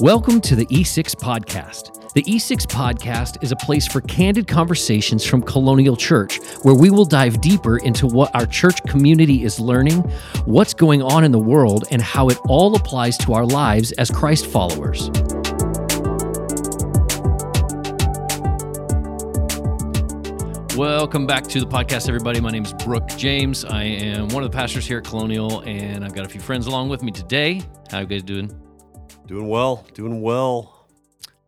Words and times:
Welcome 0.00 0.40
to 0.42 0.54
the 0.54 0.64
E6 0.66 1.16
Podcast. 1.16 2.12
The 2.12 2.22
E6 2.22 2.66
Podcast 2.68 3.42
is 3.42 3.50
a 3.50 3.56
place 3.56 3.84
for 3.84 4.00
candid 4.02 4.46
conversations 4.46 5.24
from 5.24 5.42
Colonial 5.42 5.96
Church, 5.96 6.38
where 6.62 6.76
we 6.76 6.88
will 6.88 7.04
dive 7.04 7.40
deeper 7.40 7.78
into 7.78 8.06
what 8.06 8.32
our 8.32 8.46
church 8.46 8.80
community 8.84 9.42
is 9.42 9.58
learning, 9.58 10.02
what's 10.44 10.72
going 10.72 11.02
on 11.02 11.24
in 11.24 11.32
the 11.32 11.38
world, 11.40 11.88
and 11.90 12.00
how 12.00 12.28
it 12.28 12.38
all 12.46 12.76
applies 12.76 13.18
to 13.18 13.32
our 13.32 13.44
lives 13.44 13.90
as 13.90 14.08
Christ 14.08 14.46
followers. 14.46 15.10
Welcome 20.78 21.26
back 21.26 21.42
to 21.48 21.58
the 21.58 21.66
podcast, 21.68 22.06
everybody. 22.06 22.40
My 22.40 22.50
name 22.50 22.64
is 22.64 22.72
Brooke 22.72 23.08
James. 23.16 23.64
I 23.64 23.82
am 23.82 24.28
one 24.28 24.44
of 24.44 24.52
the 24.52 24.56
pastors 24.56 24.86
here 24.86 24.98
at 24.98 25.04
Colonial, 25.04 25.62
and 25.62 26.04
I've 26.04 26.14
got 26.14 26.24
a 26.24 26.28
few 26.28 26.40
friends 26.40 26.68
along 26.68 26.88
with 26.88 27.02
me 27.02 27.10
today. 27.10 27.62
How 27.90 27.98
you 27.98 28.06
guys 28.06 28.22
doing? 28.22 28.67
Doing 29.28 29.48
well, 29.48 29.84
doing 29.92 30.22
well. 30.22 30.86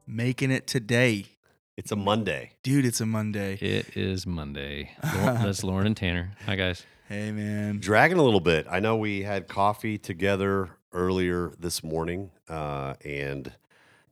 Making 0.07 0.51
it 0.51 0.67
today. 0.67 1.25
It's 1.79 1.91
a 1.91 1.97
Monday. 1.97 2.51
Dude, 2.63 2.85
it's 2.85 3.01
a 3.01 3.07
Monday. 3.07 3.55
It 3.55 3.97
is 3.97 4.27
Monday. 4.27 4.91
That's 5.03 5.65
Lauren 5.65 5.87
and 5.87 5.97
Tanner. 5.97 6.33
Hi, 6.45 6.57
guys. 6.57 6.85
Hey, 7.09 7.33
man. 7.33 7.79
Dragging 7.79 8.19
a 8.19 8.23
little 8.23 8.41
bit. 8.41 8.67
I 8.71 8.81
know 8.81 8.97
we 8.99 9.23
had 9.23 9.49
coffee 9.49 9.97
together 9.97 10.69
earlier 10.93 11.55
this 11.59 11.83
morning, 11.83 12.31
uh, 12.51 12.97
and 13.03 13.51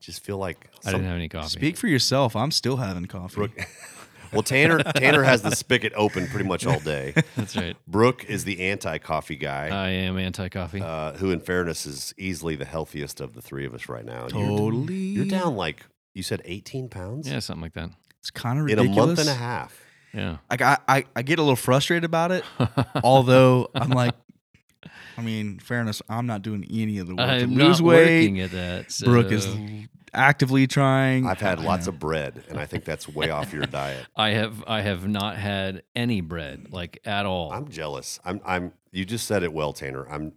just 0.00 0.24
feel 0.24 0.38
like 0.38 0.70
I 0.86 0.92
didn't 0.92 1.04
have 1.04 1.16
any 1.16 1.28
coffee. 1.28 1.50
Speak 1.50 1.76
for 1.76 1.88
yourself. 1.88 2.34
I'm 2.34 2.52
still 2.52 2.78
having 2.78 3.04
coffee. 3.04 3.34
Brooke. 3.34 3.68
well, 4.32 4.42
Tanner 4.42 4.78
Tanner 4.82 5.22
has 5.22 5.42
the 5.42 5.50
spigot 5.54 5.92
open 5.96 6.26
pretty 6.28 6.48
much 6.48 6.66
all 6.66 6.78
day. 6.80 7.14
That's 7.36 7.56
right. 7.56 7.76
Brooke 7.86 8.24
is 8.24 8.44
the 8.44 8.68
anti-coffee 8.68 9.36
guy, 9.36 9.68
I 9.68 9.88
am 9.90 10.18
anti-coffee. 10.18 10.80
uh, 10.82 11.12
who, 11.14 11.30
in 11.30 11.40
fairness, 11.40 11.86
is 11.86 12.14
easily 12.18 12.56
the 12.56 12.64
healthiest 12.64 13.20
of 13.20 13.34
the 13.34 13.42
three 13.42 13.64
of 13.66 13.74
us 13.74 13.88
right 13.88 14.04
now. 14.04 14.26
You're- 14.28 14.46
Totally. 14.56 14.94
You're, 14.94 15.24
down 15.26 15.56
like 15.56 15.84
you 16.14 16.22
said, 16.22 16.42
18 16.44 16.88
pounds 16.88 17.30
yeah, 17.30 17.38
something 17.38 17.62
like 17.62 17.74
that. 17.74 17.90
It's 18.20 18.30
kind 18.30 18.58
of 18.60 18.68
in 18.68 18.78
a 18.78 18.84
month 18.84 19.18
and 19.20 19.28
a 19.28 19.34
half. 19.34 19.80
Yeah. 20.12 20.38
Like, 20.50 20.62
I, 20.62 20.78
I, 20.88 21.04
I 21.14 21.22
get 21.22 21.38
a 21.38 21.42
little 21.42 21.54
frustrated 21.56 22.04
about 22.04 22.32
it, 22.32 22.44
although 23.04 23.68
I'm 23.74 23.90
like, 23.90 24.14
I 25.16 25.20
mean, 25.20 25.58
fairness, 25.58 26.00
I'm 26.08 26.26
not 26.26 26.42
doing 26.42 26.64
any 26.70 26.98
of 26.98 27.06
the 27.08 27.14
work 27.14 27.28
I'm 27.28 27.54
lose 27.54 27.80
not 27.80 27.86
weight. 27.86 28.20
working 28.22 28.40
at 28.40 28.50
that. 28.52 28.90
So. 28.92 29.06
Brooke 29.06 29.32
is 29.32 29.46
actively 30.14 30.66
trying. 30.66 31.26
I've 31.26 31.40
had 31.40 31.60
lots 31.60 31.86
of 31.86 31.98
bread, 31.98 32.42
and 32.48 32.58
I 32.58 32.66
think 32.66 32.84
that's 32.84 33.08
way 33.08 33.30
off 33.30 33.52
your 33.52 33.66
diet. 33.66 34.06
I 34.16 34.30
have 34.30 34.64
I 34.66 34.80
have 34.82 35.06
not 35.08 35.36
had 35.36 35.82
any 35.96 36.20
bread 36.20 36.68
like 36.70 36.98
at 37.04 37.26
all. 37.26 37.52
I'm 37.52 37.68
jealous. 37.68 38.18
I'm. 38.24 38.40
I'm. 38.44 38.72
You 38.92 39.04
just 39.04 39.26
said 39.26 39.42
it 39.42 39.52
well, 39.52 39.72
Tanner. 39.72 40.06
I'm. 40.10 40.32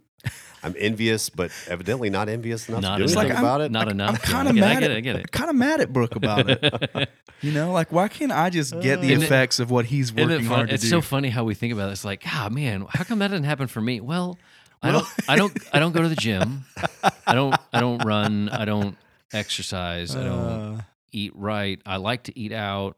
I'm 0.64 0.76
envious, 0.78 1.28
but 1.30 1.50
evidently 1.66 2.08
not 2.08 2.28
envious 2.28 2.68
enough 2.68 2.82
Not 2.82 2.98
to 2.98 3.06
do 3.06 3.10
enough. 3.12 3.16
anything 3.24 3.28
Like, 3.30 3.36
I'm- 3.36 3.44
about 3.44 3.60
it. 3.62 3.72
not 3.72 3.88
enough. 3.88 4.10
I'm 4.10 4.16
kind 4.18 4.48
of 4.48 4.54
mad. 4.54 4.76
I 4.76 4.80
get 4.80 4.84
at, 4.84 4.90
it. 4.92 4.96
I 4.96 5.00
get 5.00 5.16
it. 5.16 5.32
kind 5.32 5.50
of 5.50 5.56
mad 5.56 5.80
at 5.80 5.92
Brooke 5.92 6.14
about 6.14 6.48
it. 6.48 7.10
you 7.40 7.50
know, 7.50 7.72
like 7.72 7.90
why 7.90 8.06
can't 8.06 8.30
I 8.30 8.48
just 8.48 8.70
get 8.80 9.00
the 9.00 9.08
Isn't 9.08 9.22
it- 9.22 9.26
effects 9.26 9.58
of 9.58 9.72
what 9.72 9.86
he's 9.86 10.12
working 10.12 10.30
it 10.30 10.38
fun? 10.44 10.46
hard 10.46 10.68
to 10.68 10.74
It's 10.76 10.84
do? 10.84 10.90
so 10.90 11.00
funny 11.00 11.28
how 11.30 11.42
we 11.42 11.54
think 11.54 11.72
about 11.72 11.88
it. 11.88 11.92
It's 11.92 12.04
like, 12.04 12.22
ah, 12.28 12.48
man, 12.52 12.86
how 12.90 13.02
come 13.02 13.18
that 13.18 13.28
didn't 13.32 13.46
happen 13.46 13.66
for 13.66 13.80
me? 13.80 14.00
Well, 14.00 14.38
I 14.80 14.92
don't, 14.92 15.06
I 15.28 15.34
don't, 15.36 15.58
I 15.72 15.80
don't 15.80 15.90
go 15.92 16.02
to 16.02 16.08
the 16.08 16.14
gym. 16.14 16.66
I 17.26 17.34
don't, 17.34 17.56
I 17.72 17.80
don't 17.80 18.04
run. 18.04 18.48
I 18.48 18.64
don't 18.64 18.96
exercise. 19.32 20.14
I 20.16 20.24
don't 20.24 20.38
Uh, 20.78 20.80
eat 21.12 21.32
right. 21.34 21.80
I 21.86 21.96
like 21.96 22.24
to 22.24 22.38
eat 22.38 22.52
out. 22.52 22.96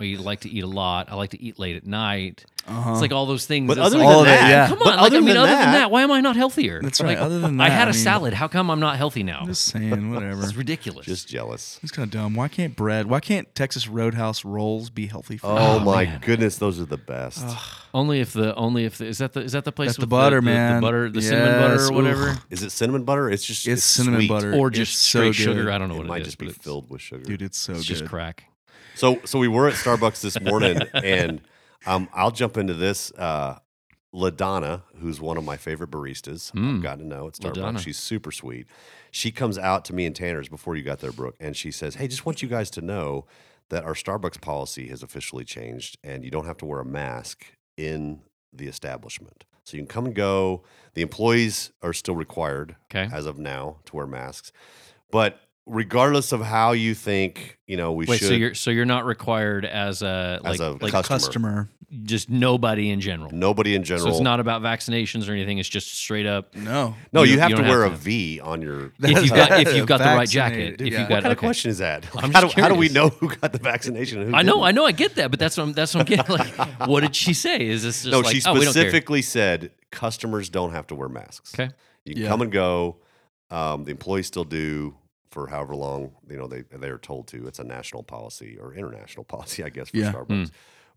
I 0.00 0.16
like 0.20 0.40
to 0.40 0.48
eat 0.50 0.64
a 0.64 0.66
lot. 0.66 1.10
I 1.10 1.14
like 1.14 1.30
to 1.30 1.40
eat 1.42 1.58
late 1.58 1.76
at 1.76 1.86
night. 1.86 2.44
uh-huh. 2.66 2.92
It's 2.92 3.00
like 3.00 3.12
all 3.12 3.26
those 3.26 3.46
things. 3.46 3.66
But 3.68 3.78
other 3.78 3.98
like, 3.98 4.06
than 4.06 4.14
All 4.14 4.20
of 4.22 4.26
it, 4.26 4.30
that, 4.30 4.50
yeah. 4.50 4.68
come 4.68 4.78
but 4.78 4.88
on. 4.88 4.96
Like, 4.96 5.02
I 5.02 5.06
other 5.06 5.16
mean, 5.18 5.28
than 5.28 5.36
other 5.36 5.46
than 5.52 5.58
that, 5.60 5.72
that, 5.72 5.90
why 5.90 6.02
am 6.02 6.10
I 6.10 6.20
not 6.20 6.34
healthier? 6.36 6.80
That's 6.82 7.00
Like, 7.00 7.16
right. 7.16 7.18
Other 7.18 7.38
than 7.38 7.56
that, 7.58 7.64
I 7.64 7.68
had 7.70 7.88
I 7.88 7.90
a 7.90 7.94
mean- 7.94 8.02
salad. 8.02 8.34
How 8.34 8.48
come 8.48 8.70
I'm 8.70 8.80
not 8.80 8.96
healthy 8.96 9.22
now? 9.22 9.40
I'm 9.42 9.46
just 9.46 9.64
saying, 9.66 10.12
whatever. 10.12 10.42
It's 10.42 10.54
ridiculous. 10.56 11.06
just 11.06 11.28
jealous. 11.28 11.78
It's 11.82 11.92
kind 11.92 12.04
of 12.06 12.10
dumb. 12.10 12.34
Why 12.34 12.48
can't 12.48 12.74
bread? 12.74 13.06
Why 13.06 13.20
can't 13.20 13.52
Texas 13.54 13.86
Roadhouse 13.88 14.44
rolls 14.44 14.90
be 14.90 15.06
healthy 15.06 15.36
for? 15.36 15.46
Oh, 15.48 15.56
Oh, 15.58 15.78
my 15.80 16.04
man. 16.06 16.20
goodness, 16.24 16.58
those 16.58 16.80
are 16.80 16.84
the 16.86 16.96
best. 16.96 17.44
only 17.94 18.20
if 18.20 18.32
the 18.32 18.54
only 18.56 18.84
if 18.84 18.98
the, 18.98 19.06
is 19.06 19.18
that 19.18 19.32
the 19.32 19.40
is 19.42 19.52
that 19.52 19.64
the 19.64 19.72
place 19.72 19.90
That's 19.90 19.98
the 19.98 20.06
butter, 20.06 20.36
the, 20.36 20.42
man. 20.42 20.76
the 20.76 20.80
butter, 20.86 21.08
the 21.10 21.22
cinnamon 21.22 21.60
butter 21.60 21.84
or 21.86 21.92
whatever, 21.92 22.28
oof. 22.30 22.46
Is 22.50 22.62
it 22.62 22.70
cinnamon 22.70 23.04
butter? 23.04 23.30
It's 23.30 23.44
just 23.44 23.66
It's, 23.66 23.82
cinnamon 23.84 24.20
sweet. 24.20 24.28
butter, 24.28 24.54
or 24.54 24.70
just 24.70 24.98
so 24.98 25.20
straight 25.20 25.28
good. 25.46 25.56
sugar. 25.56 25.70
I 25.70 25.78
don't 25.78 25.88
know 25.88 25.94
It 25.94 25.98
what 25.98 26.06
might 26.08 26.16
it 26.18 26.20
is, 26.22 26.26
just 26.34 26.38
be 26.38 26.48
filled 26.50 26.90
with 26.90 27.00
sugar. 27.00 27.22
Dude, 27.24 27.42
it's 27.42 27.56
so 27.58 27.74
good. 27.74 27.82
just 27.84 28.04
crack. 28.06 28.44
So, 28.96 29.20
so 29.24 29.38
we 29.38 29.48
were 29.48 29.68
at 29.68 29.74
Starbucks 29.74 30.20
this 30.22 30.40
morning, 30.40 30.80
and 30.94 31.40
um, 31.86 32.08
I'll 32.14 32.30
jump 32.30 32.56
into 32.56 32.74
this. 32.74 33.12
Uh, 33.12 33.58
Ladonna, 34.14 34.82
who's 35.00 35.20
one 35.20 35.36
of 35.36 35.44
my 35.44 35.58
favorite 35.58 35.90
baristas, 35.90 36.50
Mm. 36.52 36.76
I've 36.76 36.82
gotten 36.82 37.00
to 37.00 37.16
know 37.16 37.26
at 37.28 37.34
Starbucks. 37.34 37.56
LaDonna. 37.56 37.78
She's 37.80 37.98
super 37.98 38.32
sweet. 38.32 38.66
She 39.10 39.30
comes 39.30 39.58
out 39.58 39.84
to 39.86 39.94
me 39.94 40.06
and 40.06 40.14
Tanner's 40.16 40.48
before 40.48 40.74
you 40.76 40.82
got 40.82 41.00
there, 41.00 41.12
Brooke, 41.12 41.36
and 41.38 41.54
she 41.54 41.70
says, 41.70 41.96
"Hey, 41.96 42.08
just 42.08 42.24
want 42.24 42.40
you 42.40 42.48
guys 42.48 42.70
to 42.70 42.80
know 42.80 43.26
that 43.68 43.84
our 43.84 43.92
Starbucks 43.94 44.40
policy 44.40 44.88
has 44.88 45.02
officially 45.02 45.44
changed, 45.44 45.98
and 46.02 46.24
you 46.24 46.30
don't 46.30 46.46
have 46.46 46.56
to 46.58 46.64
wear 46.64 46.80
a 46.80 46.84
mask 46.84 47.44
in 47.76 48.22
the 48.52 48.68
establishment. 48.68 49.44
So 49.64 49.76
you 49.76 49.82
can 49.82 49.88
come 49.88 50.06
and 50.06 50.14
go. 50.14 50.62
The 50.94 51.02
employees 51.02 51.72
are 51.82 51.92
still 51.92 52.16
required 52.16 52.76
Okay. 52.84 53.08
as 53.14 53.26
of 53.26 53.38
now 53.38 53.78
to 53.86 53.96
wear 53.96 54.06
masks, 54.06 54.50
but." 55.10 55.40
Regardless 55.66 56.30
of 56.32 56.40
how 56.40 56.72
you 56.72 56.94
think, 56.94 57.58
you 57.66 57.76
know, 57.76 57.92
we 57.92 58.06
Wait, 58.06 58.18
should 58.20 58.28
so 58.28 58.34
you're 58.34 58.54
so 58.54 58.70
you're 58.70 58.84
not 58.84 59.04
required 59.04 59.64
as 59.64 60.00
a 60.02 60.40
like 60.44 60.54
as 60.54 60.60
a 60.60 60.70
like 60.72 60.92
customer. 60.92 61.18
Customer. 61.18 61.68
just 62.04 62.30
nobody 62.30 62.90
in 62.90 63.00
general. 63.00 63.30
Nobody 63.32 63.74
in 63.74 63.82
general. 63.82 64.06
So 64.06 64.12
it's 64.12 64.20
not 64.22 64.38
about 64.38 64.62
vaccinations 64.62 65.28
or 65.28 65.32
anything. 65.32 65.58
It's 65.58 65.68
just 65.68 65.92
straight 65.92 66.24
up. 66.26 66.54
No. 66.54 66.94
no, 67.12 67.24
you- 67.24 67.32
you, 67.32 67.38
have 67.40 67.50
you 67.50 67.56
to 67.56 67.62
wear 67.62 67.82
have 67.82 67.94
a 67.94 67.96
to. 67.96 68.00
V 68.00 68.40
on 68.40 68.62
your. 68.62 68.92
If 69.00 69.22
you've 69.24 69.30
got 69.30 69.60
if 69.60 69.74
you've 69.74 69.86
got 69.88 69.98
the 69.98 70.04
right 70.04 70.28
jacket. 70.28 70.80
If 70.80 70.86
yeah. 70.92 71.00
you've 71.00 71.08
what 71.08 71.08
got 71.08 71.22
kind 71.22 71.32
of 71.32 71.38
okay. 71.38 71.46
question 71.46 71.70
is 71.72 71.78
that? 71.78 72.06
I'm 72.16 72.32
how, 72.32 72.42
do, 72.42 72.60
how 72.60 72.68
do 72.68 72.76
we 72.76 72.88
know 72.88 73.08
who 73.08 73.34
got 73.34 73.52
the 73.52 73.58
vaccination? 73.58 74.20
And 74.20 74.30
who 74.30 74.36
I 74.36 74.42
know, 74.42 74.54
didn't? 74.54 74.64
I 74.66 74.70
know, 74.70 74.84
I 74.86 74.92
get 74.92 75.16
that, 75.16 75.30
but 75.32 75.40
that's 75.40 75.56
what 75.56 75.64
I'm, 75.64 75.72
that's 75.72 75.94
what 75.94 76.00
I'm 76.02 76.06
getting. 76.16 76.36
Like, 76.36 76.48
what 76.88 77.00
did 77.00 77.16
she 77.16 77.34
say? 77.34 77.66
Is 77.66 77.82
this 77.82 78.04
just 78.04 78.12
No, 78.12 78.20
like, 78.20 78.36
she 78.36 78.42
oh, 78.46 78.52
we 78.54 78.60
don't 78.60 78.72
care. 78.72 78.82
specifically 78.84 79.22
said 79.22 79.72
customers 79.90 80.48
don't 80.48 80.70
have 80.72 80.86
to 80.88 80.94
wear 80.94 81.08
masks. 81.08 81.52
Okay. 81.54 81.72
You 82.04 82.14
can 82.14 82.22
Yeah. 82.22 82.28
come 82.28 82.42
and 82.42 82.52
go. 82.52 82.98
Um, 83.50 83.84
the 83.84 83.90
employees 83.92 84.26
still 84.28 84.44
do 84.44 84.96
for 85.36 85.48
however 85.48 85.76
long 85.76 86.12
you 86.30 86.36
know 86.38 86.46
they 86.46 86.62
they 86.72 86.88
are 86.88 86.96
told 86.96 87.28
to. 87.28 87.46
It's 87.46 87.58
a 87.58 87.64
national 87.64 88.02
policy 88.02 88.56
or 88.58 88.72
international 88.72 89.24
policy, 89.34 89.62
I 89.62 89.68
guess, 89.68 89.90
for 89.90 89.98
Yeah. 89.98 90.10
Starbucks. 90.12 90.28
Mm. 90.46 90.50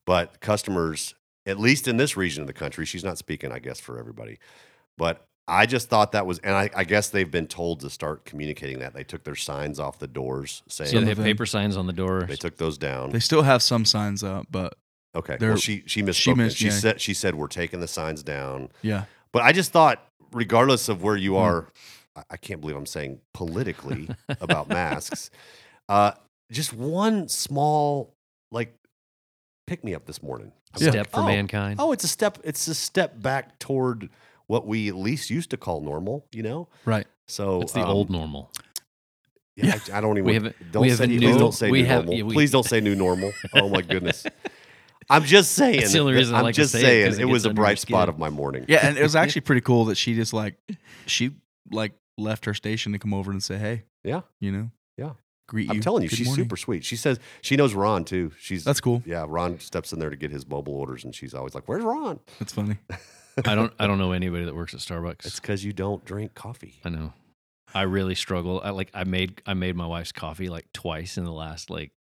But 0.05 0.39
customers, 0.39 1.13
at 1.45 1.59
least 1.59 1.89
in 1.89 1.97
this 1.97 2.15
region 2.15 2.39
of 2.41 2.47
the 2.47 2.53
country, 2.53 2.85
she's 2.85 3.03
not 3.03 3.17
speaking, 3.17 3.51
I 3.51 3.59
guess, 3.59 3.81
for 3.81 3.99
everybody. 3.99 4.39
But 4.97 5.25
I 5.45 5.65
just 5.65 5.89
thought 5.89 6.13
that 6.13 6.25
was, 6.25 6.39
and 6.39 6.55
I, 6.55 6.69
I 6.73 6.83
guess 6.85 7.09
they've 7.09 7.29
been 7.29 7.47
told 7.47 7.81
to 7.81 7.89
start 7.89 8.23
communicating 8.23 8.79
that. 8.79 8.93
They 8.93 9.03
took 9.03 9.23
their 9.25 9.35
signs 9.35 9.77
off 9.79 9.99
the 9.99 10.07
doors 10.07 10.63
saying 10.69 10.91
So 10.91 11.01
they 11.01 11.11
of 11.11 11.17
have 11.17 11.25
paper 11.25 11.45
signs 11.45 11.75
on 11.75 11.85
the 11.85 11.93
door. 11.93 12.23
they 12.29 12.37
took 12.37 12.55
those 12.57 12.77
down. 12.77 13.09
They 13.09 13.19
still 13.19 13.41
have 13.41 13.61
some 13.61 13.83
signs 13.83 14.23
up, 14.23 14.47
but 14.49 14.75
Okay. 15.15 15.37
Well, 15.41 15.57
she 15.57 15.83
she 15.85 16.01
misspoke. 16.01 16.13
she 16.13 16.21
She, 16.21 16.33
missed- 16.35 16.57
she 16.57 16.65
yeah. 16.67 16.71
said 16.71 17.01
she 17.01 17.13
said 17.13 17.35
we're 17.35 17.47
taking 17.47 17.81
the 17.81 17.87
signs 17.87 18.23
down. 18.23 18.69
yeah. 18.81 19.03
But 19.33 19.41
I 19.43 19.51
just 19.51 19.71
thought, 19.71 20.03
regardless 20.31 20.87
of 20.89 21.03
where 21.03 21.17
you 21.17 21.33
mm. 21.33 21.39
are, 21.39 21.65
I, 21.65 21.69
I 22.29 22.37
can't 22.37 22.61
believe 22.61 22.75
I'm 22.75 22.85
saying 22.85 23.19
politically 23.33 24.09
about 24.41 24.69
masks. 24.69 25.29
Uh, 25.89 26.11
just 26.51 26.71
one 26.71 27.27
small 27.27 28.13
like 28.51 28.75
pick 29.65 29.83
me 29.83 29.95
up 29.95 30.05
this 30.05 30.21
morning. 30.21 30.51
A 30.75 30.83
Yeah. 30.83 30.91
step 30.91 31.07
for 31.09 31.21
Oh, 31.21 31.25
mankind. 31.25 31.79
Oh, 31.81 31.91
it's 31.93 32.03
a 32.03 32.07
step. 32.07 32.37
It's 32.43 32.67
a 32.67 32.75
step 32.75 33.19
back 33.19 33.57
toward 33.57 34.07
what 34.45 34.67
we 34.67 34.87
at 34.87 34.95
least 34.95 35.31
used 35.31 35.49
to 35.49 35.57
call 35.57 35.81
normal. 35.81 36.27
You 36.31 36.43
know. 36.43 36.67
Right. 36.85 37.07
So 37.27 37.61
It's 37.61 37.71
the 37.73 37.81
um, 37.81 37.89
old 37.89 38.11
normal. 38.11 38.51
Yeah, 39.55 39.79
I, 39.91 39.97
I 39.97 40.01
don't 40.01 40.17
even. 40.19 40.25
We 40.25 40.33
have 40.35 40.45
a- 40.45 40.53
don't 40.71 40.81
we 40.83 40.89
have 40.89 40.99
say 40.99 41.05
a 41.05 41.07
please 41.07 41.21
new- 41.21 41.39
don't 41.39 41.51
say 41.53 41.71
we 41.71 41.81
new 41.81 41.87
have- 41.87 42.05
normal. 42.05 42.13
yeah, 42.13 42.23
we- 42.23 42.33
please 42.35 42.51
don't 42.51 42.65
say 42.65 42.79
new 42.81 42.95
normal. 42.95 43.31
Oh 43.55 43.67
my 43.69 43.81
goodness. 43.81 44.27
I'm 45.09 45.23
just 45.23 45.53
saying. 45.53 45.79
That's 45.79 45.93
the 45.93 45.99
only 46.01 46.13
reason 46.13 46.35
I 46.35 46.37
I'm 46.37 46.43
like 46.43 46.53
to 46.53 46.61
just 46.61 46.71
say 46.71 47.01
it, 47.01 47.13
it 47.13 47.19
it, 47.21 47.25
was 47.25 47.45
a 47.45 47.49
bright 47.53 47.79
spot 47.79 48.09
of 48.09 48.19
my 48.19 48.29
morning. 48.29 48.65
Yeah, 48.67 48.85
and 48.87 48.95
it 48.95 49.01
was 49.01 49.15
actually 49.15 49.41
pretty 49.41 49.61
cool 49.61 49.85
that 49.85 49.95
she 49.95 50.13
just 50.13 50.33
like 50.33 50.53
she 51.07 51.31
like 51.71 51.93
left 52.19 52.45
her 52.45 52.53
station 52.53 52.91
to 52.91 52.99
come 52.99 53.13
over 53.13 53.31
and 53.31 53.41
say, 53.41 53.57
"Hey, 53.57 53.83
Yeah. 54.03 54.21
you 54.39 54.51
know, 54.51 54.71
Yeah. 54.97 55.13
greet 55.47 55.65
you." 55.67 55.71
I'm 55.75 55.81
telling 55.81 56.03
you, 56.03 56.09
Good 56.09 56.17
she's 56.17 56.27
morning." 56.27 56.45
super 56.45 56.57
sweet. 56.57 56.83
She 56.85 56.95
says 56.95 57.19
she 57.41 57.55
knows 57.55 57.73
Ron 57.73 58.05
too. 58.05 58.31
She's 58.39 58.63
That's 58.63 58.81
cool. 58.81 59.01
yeah. 59.05 59.25
Ron 59.27 59.59
steps 59.59 59.93
in 59.93 59.99
there 59.99 60.09
to 60.09 60.15
get 60.17 60.31
his 60.31 60.47
mobile 60.47 60.73
orders, 60.75 61.03
and 61.03 61.15
she's 61.15 61.33
always 61.33 61.55
like, 61.55 61.67
"Where's 61.67 61.83
Ron?" 61.83 62.19
That's 62.39 62.53
funny. 62.53 62.77
I 63.45 63.55
don't 63.55 63.71
I 63.79 63.87
don't 63.87 63.97
know 63.99 64.11
anybody 64.11 64.43
that 64.45 64.55
works 64.55 64.73
at 64.73 64.81
Starbucks. 64.81 65.25
It's 65.25 65.39
because 65.39 65.63
you 65.63 65.71
don't 65.73 66.03
drink 66.05 66.33
coffee. 66.35 66.75
I 66.83 66.89
know. 66.89 67.13
I 67.73 67.83
really 67.83 68.15
struggle. 68.15 68.59
I 68.63 68.71
like 68.71 68.89
I 68.93 69.03
made 69.05 69.41
I 69.45 69.53
made 69.53 69.75
my 69.75 69.85
wife's 69.85 70.11
coffee 70.11 70.49
like 70.49 70.65
twice 70.73 71.17
in 71.17 71.23
the 71.23 71.31
last 71.31 71.69
like 71.69 71.91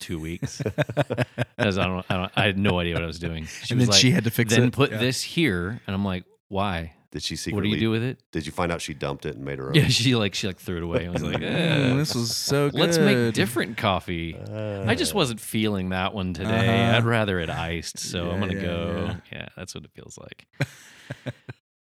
two 0.00 0.18
weeks. 0.18 0.62
As 1.58 1.76
I 1.78 1.86
don't, 1.86 2.06
I 2.08 2.16
don't 2.16 2.32
I 2.34 2.46
had 2.46 2.58
no 2.58 2.78
idea 2.78 2.94
what 2.94 3.02
I 3.04 3.06
was 3.06 3.18
doing. 3.18 3.44
She 3.44 3.74
and 3.74 3.80
was 3.80 3.88
then 3.88 3.92
like, 3.92 4.00
she 4.00 4.10
had 4.12 4.24
to 4.24 4.30
fix 4.30 4.54
then 4.54 4.64
it. 4.64 4.72
put 4.72 4.90
Yeah. 4.90 4.96
this 4.98 5.22
here, 5.22 5.80
and 5.86 5.94
I'm 5.94 6.04
like, 6.04 6.24
why? 6.48 6.94
Did 7.12 7.24
she 7.24 7.50
What 7.50 7.64
do 7.64 7.68
you 7.68 7.78
do 7.78 7.90
with 7.90 8.04
it? 8.04 8.22
Did 8.30 8.46
you 8.46 8.52
find 8.52 8.70
out 8.70 8.80
she 8.80 8.94
dumped 8.94 9.26
it 9.26 9.34
and 9.34 9.44
made 9.44 9.58
her 9.58 9.68
own? 9.68 9.74
Yeah, 9.74 9.88
she 9.88 10.14
like 10.14 10.32
she 10.34 10.46
like 10.46 10.58
threw 10.58 10.76
it 10.76 10.82
away. 10.84 11.08
I 11.08 11.10
was 11.10 11.22
like, 11.24 11.42
eh, 11.42 11.94
this 11.94 12.14
was 12.14 12.36
so 12.36 12.70
good. 12.70 12.78
let's 12.78 12.98
make 12.98 13.34
different 13.34 13.76
coffee. 13.76 14.36
Uh, 14.36 14.84
I 14.86 14.94
just 14.94 15.12
wasn't 15.12 15.40
feeling 15.40 15.88
that 15.88 16.14
one 16.14 16.34
today. 16.34 16.88
Uh-huh. 16.88 16.98
I'd 16.98 17.04
rather 17.04 17.40
it 17.40 17.50
iced, 17.50 17.98
so 17.98 18.30
I'm 18.30 18.38
gonna 18.38 18.54
yeah, 18.54 18.62
go. 18.62 19.04
yeah. 19.06 19.16
Yeah, 19.32 19.48
that's 19.56 19.74
what 19.74 19.84
it 19.84 19.90
feels 19.92 20.18
like. 20.18 20.46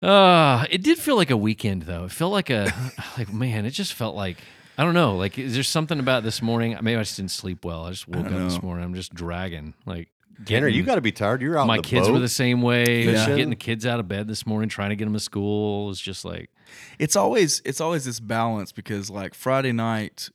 Uh, 0.01 0.65
it 0.71 0.85
did 0.85 0.97
feel 0.97 1.17
like 1.17 1.31
a 1.31 1.37
weekend 1.37 1.83
though. 1.83 2.05
It 2.05 2.13
felt 2.13 2.33
like 2.33 2.51
a 2.51 2.73
like 3.19 3.33
man, 3.33 3.67
it 3.67 3.71
just 3.71 3.95
felt 3.95 4.15
like 4.15 4.39
I 4.79 4.85
don't 4.85 4.95
know. 4.95 5.17
Like 5.17 5.41
is 5.41 5.55
there 5.55 5.65
something 5.65 5.99
about 5.99 6.23
this 6.23 6.41
morning? 6.41 6.79
Maybe 6.81 6.97
I 6.97 7.03
just 7.03 7.17
didn't 7.17 7.33
sleep 7.33 7.65
well. 7.65 7.85
I 7.85 7.91
just 7.91 8.07
woke 8.07 8.27
up 8.27 8.31
don't 8.31 8.49
this 8.49 8.63
morning. 8.63 8.85
I'm 8.85 8.95
just 8.95 9.13
dragging. 9.13 9.75
Like 9.87 10.09
Tanner, 10.45 10.69
you 10.69 10.83
got 10.83 10.95
to 10.95 11.01
be 11.01 11.13
tired. 11.13 11.43
You're 11.43 11.59
out. 11.59 11.67
my 11.67 11.77
the 11.79 11.83
kids 11.83 12.07
boat. 12.07 12.15
were 12.15 12.19
the 12.19 12.29
same 12.29 12.63
way. 12.63 13.05
fishing. 13.05 13.37
Getting 13.37 13.51
the 13.51 13.57
kids 13.57 13.87
out 13.87 14.01
of 14.01 14.09
bed 14.09 14.29
this 14.29 14.47
morning, 14.47 14.69
trying 14.69 14.91
to 14.91 14.97
get 14.97 15.05
them 15.05 15.15
to 15.15 15.21
school 15.21 15.87
was 15.87 16.01
just 16.01 16.25
like 16.25 16.51
it's 16.99 17.17
always 17.17 17.61
it's 17.65 17.81
always 17.81 18.05
this 18.05 18.21
balance 18.21 18.73
because 18.73 19.11
like 19.11 19.35
Friday 19.35 19.73
night 19.73 20.31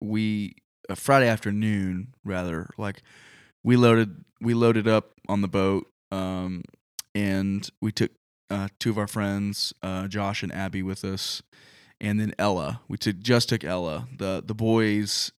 we 0.00 0.54
uh, 0.88 0.94
Friday 0.94 1.28
afternoon 1.28 2.14
rather 2.24 2.68
like 2.78 3.02
we 3.62 3.76
loaded 3.76 4.24
we 4.40 4.54
loaded 4.54 4.88
up 4.88 5.12
on 5.28 5.40
the 5.40 5.48
boat 5.48 5.86
um 6.10 6.62
and 7.14 7.70
we 7.80 7.92
took 7.92 8.10
uh, 8.50 8.68
two 8.78 8.90
of 8.90 8.98
our 8.98 9.06
friends 9.06 9.72
uh, 9.82 10.06
Josh 10.08 10.42
and 10.42 10.52
Abby 10.52 10.82
with 10.82 11.04
us 11.04 11.42
and 12.00 12.20
then 12.20 12.34
Ella 12.38 12.80
we 12.88 12.98
took 12.98 13.18
just 13.18 13.48
took 13.48 13.64
Ella 13.64 14.08
the 14.16 14.42
the 14.44 14.54
boys 14.54 15.32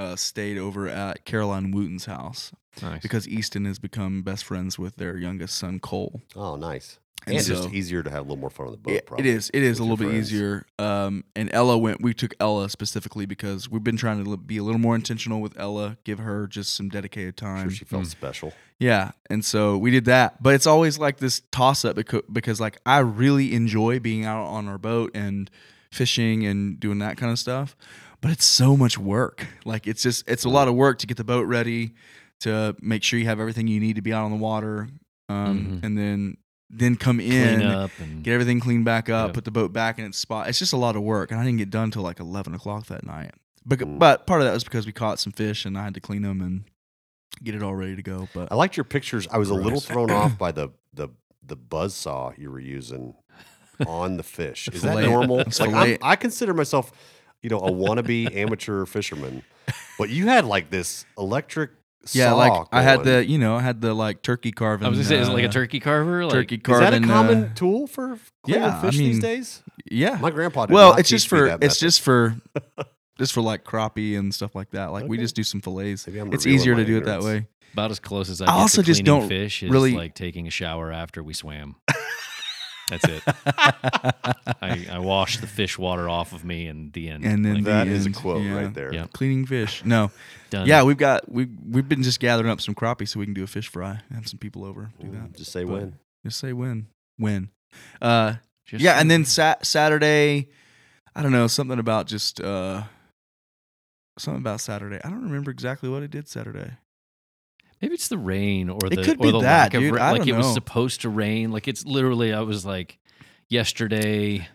uh, 0.00 0.16
stayed 0.16 0.58
over 0.58 0.88
at 0.88 1.24
Caroline 1.24 1.70
Wooten's 1.70 2.06
house 2.06 2.52
nice. 2.82 3.02
because 3.02 3.28
Easton 3.28 3.64
has 3.66 3.78
become 3.78 4.22
best 4.22 4.44
friends 4.44 4.78
with 4.78 4.96
their 4.96 5.16
youngest 5.16 5.56
son 5.56 5.78
Cole 5.78 6.22
Oh, 6.34 6.56
nice. 6.56 6.98
And 7.26 7.36
And, 7.36 7.44
just 7.46 7.68
easier 7.74 8.02
to 8.02 8.08
have 8.08 8.20
a 8.20 8.22
little 8.22 8.38
more 8.38 8.48
fun 8.48 8.66
on 8.68 8.72
the 8.72 8.78
boat. 8.78 8.92
it, 8.94 8.96
it 8.96 9.06
probably, 9.06 9.28
is. 9.28 9.50
It 9.52 9.62
is 9.62 9.78
a 9.78 9.82
little 9.82 9.98
bit 9.98 10.08
friends. 10.08 10.32
easier. 10.32 10.64
Um, 10.78 11.24
and 11.36 11.50
Ella 11.52 11.76
went. 11.76 12.00
We 12.00 12.14
took 12.14 12.32
Ella 12.40 12.70
specifically 12.70 13.26
because 13.26 13.68
we've 13.68 13.84
been 13.84 13.98
trying 13.98 14.24
to 14.24 14.36
be 14.38 14.56
a 14.56 14.62
little 14.62 14.80
more 14.80 14.94
intentional 14.94 15.42
with 15.42 15.52
Ella. 15.60 15.98
Give 16.04 16.18
her 16.18 16.46
just 16.46 16.72
some 16.74 16.88
dedicated 16.88 17.36
time. 17.36 17.64
sure 17.68 17.76
she 17.76 17.84
felt 17.84 18.04
Mm. 18.04 18.06
special. 18.06 18.52
yeah, 18.78 19.10
and 19.28 19.44
so 19.44 19.76
we 19.76 19.90
did 19.90 20.06
that. 20.06 20.42
But 20.42 20.54
it's 20.54 20.66
always 20.66 20.98
like 20.98 21.18
this 21.18 21.42
toss 21.52 21.84
up 21.84 21.94
because, 21.94 22.22
because 22.32 22.58
like 22.58 22.78
I 22.86 23.00
really 23.00 23.52
enjoy 23.54 24.00
being 24.00 24.24
out 24.24 24.46
on 24.46 24.66
our 24.66 24.78
boat 24.78 25.10
and 25.14 25.50
fishing 25.90 26.46
and 26.46 26.80
doing 26.80 27.00
that 27.00 27.18
kind 27.18 27.30
of 27.32 27.38
stuff. 27.38 27.76
But 28.20 28.32
it's 28.32 28.44
so 28.44 28.76
much 28.76 28.98
work. 28.98 29.46
Like 29.64 29.86
it's 29.86 30.02
just 30.02 30.28
it's 30.28 30.44
a 30.44 30.48
lot 30.48 30.68
of 30.68 30.74
work 30.74 30.98
to 30.98 31.06
get 31.06 31.16
the 31.16 31.24
boat 31.24 31.46
ready, 31.46 31.94
to 32.40 32.76
make 32.80 33.02
sure 33.02 33.18
you 33.18 33.26
have 33.26 33.40
everything 33.40 33.66
you 33.66 33.80
need 33.80 33.96
to 33.96 34.02
be 34.02 34.12
out 34.12 34.24
on 34.24 34.30
the 34.30 34.36
water, 34.36 34.88
um, 35.28 35.80
Mhm. 35.80 35.84
and 35.84 35.98
then 35.98 36.36
then 36.72 36.94
come 36.96 37.16
Clean 37.18 37.32
in 37.32 37.62
up 37.62 37.90
and 37.98 38.22
get 38.22 38.32
everything 38.32 38.60
cleaned 38.60 38.84
back 38.84 39.08
up, 39.08 39.28
Yep. 39.28 39.34
put 39.34 39.44
the 39.44 39.50
boat 39.50 39.72
back 39.72 39.98
in 39.98 40.04
its 40.04 40.18
spot. 40.18 40.48
It's 40.48 40.58
just 40.60 40.72
a 40.72 40.76
lot 40.76 40.94
of 40.94 41.02
work, 41.02 41.32
and 41.32 41.40
I 41.40 41.44
didn't 41.44 41.58
get 41.58 41.70
done 41.70 41.90
till 41.90 42.02
like 42.02 42.20
eleven 42.20 42.54
o'clock 42.54 42.86
that 42.86 43.04
night. 43.04 43.32
But 43.66 43.98
but 43.98 44.26
part 44.26 44.40
of 44.40 44.46
that 44.46 44.54
was 44.54 44.64
because 44.64 44.86
we 44.86 44.92
caught 44.92 45.18
some 45.18 45.32
fish, 45.32 45.64
and 45.64 45.76
I 45.78 45.84
had 45.84 45.94
to 45.94 46.00
clean 46.00 46.22
them 46.22 46.40
and 46.40 46.64
get 47.42 47.54
it 47.54 47.62
all 47.62 47.74
ready 47.74 47.96
to 47.96 48.02
go. 48.02 48.28
But 48.34 48.52
I 48.52 48.54
liked 48.54 48.76
your 48.76 48.84
pictures. 48.84 49.26
I 49.32 49.38
was 49.38 49.50
a 49.50 49.54
little 49.54 49.80
thrown 49.80 50.10
off 50.20 50.36
by 50.38 50.52
the 50.52 50.68
the 50.94 51.08
the 51.44 51.56
buzz 51.56 51.94
saw 51.94 52.32
you 52.36 52.50
were 52.50 52.60
using 52.60 53.14
on 53.86 54.16
the 54.18 54.22
fish. 54.22 54.68
Is 54.72 54.82
that 54.82 55.02
normal? 55.04 55.40
It's 55.40 55.58
Like 55.58 55.98
I 56.02 56.14
consider 56.16 56.54
myself, 56.54 56.92
you 57.42 57.50
know, 57.50 57.58
a 57.58 57.70
wannabe 57.70 58.34
amateur 58.36 58.84
fisherman, 58.86 59.42
but 59.98 60.10
you 60.10 60.26
had 60.28 60.44
like 60.44 60.70
this 60.70 61.04
electric 61.18 61.70
yeah, 62.12 62.30
saw 62.30 62.36
like 62.36 62.66
I 62.72 62.80
had 62.82 63.04
the 63.04 63.26
you 63.26 63.36
know 63.38 63.56
I 63.56 63.60
had 63.60 63.80
the 63.82 63.92
like 63.92 64.22
turkey 64.22 64.52
carving. 64.52 64.86
I 64.86 64.88
was 64.88 64.98
gonna 64.98 65.08
say, 65.08 65.18
is 65.18 65.28
it 65.28 65.32
like 65.32 65.44
a 65.44 65.48
uh, 65.48 65.52
turkey 65.52 65.80
carver? 65.80 66.24
Like, 66.24 66.32
turkey 66.32 66.54
Is 66.56 66.62
that 66.80 66.94
a 66.94 67.00
common 67.00 67.44
uh, 67.44 67.54
tool 67.54 67.86
for 67.86 68.18
cleaning 68.42 68.62
yeah, 68.62 68.78
I 68.78 68.80
fish 68.80 68.96
these 68.96 69.18
days? 69.20 69.62
yeah. 69.90 70.16
My 70.20 70.30
grandpa. 70.30 70.66
Did 70.66 70.74
Well, 70.74 70.90
not 70.92 71.00
it's 71.00 71.10
just 71.10 71.26
teach 71.26 71.32
me 71.32 71.38
for 71.38 71.44
that 71.48 71.54
it's 71.62 71.74
method. 71.74 71.80
just 71.80 72.00
for 72.00 72.36
just 73.18 73.32
for 73.34 73.42
like 73.42 73.64
crappie 73.64 74.18
and 74.18 74.34
stuff 74.34 74.54
like 74.54 74.70
that. 74.70 74.92
Like 74.92 75.06
we 75.08 75.18
just 75.18 75.36
do 75.36 75.42
some 75.42 75.60
fillets. 75.60 76.06
It's 76.08 76.46
easier 76.46 76.74
to 76.74 76.84
do 76.84 76.96
it 76.96 77.04
that 77.04 77.20
way. 77.22 77.46
About 77.74 77.90
as 77.90 78.00
close 78.00 78.30
as 78.30 78.40
I, 78.40 78.46
I 78.46 78.48
get 78.48 78.54
also 78.54 78.82
to 78.82 78.86
just 78.86 79.04
don't 79.04 79.28
fish 79.28 79.62
is 79.62 79.70
really- 79.70 79.94
like 79.94 80.14
taking 80.14 80.46
a 80.46 80.50
shower 80.50 80.90
after 80.90 81.22
we 81.22 81.34
swam. 81.34 81.76
That's 82.90 83.04
it. 83.04 83.22
I, 84.62 84.86
I 84.90 84.98
wash 84.98 85.38
the 85.38 85.46
fish 85.46 85.78
water 85.78 86.08
off 86.08 86.32
of 86.32 86.44
me 86.44 86.66
and 86.66 86.92
the 86.92 87.08
end. 87.08 87.24
And 87.24 87.44
then 87.44 87.54
Like, 87.56 87.64
the 87.64 87.70
That 87.70 87.88
is 87.88 88.04
a 88.04 88.08
end, 88.08 88.16
quote 88.16 88.42
yeah. 88.42 88.54
right 88.54 88.74
there. 88.74 88.92
Yeah. 88.92 89.06
Cleaning 89.12 89.46
fish. 89.46 89.82
No, 89.84 90.10
done. 90.50 90.66
yeah, 90.66 90.82
we've 90.82 90.96
got 90.98 91.30
we 91.32 91.46
we've 91.66 91.88
been 91.88 92.02
just 92.02 92.20
gathering 92.20 92.50
up 92.50 92.60
some 92.60 92.74
crappie 92.74 93.08
so 93.08 93.18
we 93.20 93.24
can 93.26 93.34
do 93.34 93.44
a 93.44 93.46
fish 93.46 93.68
fry. 93.68 94.00
Have 94.14 94.28
some 94.28 94.38
people 94.38 94.64
over 94.64 94.90
do 95.00 95.10
that. 95.12 95.32
Just 95.34 95.52
say 95.52 95.64
But- 95.64 95.72
when. 95.72 95.98
Just 96.26 96.38
say 96.38 96.52
when, 96.52 96.88
when. 97.16 97.48
Uh, 98.02 98.34
Just 98.66 98.84
yeah, 98.84 99.00
and 99.00 99.10
then 99.10 99.24
saying. 99.24 99.56
sat- 99.56 99.64
Saturday, 99.66 100.48
I 101.16 101.22
don't 101.22 101.32
know 101.32 101.46
something 101.46 101.78
about 101.78 102.06
just 102.08 102.40
uh, 102.42 102.82
something 104.18 104.40
about 104.42 104.60
Saturday. 104.60 105.00
I 105.02 105.08
don't 105.08 105.22
remember 105.22 105.50
exactly 105.50 105.88
what 105.88 106.02
I 106.02 106.08
did 106.08 106.28
Saturday. 106.28 106.72
Maybe 107.80 107.94
it's 107.94 108.08
the 108.08 108.18
rain 108.18 108.68
or 108.70 108.78
It 108.86 108.90
the 108.96 109.16
or 109.18 109.32
the 109.32 109.40
that, 109.40 109.46
lack 109.46 109.74
of 109.74 109.80
dude. 109.82 109.94
ra- 109.94 110.02
I 110.02 110.12
like 110.12 110.26
it 110.26 110.32
was 110.36 110.52
supposed 110.52 111.00
to 111.02 111.08
rain. 111.08 111.50
Like 111.52 111.68
it's 111.68 111.84
literally 111.84 112.32
I 112.32 112.40
was 112.40 112.64
like 112.66 112.98
yesterday. 113.48 114.48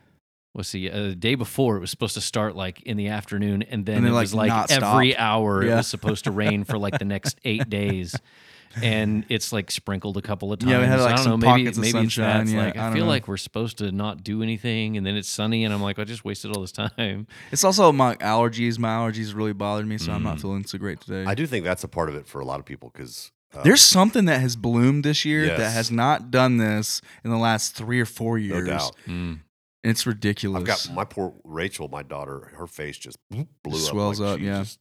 What's 0.54 0.72
the 0.72 0.90
uh, 0.90 1.02
the 1.10 1.16
day 1.16 1.36
before? 1.36 1.76
It 1.76 1.82
was 1.82 1.90
supposed 1.92 2.14
to 2.14 2.22
start 2.22 2.56
like 2.56 2.82
in 2.84 2.96
the 2.96 3.10
afternoon, 3.10 3.62
and 3.64 3.86
then 3.86 3.98
And 3.98 4.06
then, 4.06 4.12
it 4.12 4.16
like, 4.16 4.24
was 4.24 4.34
like 4.34 4.72
every 4.72 5.12
stop. 5.12 5.22
hour 5.22 5.62
it 5.64 5.76
was 5.76 5.88
supposed 5.88 6.24
to 6.26 6.32
rain 6.32 6.64
for 6.64 6.78
like 6.78 6.98
the 6.98 7.04
next 7.06 7.38
eight 7.44 7.70
days. 7.70 8.16
And 8.84 9.26
it's 9.30 9.54
like 9.54 9.72
sprinkled 9.72 10.18
a 10.18 10.22
couple 10.22 10.52
of 10.52 10.60
times. 10.60 10.72
Yeah, 10.72 10.80
we 10.80 10.86
had, 10.86 11.00
like, 11.00 11.14
I 11.14 11.16
don't 11.16 11.24
some 11.24 11.32
know. 11.32 11.38
Maybe 11.38 11.64
pockets 11.64 11.78
of 11.78 11.82
maybe 11.84 11.88
it's 12.06 12.16
that. 12.16 12.24
sunshine. 12.24 12.42
It's 12.42 12.52
Yeah, 12.52 12.66
like 12.66 12.78
I 12.78 12.90
I, 12.90 12.94
feel 12.94 13.06
know. 13.06 13.10
like 13.10 13.28
we're 13.28 13.38
supposed 13.38 13.78
to 13.78 13.92
not 13.92 14.24
do 14.24 14.44
anything, 14.44 14.98
and 14.98 15.06
then 15.06 15.16
it's 15.16 15.30
sunny, 15.30 15.64
and 15.64 15.74
I'm 15.74 15.82
like, 15.82 15.98
I 16.00 16.04
just 16.04 16.26
wasted 16.26 16.52
all 16.56 16.62
this 16.62 16.72
time. 16.72 17.28
It's 17.52 17.64
also 17.64 17.92
my 17.92 18.16
allergies. 18.16 18.78
My 18.80 18.90
allergies 18.90 19.34
really 19.36 19.54
bothered 19.54 19.88
me, 19.88 19.98
so 19.98 20.12
I'm 20.12 20.24
not 20.24 20.38
Mm. 20.38 20.42
feeling 20.42 20.66
so 20.66 20.78
great 20.78 21.00
today. 21.02 21.24
I 21.26 21.36
do 21.36 21.48
think 21.48 21.64
that's 21.66 21.84
a 21.84 21.88
part 21.88 22.10
of 22.10 22.16
it 22.16 22.28
for 22.28 22.40
a 22.42 22.46
lot 22.46 22.60
of 22.60 22.66
people 22.66 22.90
because 22.94 23.32
uh, 23.56 23.62
There's 23.64 23.82
something 23.82 24.26
that 24.26 24.42
has 24.42 24.56
bloomed 24.56 25.04
this 25.06 25.24
year 25.24 25.48
that 25.48 25.72
has 25.72 25.90
not 25.90 26.30
done 26.30 26.58
this 26.58 27.02
in 27.24 27.32
the 27.32 27.38
last 27.38 27.76
three 27.76 28.02
or 28.02 28.06
four 28.06 28.38
years. 28.38 28.66
no 28.66 28.72
years. 28.74 28.82
doubt. 28.84 28.96
Mm. 29.08 29.40
It's 29.84 30.06
ridiculous. 30.06 30.60
I've 30.62 30.66
got 30.68 30.90
my 30.94 31.06
poor 31.06 31.34
Rachel, 31.44 31.88
my 31.88 32.02
daughter. 32.04 32.52
Her 32.58 32.68
face 32.68 32.98
just 32.98 33.18
blew 33.30 33.46
up, 33.74 33.78
Swells 33.80 34.20
like 34.20 34.34
up, 34.34 34.40
yeah. 34.42 34.60
just- 34.60 34.80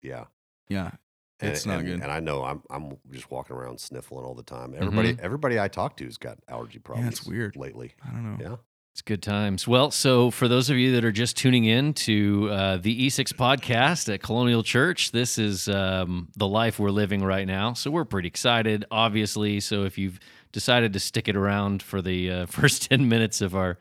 yeah. 0.00 0.24
yeah, 0.68 0.92
And, 1.40 1.50
it's 1.52 1.66
not 1.66 1.78
and- 1.78 1.86
good. 1.86 2.00
And 2.02 2.10
I 2.10 2.20
know 2.20 2.42
I'm 2.44 2.62
I'm 2.70 2.96
just 3.12 3.30
walking 3.30 3.56
around 3.56 3.80
sniffling 3.80 4.24
all 4.24 4.34
the 4.34 4.42
time. 4.42 4.74
Everybody 4.76 5.16
everybody 5.20 5.60
I 5.60 5.68
talk 5.68 5.96
to 5.98 6.04
has 6.04 6.16
got 6.18 6.38
allergy 6.48 6.78
problems. 6.78 7.18
it's 7.20 7.26
weird. 7.26 7.56
lately. 7.56 7.94
I 8.04 8.10
don't 8.10 8.38
know. 8.38 8.44
Yeah. 8.50 8.56
It's 8.92 9.02
good 9.02 9.22
times. 9.22 9.68
Well, 9.68 9.92
so 9.92 10.32
for 10.32 10.48
those 10.48 10.70
of 10.70 10.76
you 10.76 10.92
that 10.94 11.04
are 11.04 11.12
just 11.12 11.36
tuning 11.36 11.66
in 11.66 11.94
to 11.94 12.48
uh, 12.50 12.76
the 12.78 13.06
E6 13.06 13.32
podcast 13.34 14.12
at 14.12 14.20
Colonial 14.20 14.64
Church, 14.64 15.12
this 15.12 15.38
is 15.38 15.68
um, 15.68 16.26
the 16.36 16.48
life 16.48 16.80
we're 16.80 16.90
living 16.90 17.22
right 17.22 17.46
now. 17.46 17.74
So 17.74 17.92
we're 17.92 18.04
pretty 18.04 18.26
excited, 18.26 18.84
obviously. 18.90 19.60
So 19.60 19.84
if 19.84 19.98
you've 19.98 20.18
decided 20.50 20.94
to 20.94 20.98
stick 20.98 21.28
it 21.28 21.36
around 21.36 21.80
for 21.80 22.02
the 22.02 22.28
uh, 22.28 22.46
first 22.46 22.90
10 22.90 23.08
minutes 23.08 23.40
of 23.40 23.54
our 23.54 23.78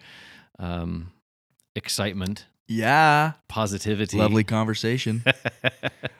um, 0.59 1.11
excitement, 1.75 2.45
Yeah, 2.67 3.33
positivity, 3.47 4.17
lovely 4.17 4.43
conversation. 4.43 5.23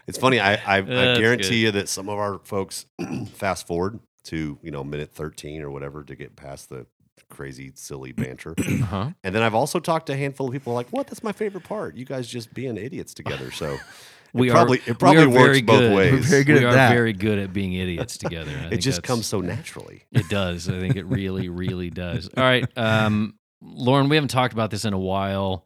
It's 0.07 0.17
funny. 0.17 0.39
I 0.39 0.53
I, 0.53 0.77
I 0.77 0.81
guarantee 1.17 1.49
good. 1.49 1.55
you 1.55 1.71
that 1.71 1.89
some 1.89 2.07
of 2.07 2.17
our 2.17 2.39
folks 2.45 2.85
fast 3.33 3.67
forward 3.67 3.99
to 4.25 4.57
you 4.61 4.71
know 4.71 4.81
minute 4.83 5.11
thirteen 5.13 5.61
or 5.61 5.69
whatever 5.69 6.01
to 6.05 6.15
get 6.15 6.37
past 6.37 6.69
the 6.69 6.85
crazy 7.29 7.73
silly 7.75 8.13
banter. 8.13 8.55
huh? 8.85 9.11
and 9.21 9.35
then 9.35 9.43
I've 9.43 9.53
also 9.53 9.81
talked 9.81 10.05
to 10.07 10.13
a 10.13 10.15
handful 10.15 10.47
of 10.47 10.53
people 10.53 10.73
like, 10.73 10.87
"What? 10.91 11.07
That's 11.07 11.23
my 11.23 11.33
favorite 11.33 11.65
part. 11.65 11.95
You 11.95 12.05
guys 12.05 12.25
just 12.25 12.53
being 12.53 12.77
idiots 12.77 13.13
together." 13.13 13.51
So 13.51 13.77
We 14.33 14.49
it 14.49 14.51
probably 14.51 14.79
are, 14.79 14.91
it 14.91 14.99
probably 14.99 15.27
we 15.27 15.33
are 15.33 15.35
works 15.39 15.45
very 15.45 15.61
both 15.61 15.79
good. 15.79 15.95
ways. 15.95 16.11
We're 16.13 16.19
very 16.19 16.43
good 16.43 16.59
we 16.59 16.65
at 16.65 16.71
are 16.71 16.73
that. 16.73 16.93
very 16.93 17.13
good 17.13 17.39
at 17.39 17.53
being 17.53 17.73
idiots 17.73 18.17
together. 18.17 18.51
I 18.51 18.53
it 18.65 18.69
think 18.69 18.81
just 18.81 19.03
comes 19.03 19.25
so 19.25 19.41
naturally. 19.41 20.03
It 20.11 20.29
does. 20.29 20.69
I 20.69 20.79
think 20.79 20.95
it 20.95 21.05
really, 21.05 21.49
really 21.49 21.89
does. 21.89 22.29
All 22.37 22.43
right, 22.43 22.65
um, 22.77 23.35
Lauren, 23.61 24.07
we 24.09 24.15
haven't 24.15 24.29
talked 24.29 24.53
about 24.53 24.69
this 24.69 24.85
in 24.85 24.93
a 24.93 24.99
while, 24.99 25.65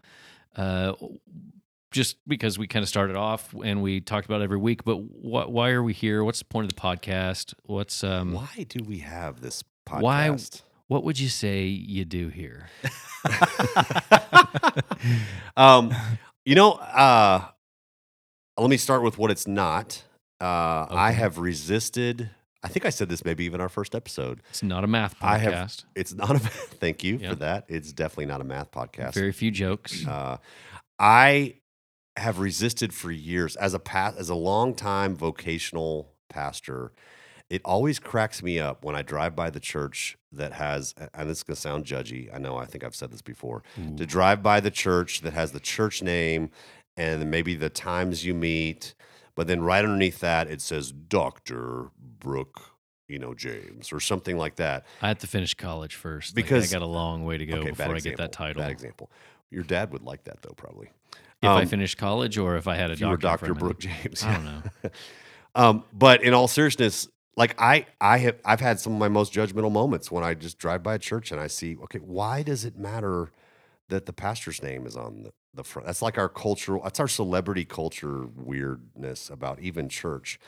uh, 0.55 0.93
just 1.91 2.17
because 2.27 2.57
we 2.57 2.67
kind 2.67 2.83
of 2.83 2.89
started 2.89 3.15
off 3.15 3.53
and 3.63 3.81
we 3.81 4.01
talked 4.01 4.25
about 4.25 4.41
every 4.41 4.57
week. 4.57 4.83
But 4.83 4.95
wh- 4.95 5.49
why 5.49 5.71
are 5.71 5.83
we 5.83 5.93
here? 5.93 6.23
What's 6.23 6.39
the 6.39 6.45
point 6.45 6.69
of 6.71 6.75
the 6.75 6.81
podcast? 6.81 7.53
What's 7.63 8.03
um, 8.03 8.33
Why 8.33 8.65
do 8.67 8.83
we 8.85 8.99
have 8.99 9.41
this 9.41 9.63
podcast? 9.87 10.01
Why- 10.01 10.37
what 10.87 11.05
would 11.05 11.19
you 11.19 11.29
say 11.29 11.65
you 11.65 12.03
do 12.03 12.27
here? 12.27 12.69
um, 15.55 15.93
you 16.45 16.55
know, 16.55 16.73
uh, 16.73 17.45
let 18.57 18.69
me 18.69 18.75
start 18.75 19.01
with 19.01 19.17
what 19.17 19.31
it's 19.31 19.47
not. 19.47 20.03
Uh, 20.41 20.87
I 20.89 21.11
have 21.11 21.37
resisted. 21.37 22.29
I 22.63 22.67
think 22.67 22.85
I 22.85 22.89
said 22.91 23.09
this 23.09 23.25
maybe 23.25 23.43
even 23.45 23.59
our 23.59 23.69
first 23.69 23.95
episode. 23.95 24.41
It's 24.49 24.61
not 24.63 24.83
a 24.83 24.87
math 24.87 25.15
I 25.21 25.37
have- 25.39 25.53
podcast. 25.53 25.85
It's 25.95 26.13
not 26.13 26.31
a. 26.35 26.39
Thank 26.39 27.03
you 27.03 27.17
Yeah. 27.17 27.29
for 27.29 27.35
that. 27.37 27.65
It's 27.67 27.91
definitely 27.91 28.27
not 28.27 28.41
a 28.41 28.43
math 28.43 28.71
podcast. 28.71 29.13
Very 29.13 29.31
few 29.31 29.49
jokes. 29.51 30.05
Uh, 30.05 30.37
I 30.99 31.55
have 32.17 32.39
resisted 32.39 32.93
for 32.93 33.11
years 33.11 33.55
as 33.55 33.73
a 33.73 33.79
pa- 33.79 34.13
as 34.17 34.29
a 34.29 34.35
longtime 34.35 35.15
vocational 35.15 36.11
pastor. 36.29 36.91
It 37.49 37.61
always 37.65 37.99
cracks 37.99 38.41
me 38.41 38.59
up 38.59 38.85
when 38.85 38.95
I 38.95 39.01
drive 39.01 39.35
by 39.35 39.49
the 39.49 39.59
church 39.59 40.17
that 40.31 40.53
has, 40.53 40.93
and 41.13 41.29
this 41.29 41.39
is 41.39 41.43
going 41.43 41.55
to 41.55 41.61
sound 41.61 41.83
judgy. 41.85 42.33
I 42.33 42.37
know. 42.37 42.55
I 42.55 42.65
think 42.65 42.83
I've 42.85 42.95
said 42.95 43.11
this 43.11 43.21
before. 43.21 43.61
To 43.97 44.05
drive 44.05 44.41
by 44.41 44.61
the 44.61 44.71
church 44.71 45.19
that 45.21 45.33
has 45.33 45.51
the 45.51 45.59
church 45.59 46.01
name 46.01 46.49
and 46.95 47.29
maybe 47.29 47.55
the 47.55 47.69
times 47.69 48.23
you 48.25 48.33
meet, 48.33 48.93
but 49.35 49.47
then 49.47 49.63
right 49.63 49.83
underneath 49.83 50.19
that 50.21 50.49
it 50.49 50.61
says 50.61 50.93
Doctor 50.93 51.87
Brooke, 52.21 52.61
you 53.09 53.19
know, 53.19 53.33
James 53.33 53.91
or 53.91 53.99
something 53.99 54.37
like 54.37 54.55
that. 54.55 54.85
I 55.01 55.09
had 55.09 55.19
to 55.19 55.27
finish 55.27 55.53
college 55.53 55.95
first. 55.95 56.29
Like, 56.37 56.45
Because- 56.45 56.73
I 56.73 56.79
got 56.79 56.83
a 56.83 56.87
long 56.89 57.25
way 57.25 57.37
to 57.37 57.45
go 57.45 57.57
okay, 57.57 57.71
before 57.71 57.87
bad 57.87 57.95
I 57.97 57.99
get 57.99 58.17
that 58.17 58.31
title. 58.31 58.61
Bad 58.61 58.71
example. 58.71 59.11
Your 59.49 59.63
dad 59.63 59.91
would 59.91 60.03
like 60.03 60.23
that 60.23 60.41
though, 60.41 60.53
probably. 60.55 60.89
If 61.41 61.49
I 61.49 61.63
Um, 61.63 61.67
finished 61.67 61.97
college 61.97 62.37
or 62.37 62.55
if 62.55 62.67
I 62.67 62.75
had 62.75 62.89
a 62.91 62.93
if 62.93 63.01
you 63.01 63.07
were 63.07 63.17
doctor. 63.17 63.47
Dr. 63.47 63.59
Brooke 63.59 63.79
James. 63.79 64.23
I 64.23 64.33
don't 64.35 64.45
know. 64.45 64.61
Um, 65.53 65.83
but 65.91 66.23
in 66.23 66.33
all 66.33 66.47
seriousness, 66.47 67.09
like 67.35 67.55
I, 67.59 67.85
I 67.99 68.19
have, 68.19 68.37
I've 68.45 68.61
had 68.61 68.79
some 68.79 68.93
of 68.93 68.99
my 68.99 69.09
most 69.09 69.33
judgmental 69.33 69.69
moments 69.69 70.09
when 70.09 70.23
I 70.23 70.33
just 70.33 70.57
drive 70.57 70.81
by 70.81 70.95
a 70.95 70.97
church 70.99 71.29
and 71.29 71.41
I 71.41 71.47
see, 71.47 71.75
okay, 71.83 71.99
why 71.99 72.41
does 72.41 72.63
it 72.63 72.77
matter 72.77 73.31
that 73.89 74.05
the 74.05 74.13
pastor's 74.13 74.63
name 74.63 74.85
is 74.85 74.95
on 74.95 75.23
the, 75.23 75.33
the 75.53 75.65
front? 75.65 75.87
That's 75.87 76.01
like 76.01 76.17
our 76.17 76.29
cultural, 76.29 76.81
that's 76.83 77.01
our 77.01 77.07
celebrity 77.09 77.65
culture 77.65 78.27
weirdness 78.33 79.29
about 79.29 79.59
even 79.59 79.89
church. 79.89 80.39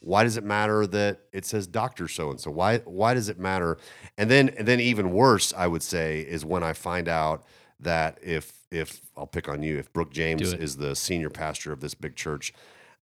Why 0.00 0.22
does 0.22 0.36
it 0.36 0.44
matter 0.44 0.86
that 0.86 1.20
it 1.32 1.44
says 1.44 1.66
Doctor 1.66 2.08
So 2.08 2.30
and 2.30 2.40
So? 2.40 2.50
Why, 2.50 2.78
why 2.78 3.14
does 3.14 3.28
it 3.28 3.38
matter? 3.38 3.78
And 4.16 4.30
then, 4.30 4.50
and 4.50 4.66
then 4.66 4.80
even 4.80 5.10
worse, 5.10 5.52
I 5.56 5.66
would 5.66 5.82
say, 5.82 6.20
is 6.20 6.44
when 6.44 6.62
I 6.62 6.72
find 6.72 7.08
out 7.08 7.44
that 7.80 8.18
if, 8.22 8.52
if 8.70 9.00
I'll 9.16 9.26
pick 9.26 9.48
on 9.48 9.62
you, 9.62 9.78
if 9.78 9.92
Brooke 9.92 10.12
James 10.12 10.52
is 10.52 10.76
the 10.76 10.94
senior 10.94 11.30
pastor 11.30 11.72
of 11.72 11.80
this 11.80 11.94
big 11.94 12.16
church, 12.16 12.52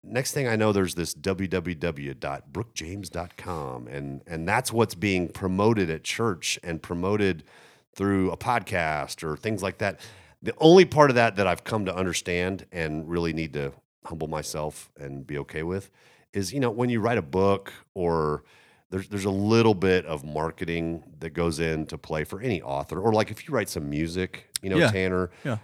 next 0.04 0.34
thing 0.34 0.48
I 0.48 0.56
know, 0.56 0.72
there's 0.72 0.96
this 0.96 1.13
www.brookejames.com, 1.16 3.88
and 3.88 4.22
and 4.28 4.48
that's 4.48 4.74
what's 4.74 4.96
being 4.96 5.28
promoted 5.30 5.90
at 5.90 6.04
church 6.04 6.60
and 6.63 6.82
promoted 6.82 7.44
through 7.96 8.32
a 8.32 8.38
podcast 8.38 9.24
or 9.24 9.38
things 9.38 9.63
like 9.63 9.78
that. 9.80 10.00
The 10.42 10.54
only 10.58 10.86
part 10.86 11.10
of 11.10 11.16
that 11.16 11.36
that 11.38 11.48
I've 11.48 11.63
come 11.63 11.86
to 11.86 11.96
understand 11.96 12.66
and 12.72 13.08
really 13.08 13.34
need 13.34 13.54
to 13.54 13.72
humble 14.06 14.28
myself 14.28 14.92
and 15.00 15.25
be 15.25 15.38
okay 15.38 15.63
with 15.63 15.90
is 16.34 16.54
you 16.54 16.60
know 16.60 16.70
when 16.72 16.90
you 16.90 17.00
write 17.00 17.18
a 17.18 17.22
book 17.24 17.74
or 17.94 18.44
there's 18.90 19.08
there's 19.10 19.25
a 19.25 19.30
little 19.30 19.74
bit 19.74 20.06
of 20.06 20.24
marketing 20.24 21.04
that 21.20 21.32
goes 21.32 21.60
into 21.60 21.98
play 21.98 22.24
for 22.24 22.42
any 22.42 22.62
author 22.62 23.00
or 23.00 23.13
like 23.13 23.32
if 23.32 23.48
you 23.48 23.54
write 23.54 23.70
some 23.70 23.90
music, 23.90 24.50
you 24.62 24.70
know, 24.70 24.78
Yeah. 24.78 24.92
Tanner. 24.92 25.32
Yeah. 25.44 25.58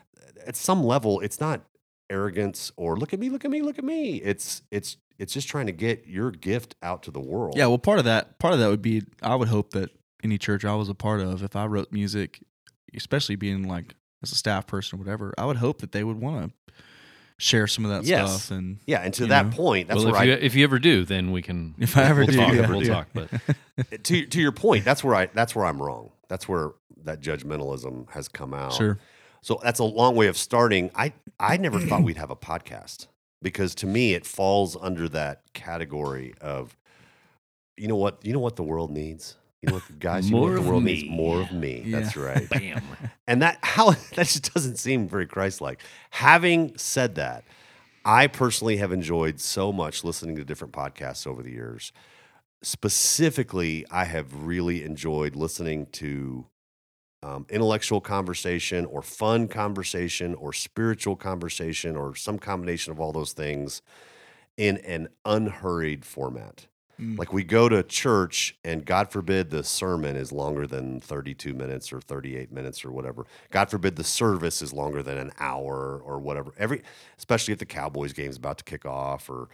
At 0.47 0.55
some 0.55 0.83
level, 0.83 1.19
it's 1.19 1.39
not 1.39 1.61
arrogance 2.09 2.71
or 2.75 2.97
look 2.97 3.13
at 3.13 3.19
me, 3.19 3.29
look 3.29 3.45
at 3.45 3.51
me, 3.51 3.61
look 3.61 3.77
at 3.77 3.83
me. 3.83 4.15
It's 4.17 4.63
it's 4.71 4.97
it's 5.17 5.33
just 5.33 5.47
trying 5.49 5.65
to 5.67 5.71
get 5.73 6.07
your 6.07 6.31
gift 6.31 6.75
out 6.81 7.03
to 7.03 7.11
the 7.11 7.19
world. 7.19 7.55
Yeah, 7.57 7.67
well, 7.67 7.77
part 7.77 7.99
of 7.99 8.05
that, 8.05 8.39
part 8.39 8.53
of 8.53 8.59
that 8.61 8.69
would 8.69 8.81
be, 8.81 9.03
I 9.21 9.35
would 9.35 9.49
hope 9.49 9.71
that 9.71 9.89
any 10.23 10.37
church 10.37 10.63
I 10.63 10.73
was 10.75 10.87
a 10.87 10.95
part 10.95 11.19
of, 11.19 11.43
if 11.43 11.57
I 11.57 11.65
wrote 11.65 11.91
music, 11.91 12.41
especially 12.95 13.35
being 13.35 13.67
like 13.67 13.95
as 14.23 14.31
a 14.31 14.35
staff 14.35 14.65
person 14.65 14.97
or 14.97 15.03
whatever, 15.03 15.33
I 15.37 15.45
would 15.45 15.57
hope 15.57 15.81
that 15.81 15.91
they 15.91 16.05
would 16.05 16.21
want 16.21 16.53
to 16.67 16.73
share 17.39 17.65
some 17.67 17.85
of 17.85 17.91
that 17.91 18.03
Yes. 18.03 18.29
stuff. 18.43 18.51
And 18.57 18.77
Yeah, 18.85 18.99
and 19.01 19.13
to 19.15 19.25
that 19.27 19.47
know. 19.47 19.51
point, 19.51 19.87
that's 19.87 19.97
well, 19.99 20.09
if 20.09 20.13
where 20.13 20.25
you, 20.25 20.33
if 20.33 20.53
you 20.55 20.63
ever 20.63 20.77
do, 20.77 21.03
then 21.05 21.31
we 21.31 21.41
can. 21.41 21.73
If 21.79 21.97
I 21.97 22.03
ever 22.03 22.19
we'll 22.21 22.27
do, 22.27 22.37
talk, 22.37 22.53
yeah. 22.53 22.69
we'll 22.69 22.85
talk. 22.85 23.07
But 23.13 23.29
to 24.03 24.25
to 24.27 24.41
your 24.41 24.51
point, 24.51 24.85
that's 24.85 25.03
where 25.03 25.15
I 25.15 25.25
that's 25.27 25.55
where 25.55 25.65
I'm 25.65 25.81
wrong. 25.81 26.11
That's 26.27 26.47
where 26.47 26.71
that 27.05 27.21
judgmentalism 27.21 28.09
has 28.11 28.27
come 28.27 28.53
out. 28.53 28.73
sure, 28.73 28.99
So 29.41 29.59
that's 29.63 29.79
a 29.79 29.83
long 29.85 30.15
way 30.15 30.27
of 30.27 30.37
starting. 30.37 30.91
I 30.95 31.13
I 31.39 31.57
never 31.57 31.79
thought 31.79 32.03
we'd 32.03 32.17
have 32.17 32.29
a 32.29 32.35
podcast 32.35 33.07
because 33.41 33.73
to 33.75 33.87
me 33.87 34.13
it 34.13 34.25
falls 34.25 34.75
under 34.79 35.07
that 35.09 35.41
category 35.53 36.33
of 36.41 36.75
you 37.77 37.87
know 37.87 37.95
what 37.95 38.19
you 38.25 38.33
know 38.33 38.39
what 38.39 38.57
the 38.57 38.63
world 38.63 38.91
needs. 38.91 39.37
You 39.61 39.69
know 39.69 39.75
what 39.75 39.87
the 39.87 39.93
guys, 39.93 40.29
you 40.29 40.35
know 40.35 40.41
More 40.41 40.55
the 40.55 40.61
world 40.61 40.83
me. 40.83 40.93
needs 40.93 41.09
more 41.09 41.41
of 41.41 41.51
me. 41.51 41.83
That's 41.91 42.15
right. 42.15 42.49
bam. 42.49 42.81
And 43.27 43.41
that 43.41 43.59
how 43.61 43.91
that 44.15 44.27
just 44.27 44.53
doesn't 44.53 44.77
seem 44.77 45.07
very 45.07 45.27
Christ-like. 45.27 45.81
Having 46.11 46.77
said 46.77 47.15
that, 47.15 47.43
I 48.05 48.27
personally 48.27 48.77
have 48.77 48.91
enjoyed 48.91 49.39
so 49.39 49.71
much 49.71 50.03
listening 50.03 50.35
to 50.37 50.45
different 50.45 50.73
podcasts 50.73 51.27
over 51.27 51.43
the 51.43 51.51
years. 51.51 51.91
Specifically, 52.61 53.85
I 53.91 54.05
have 54.05 54.45
really 54.45 54.83
enjoyed 54.83 55.35
listening 55.35 55.87
to 55.93 56.45
um, 57.21 57.45
intellectual 57.49 57.99
conversation 57.99 58.85
or 58.85 59.01
fun 59.01 59.47
conversation 59.49 60.33
or 60.35 60.53
spiritual 60.53 61.17
conversation 61.17 61.97
or 61.97 62.15
some 62.15 62.39
combination 62.39 62.91
of 62.93 62.99
all 62.99 63.11
those 63.11 63.33
things 63.33 63.81
in 64.57 64.77
an 64.77 65.09
unhurried 65.25 66.05
format. 66.05 66.67
Mm. 66.99 67.17
Like 67.17 67.31
we 67.31 67.43
go 67.43 67.69
to 67.69 67.81
church, 67.83 68.57
and 68.63 68.85
God 68.85 69.11
forbid 69.11 69.49
the 69.49 69.63
sermon 69.63 70.15
is 70.15 70.31
longer 70.31 70.67
than 70.67 70.99
32 70.99 71.53
minutes 71.53 71.93
or 71.93 72.01
38 72.01 72.51
minutes 72.51 72.83
or 72.83 72.91
whatever. 72.91 73.25
God 73.51 73.69
forbid 73.69 73.95
the 73.95 74.03
service 74.03 74.61
is 74.61 74.73
longer 74.73 75.01
than 75.01 75.17
an 75.17 75.31
hour 75.39 76.01
or 76.03 76.19
whatever. 76.19 76.51
Every, 76.57 76.81
especially 77.17 77.53
if 77.53 77.59
the 77.59 77.65
Cowboys 77.65 78.13
game's 78.13 78.37
about 78.37 78.57
to 78.59 78.63
kick 78.63 78.85
off, 78.85 79.29
or 79.29 79.47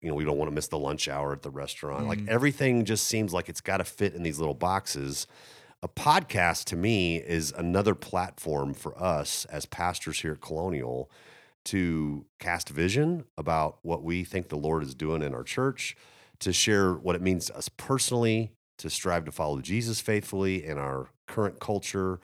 you 0.00 0.08
know 0.08 0.14
we 0.14 0.24
don't 0.24 0.38
want 0.38 0.50
to 0.50 0.54
miss 0.54 0.68
the 0.68 0.78
lunch 0.78 1.08
hour 1.08 1.32
at 1.32 1.42
the 1.42 1.50
restaurant. 1.50 2.06
Like 2.06 2.20
Mhm. 2.20 2.28
everything 2.28 2.84
just 2.84 3.06
seems 3.06 3.32
like 3.32 3.48
it's 3.48 3.60
got 3.60 3.78
to 3.78 3.84
fit 3.84 4.14
in 4.14 4.22
these 4.22 4.38
little 4.38 4.54
boxes. 4.54 5.26
A 5.82 5.88
podcast 5.88 6.64
to 6.66 6.76
me 6.76 7.16
is 7.16 7.52
another 7.56 7.94
platform 7.96 8.74
for 8.74 8.96
us 9.02 9.44
as 9.46 9.66
pastors 9.66 10.20
here 10.20 10.32
at 10.34 10.40
Colonial 10.40 11.10
to 11.64 12.24
cast 12.38 12.68
vision 12.68 13.24
about 13.36 13.78
what 13.82 14.02
we 14.02 14.24
think 14.24 14.48
the 14.48 14.56
Lord 14.56 14.82
is 14.82 14.94
doing 14.94 15.22
in 15.22 15.34
our 15.34 15.42
church, 15.44 15.96
to 16.42 16.52
share 16.52 16.94
what 16.94 17.16
it 17.16 17.22
means 17.22 17.46
to 17.46 17.56
us 17.56 17.68
personally, 17.68 18.52
to 18.78 18.90
strive 18.90 19.24
to 19.24 19.32
follow 19.32 19.60
Jesus 19.60 20.00
faithfully 20.00 20.64
in 20.64 20.78
our 20.78 21.08
current 21.26 21.60
culture, 21.60 22.20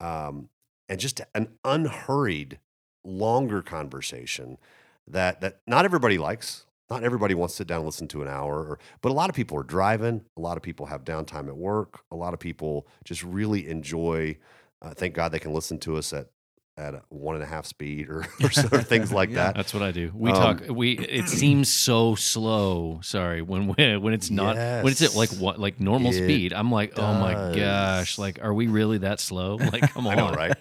um, 0.00 0.48
and 0.88 0.98
just 0.98 1.20
an 1.34 1.48
unhurried, 1.64 2.58
longer 3.04 3.62
conversation 3.62 4.58
that 5.06 5.40
that 5.40 5.60
not 5.66 5.84
everybody 5.84 6.18
likes. 6.18 6.64
Not 6.90 7.04
everybody 7.04 7.34
wants 7.34 7.52
to 7.54 7.58
sit 7.58 7.66
down 7.66 7.80
and 7.80 7.86
listen 7.86 8.08
to 8.08 8.22
an 8.22 8.28
hour, 8.28 8.60
or, 8.60 8.78
but 9.02 9.10
a 9.10 9.12
lot 9.12 9.28
of 9.28 9.36
people 9.36 9.58
are 9.58 9.62
driving. 9.62 10.22
A 10.38 10.40
lot 10.40 10.56
of 10.56 10.62
people 10.62 10.86
have 10.86 11.04
downtime 11.04 11.46
at 11.46 11.56
work. 11.56 12.00
A 12.10 12.16
lot 12.16 12.32
of 12.32 12.40
people 12.40 12.86
just 13.04 13.22
really 13.22 13.68
enjoy. 13.68 14.38
Uh, 14.80 14.94
thank 14.94 15.14
God 15.14 15.30
they 15.30 15.38
can 15.38 15.52
listen 15.52 15.78
to 15.80 15.98
us 15.98 16.14
at 16.14 16.30
at 16.78 16.94
a 16.94 17.02
one 17.08 17.34
and 17.34 17.42
a 17.42 17.46
half 17.46 17.66
speed 17.66 18.08
or, 18.08 18.20
or 18.42 18.50
sort 18.50 18.72
of 18.72 18.86
things 18.86 19.12
like 19.12 19.30
Yeah. 19.30 19.36
that. 19.46 19.56
That's 19.56 19.74
what 19.74 19.82
I 19.82 19.90
do. 19.90 20.12
We 20.14 20.30
Um, 20.30 20.36
talk. 20.58 20.68
We 20.70 20.92
it 20.92 21.28
seems 21.42 21.68
so 21.68 22.14
slow. 22.14 23.00
Sorry 23.02 23.42
when 23.42 23.66
when 23.74 24.00
when 24.00 24.14
it's 24.14 24.30
not 24.30 24.56
when 24.56 24.86
it's 24.92 25.02
at 25.02 25.14
like 25.16 25.30
what 25.30 25.58
like 25.58 25.80
normal 25.80 26.12
speed. 26.12 26.52
I'm 26.52 26.70
like, 26.70 26.98
oh 26.98 27.14
my 27.14 27.34
gosh! 27.54 28.16
Like, 28.18 28.38
are 28.42 28.54
we 28.54 28.68
really 28.68 28.98
that 28.98 29.20
slow? 29.20 29.58
Like, 29.72 29.92
come 29.92 30.06
I 30.06 30.12
on, 30.12 30.16
know, 30.16 30.32
right? 30.32 30.56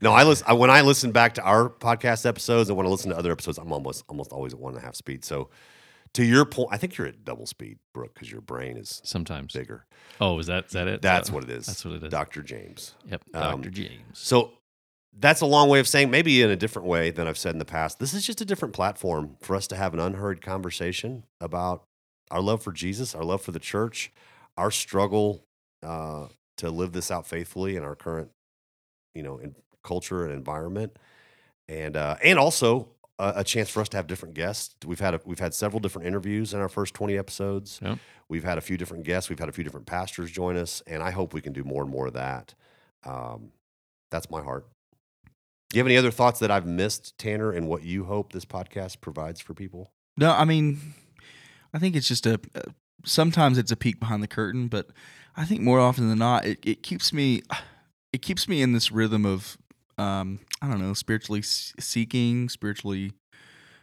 No, 0.00 0.12
I 0.12 0.24
listen 0.24 0.46
I, 0.48 0.54
when 0.54 0.70
I 0.70 0.80
listen 0.80 1.12
back 1.12 1.34
to 1.34 1.42
our 1.42 1.68
podcast 1.68 2.24
episodes 2.26 2.68
and 2.70 2.76
when 2.76 2.86
I 2.86 2.88
listen 2.88 3.10
to 3.10 3.18
other 3.18 3.30
episodes, 3.30 3.58
I'm 3.58 3.72
almost 3.72 4.04
almost 4.08 4.32
always 4.32 4.54
at 4.54 4.58
one 4.58 4.72
and 4.74 4.82
a 4.82 4.84
half 4.84 4.94
speed. 4.96 5.24
So, 5.24 5.50
to 6.14 6.24
your 6.24 6.44
point, 6.46 6.70
I 6.72 6.78
think 6.78 6.96
you're 6.96 7.06
at 7.06 7.24
double 7.24 7.46
speed, 7.46 7.78
Brooke, 7.92 8.14
because 8.14 8.30
your 8.32 8.40
brain 8.40 8.76
is 8.78 9.00
Sometimes. 9.04 9.52
bigger. 9.52 9.84
Oh, 10.20 10.38
is 10.38 10.46
that 10.46 10.66
is 10.66 10.72
that 10.72 10.88
it? 10.88 11.02
That's 11.02 11.30
Uh, 11.30 11.34
what 11.34 11.44
it 11.44 11.50
is. 11.50 11.66
That's 11.66 11.84
what 11.84 11.94
it 11.94 12.02
is. 12.02 12.10
Dr. 12.10 12.42
James. 12.42 12.94
Yep, 13.10 13.22
Um, 13.34 13.40
Doctor 13.62 13.70
James. 13.70 14.00
So 14.14 14.52
that's 15.18 15.40
a 15.40 15.46
long 15.46 15.68
way 15.68 15.80
of 15.80 15.88
saying, 15.88 16.10
maybe 16.10 16.42
in 16.42 16.50
a 16.50 16.56
different 16.56 16.88
way 16.88 17.10
than 17.10 17.26
I've 17.26 17.38
said 17.38 17.52
in 17.52 17.58
the 17.58 17.64
past. 17.64 17.98
This 17.98 18.14
is 18.14 18.24
just 18.24 18.40
a 18.40 18.44
different 18.44 18.74
platform 18.74 19.36
for 19.40 19.56
us 19.56 19.66
to 19.68 19.76
have 19.76 19.92
an 19.92 20.00
unhurried 20.00 20.40
conversation 20.40 21.24
about 21.40 21.84
our 22.30 22.40
love 22.40 22.62
for 22.62 22.72
Jesus, 22.72 23.14
our 23.14 23.24
love 23.24 23.42
for 23.42 23.52
the 23.52 23.58
church, 23.58 24.12
our 24.56 24.70
struggle 24.70 25.44
uh, 25.82 26.26
to 26.58 26.70
live 26.70 26.92
this 26.92 27.10
out 27.10 27.26
faithfully 27.26 27.76
in 27.76 27.82
our 27.82 27.96
current, 27.96 28.30
you 29.14 29.22
know, 29.22 29.38
in 29.38 29.56
culture 29.82 30.24
and 30.24 30.32
environment, 30.32 30.96
and 31.68 31.96
uh, 31.96 32.16
and 32.22 32.38
also 32.38 32.88
a, 33.18 33.32
a 33.36 33.44
chance 33.44 33.68
for 33.68 33.80
us 33.80 33.88
to 33.88 33.96
have 33.96 34.06
different 34.06 34.34
guests. 34.34 34.74
We've 34.86 35.00
had 35.00 35.14
a, 35.14 35.20
we've 35.24 35.38
had 35.40 35.54
several 35.54 35.80
different 35.80 36.06
interviews 36.06 36.54
in 36.54 36.60
our 36.60 36.68
first 36.68 36.94
twenty 36.94 37.18
episodes. 37.18 37.80
Yep. 37.82 37.98
We've 38.28 38.44
had 38.44 38.58
a 38.58 38.60
few 38.60 38.76
different 38.76 39.04
guests. 39.04 39.28
We've 39.28 39.38
had 39.38 39.48
a 39.48 39.52
few 39.52 39.64
different 39.64 39.86
pastors 39.86 40.30
join 40.30 40.56
us, 40.56 40.82
and 40.86 41.02
I 41.02 41.10
hope 41.10 41.34
we 41.34 41.40
can 41.40 41.52
do 41.52 41.64
more 41.64 41.82
and 41.82 41.90
more 41.90 42.06
of 42.06 42.12
that. 42.12 42.54
Um, 43.04 43.52
that's 44.10 44.30
my 44.30 44.42
heart. 44.42 44.66
Do 45.70 45.76
you 45.78 45.80
have 45.80 45.86
any 45.86 45.96
other 45.96 46.10
thoughts 46.10 46.40
that 46.40 46.50
I've 46.50 46.66
missed, 46.66 47.16
Tanner, 47.16 47.52
and 47.52 47.68
what 47.68 47.84
you 47.84 48.04
hope 48.04 48.32
this 48.32 48.44
podcast 48.44 49.00
provides 49.00 49.40
for 49.40 49.54
people? 49.54 49.92
No, 50.16 50.32
I 50.32 50.44
mean, 50.44 50.94
I 51.72 51.78
think 51.78 51.94
it's 51.96 52.08
just 52.08 52.26
a. 52.26 52.40
uh, 52.54 52.62
Sometimes 53.06 53.56
it's 53.56 53.72
a 53.72 53.76
peek 53.76 53.98
behind 53.98 54.22
the 54.22 54.28
curtain, 54.28 54.68
but 54.68 54.88
I 55.34 55.46
think 55.46 55.62
more 55.62 55.80
often 55.80 56.10
than 56.10 56.18
not, 56.18 56.44
it, 56.44 56.58
it 56.62 56.82
keeps 56.82 57.14
me, 57.14 57.40
it 58.12 58.20
keeps 58.20 58.46
me 58.48 58.60
in 58.60 58.72
this 58.72 58.92
rhythm 58.92 59.24
of, 59.24 59.56
um, 59.96 60.40
I 60.60 60.68
don't 60.68 60.80
know, 60.80 60.92
spiritually 60.92 61.40
seeking, 61.42 62.48
spiritually 62.50 63.12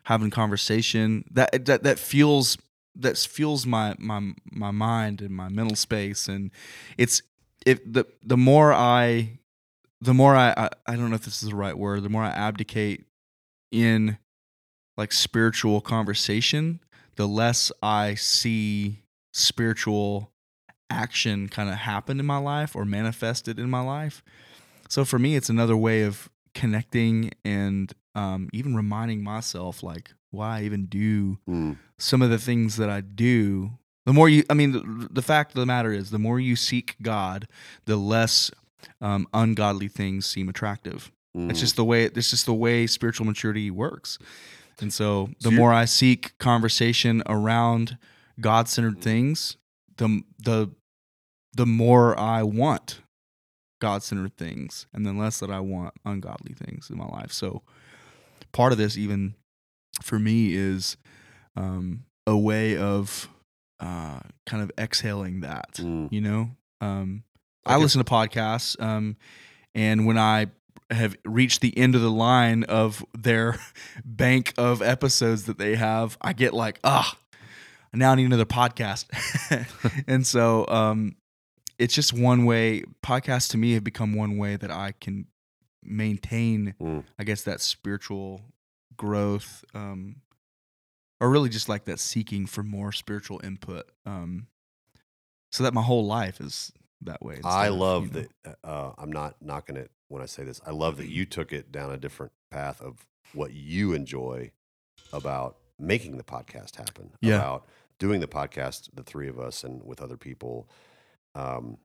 having 0.04 0.30
conversation. 0.30 1.24
That 1.32 1.66
that 1.66 1.84
that 1.84 1.98
fuels 2.00 2.58
that 2.96 3.18
fuels 3.18 3.66
my 3.66 3.96
my 3.98 4.34
my 4.52 4.72
mind 4.72 5.22
and 5.22 5.32
my 5.32 5.50
mental 5.50 5.76
space, 5.76 6.28
and 6.28 6.52
it's 6.98 7.22
if 7.66 7.80
the 7.92 8.06
the 8.24 8.38
more 8.38 8.72
I, 8.74 9.40
the 10.02 10.14
more 10.14 10.36
I, 10.36 10.54
I 10.56 10.70
I 10.86 10.96
don't 10.96 11.10
know 11.10 11.16
if 11.16 11.26
this 11.26 11.42
is 11.44 11.50
the 11.50 11.56
right 11.56 11.78
word. 11.78 12.04
The 12.04 12.10
more 12.10 12.24
I 12.24 12.30
abdicate 12.30 13.06
in 13.72 14.18
like 14.96 15.12
spiritual 15.12 15.82
conversation, 15.82 16.80
the 17.16 17.28
less 17.28 17.72
I 17.82 18.16
see 18.16 19.04
spiritual 19.34 20.32
action 20.90 21.50
kind 21.50 21.70
of 21.70 21.76
happen 21.76 22.20
in 22.20 22.26
my 22.26 22.38
life 22.38 22.76
or 22.76 22.86
manifested 22.86 23.60
in 23.60 23.70
my 23.70 23.82
life. 23.82 24.24
So 24.90 25.04
for 25.04 25.20
me, 25.20 25.36
it's 25.36 25.50
another 25.50 25.76
way 25.76 26.04
of 26.04 26.30
connecting 26.54 27.32
and 27.44 27.94
um, 28.16 28.50
even 28.54 28.76
reminding 28.76 29.24
myself 29.24 29.84
like 29.84 30.12
why 30.32 30.60
I 30.60 30.64
even 30.64 30.86
do 30.86 31.38
Mm, 31.48 31.78
some 31.98 32.22
of 32.22 32.30
the 32.30 32.40
things 32.40 32.78
that 32.78 32.90
I 32.90 33.02
do 33.02 33.72
The 34.06 34.14
more 34.14 34.30
you, 34.30 34.44
I 34.50 34.54
mean, 34.54 34.72
the, 34.72 35.08
the 35.12 35.22
fact 35.22 35.52
of 35.52 35.60
the 35.60 35.66
matter 35.66 35.92
is, 35.92 36.10
the 36.12 36.18
more 36.20 36.40
you 36.40 36.56
seek 36.56 36.96
God, 37.02 37.48
the 37.86 37.98
less 37.98 38.50
um, 39.02 39.28
ungodly 39.34 39.88
things 39.88 40.26
seem 40.26 40.50
attractive. 40.50 41.12
It's 41.36 41.60
Mm. 41.60 41.62
just 41.62 41.76
the 41.76 41.86
way. 41.86 42.06
It's 42.06 42.30
just 42.32 42.46
the 42.46 42.54
way 42.54 42.88
spiritual 42.88 43.26
maturity 43.26 43.70
works. 43.70 44.18
And 44.80 44.92
so, 44.94 45.28
the 45.40 45.50
So 45.50 45.52
more 45.52 45.74
I 45.74 45.86
seek 45.86 46.38
conversation 46.40 47.22
around 47.26 47.98
God-centered 48.40 48.98
Mhm. 48.98 49.02
things, 49.02 49.58
the 49.98 50.24
the 50.40 50.70
the 51.54 51.66
more 51.66 52.18
I 52.20 52.44
want 52.44 53.02
God-centered 53.82 54.36
things, 54.38 54.86
and 54.94 55.06
the 55.06 55.14
less 55.14 55.40
that 55.40 55.50
I 55.50 55.60
want 55.60 55.94
ungodly 56.06 56.54
things 56.54 56.90
in 56.90 56.98
my 56.98 57.06
life. 57.08 57.32
So, 57.32 57.64
part 58.52 58.72
of 58.72 58.78
this, 58.78 58.98
even 58.98 59.36
for 60.04 60.20
me, 60.20 60.54
is 60.54 60.98
um, 61.56 62.06
a 62.28 62.38
way 62.38 62.78
of 62.78 63.30
uh, 63.80 64.20
kind 64.46 64.62
of 64.64 64.72
exhaling 64.78 65.40
that. 65.42 65.74
Mm. 65.76 66.12
You 66.12 66.22
know, 66.22 66.52
um, 66.82 67.24
I 67.68 67.78
listen 67.78 68.04
to 68.04 68.10
podcasts, 68.12 68.80
um, 68.82 69.18
and 69.76 70.06
when 70.06 70.18
I 70.18 70.48
have 70.90 71.18
reached 71.26 71.62
the 71.62 71.78
end 71.78 71.96
of 71.96 72.02
the 72.02 72.12
line 72.12 72.64
of 72.64 73.06
their 73.18 73.60
bank 74.06 74.54
of 74.58 74.82
episodes 74.82 75.46
that 75.46 75.58
they 75.58 75.76
have, 75.76 76.18
I 76.22 76.34
get 76.34 76.54
like, 76.54 76.80
ah, 76.84 77.18
now 77.94 78.12
I 78.12 78.16
need 78.16 78.26
another 78.26 78.46
podcast. 78.46 79.06
and 80.08 80.26
so 80.26 80.66
um, 80.68 81.16
it's 81.78 81.94
just 81.94 82.14
one 82.14 82.46
way. 82.46 82.84
Podcasts 83.04 83.50
to 83.52 83.58
me 83.58 83.74
have 83.74 83.84
become 83.84 84.14
one 84.14 84.38
way 84.38 84.56
that 84.56 84.72
I 84.72 84.94
can 85.00 85.28
maintain, 85.84 86.76
Mm. 86.82 87.04
I 87.18 87.24
guess, 87.24 87.44
that 87.44 87.62
spiritual 87.62 88.42
growth, 88.96 89.64
um, 89.74 90.18
or 91.20 91.30
really 91.30 91.50
just 91.50 91.70
like 91.70 91.86
that 91.86 92.00
seeking 92.00 92.46
for 92.46 92.64
more 92.64 92.92
spiritual 92.92 93.42
input. 93.44 93.90
Um, 94.06 94.48
so 95.52 95.64
that 95.64 95.74
my 95.74 95.82
whole 95.82 96.06
life 96.06 96.40
is 96.42 96.72
that 97.02 97.24
way. 97.24 97.40
I 97.44 97.68
of, 97.68 97.76
love 97.76 98.14
know- 98.14 98.26
that. 98.44 98.58
Uh, 98.64 98.92
I'm 98.98 99.12
not 99.12 99.36
knocking 99.42 99.78
it 99.78 99.92
when 100.08 100.22
I 100.22 100.26
say 100.26 100.44
this. 100.44 100.62
I 100.66 100.72
love 100.72 100.98
that 100.98 101.10
you 101.10 101.26
took 101.26 101.52
it 101.52 101.72
down 101.72 101.92
a 101.92 101.98
different 101.98 102.32
path 102.52 102.82
of 102.82 103.06
what 103.34 103.54
you 103.54 103.94
enjoy 103.94 104.52
about 105.14 105.58
making 105.80 106.18
the 106.18 106.24
podcast 106.24 106.78
happen. 106.78 107.12
Yeah. 107.22 107.36
About 107.36 107.66
doing 108.00 108.20
the 108.20 108.28
podcast, 108.28 108.90
the 108.94 109.04
three 109.04 109.28
of 109.28 109.40
us, 109.40 109.64
and 109.64 109.84
with 109.84 110.02
other 110.02 110.18
people. 110.18 110.70
Um, 111.36 111.78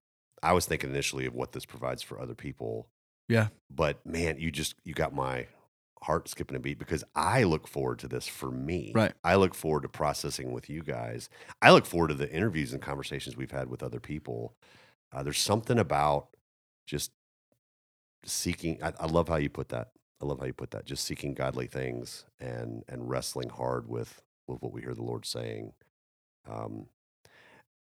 I 0.43 0.53
was 0.53 0.67
thinking 0.67 0.91
initially 0.91 1.27
of 1.27 1.35
what 1.35 1.53
this 1.53 1.65
provides 1.65 2.03
for 2.03 2.21
other 2.21 2.35
people. 2.35 2.89
Yeah. 3.29 3.49
But 3.71 4.05
man, 4.05 4.39
you 4.39 4.51
just 4.51 4.75
you 4.85 4.95
got 4.95 5.15
my 5.15 5.47
heart 6.03 6.29
skipping 6.29 6.57
a 6.57 6.61
beat 6.61 6.79
because 6.79 7.05
I 7.15 7.45
look 7.45 7.69
forward 7.69 8.01
to 8.01 8.09
this 8.09 8.27
for 8.27 8.51
me. 8.51 8.93
Right. 8.95 9.13
I 9.23 9.37
look 9.37 9.55
forward 9.55 9.83
to 9.83 9.89
processing 9.89 10.53
with 10.53 10.69
you 10.69 10.83
guys. 10.83 11.29
I 11.61 11.71
look 11.71 11.87
forward 11.87 12.09
to 12.09 12.15
the 12.15 12.31
interviews 12.31 12.73
and 12.73 12.83
conversations 12.83 13.37
we've 13.37 13.53
had 13.53 13.69
with 13.69 13.83
other 13.83 14.01
people. 14.01 14.55
Uh, 15.13 15.23
there's 15.23 15.39
something 15.39 15.79
about 15.79 16.29
just 16.87 17.11
seeking. 18.25 18.83
I, 18.83 18.93
I 19.01 19.07
love 19.07 19.29
how 19.29 19.37
you 19.37 19.51
put 19.51 19.69
that. 19.71 19.91
I 20.21 20.25
love 20.25 20.39
how 20.41 20.47
you 20.47 20.53
put 20.53 20.71
that. 20.71 20.85
Just 20.87 21.05
seeking 21.05 21.35
godly 21.35 21.67
things 21.67 22.25
and 22.41 22.85
and 22.89 23.09
wrestling 23.09 23.49
hard 23.51 23.89
with 23.89 24.23
with 24.47 24.61
what 24.63 24.73
we 24.73 24.81
hear 24.83 24.95
the 24.95 25.03
Lord 25.03 25.27
saying. 25.27 25.73
Um, 26.49 26.87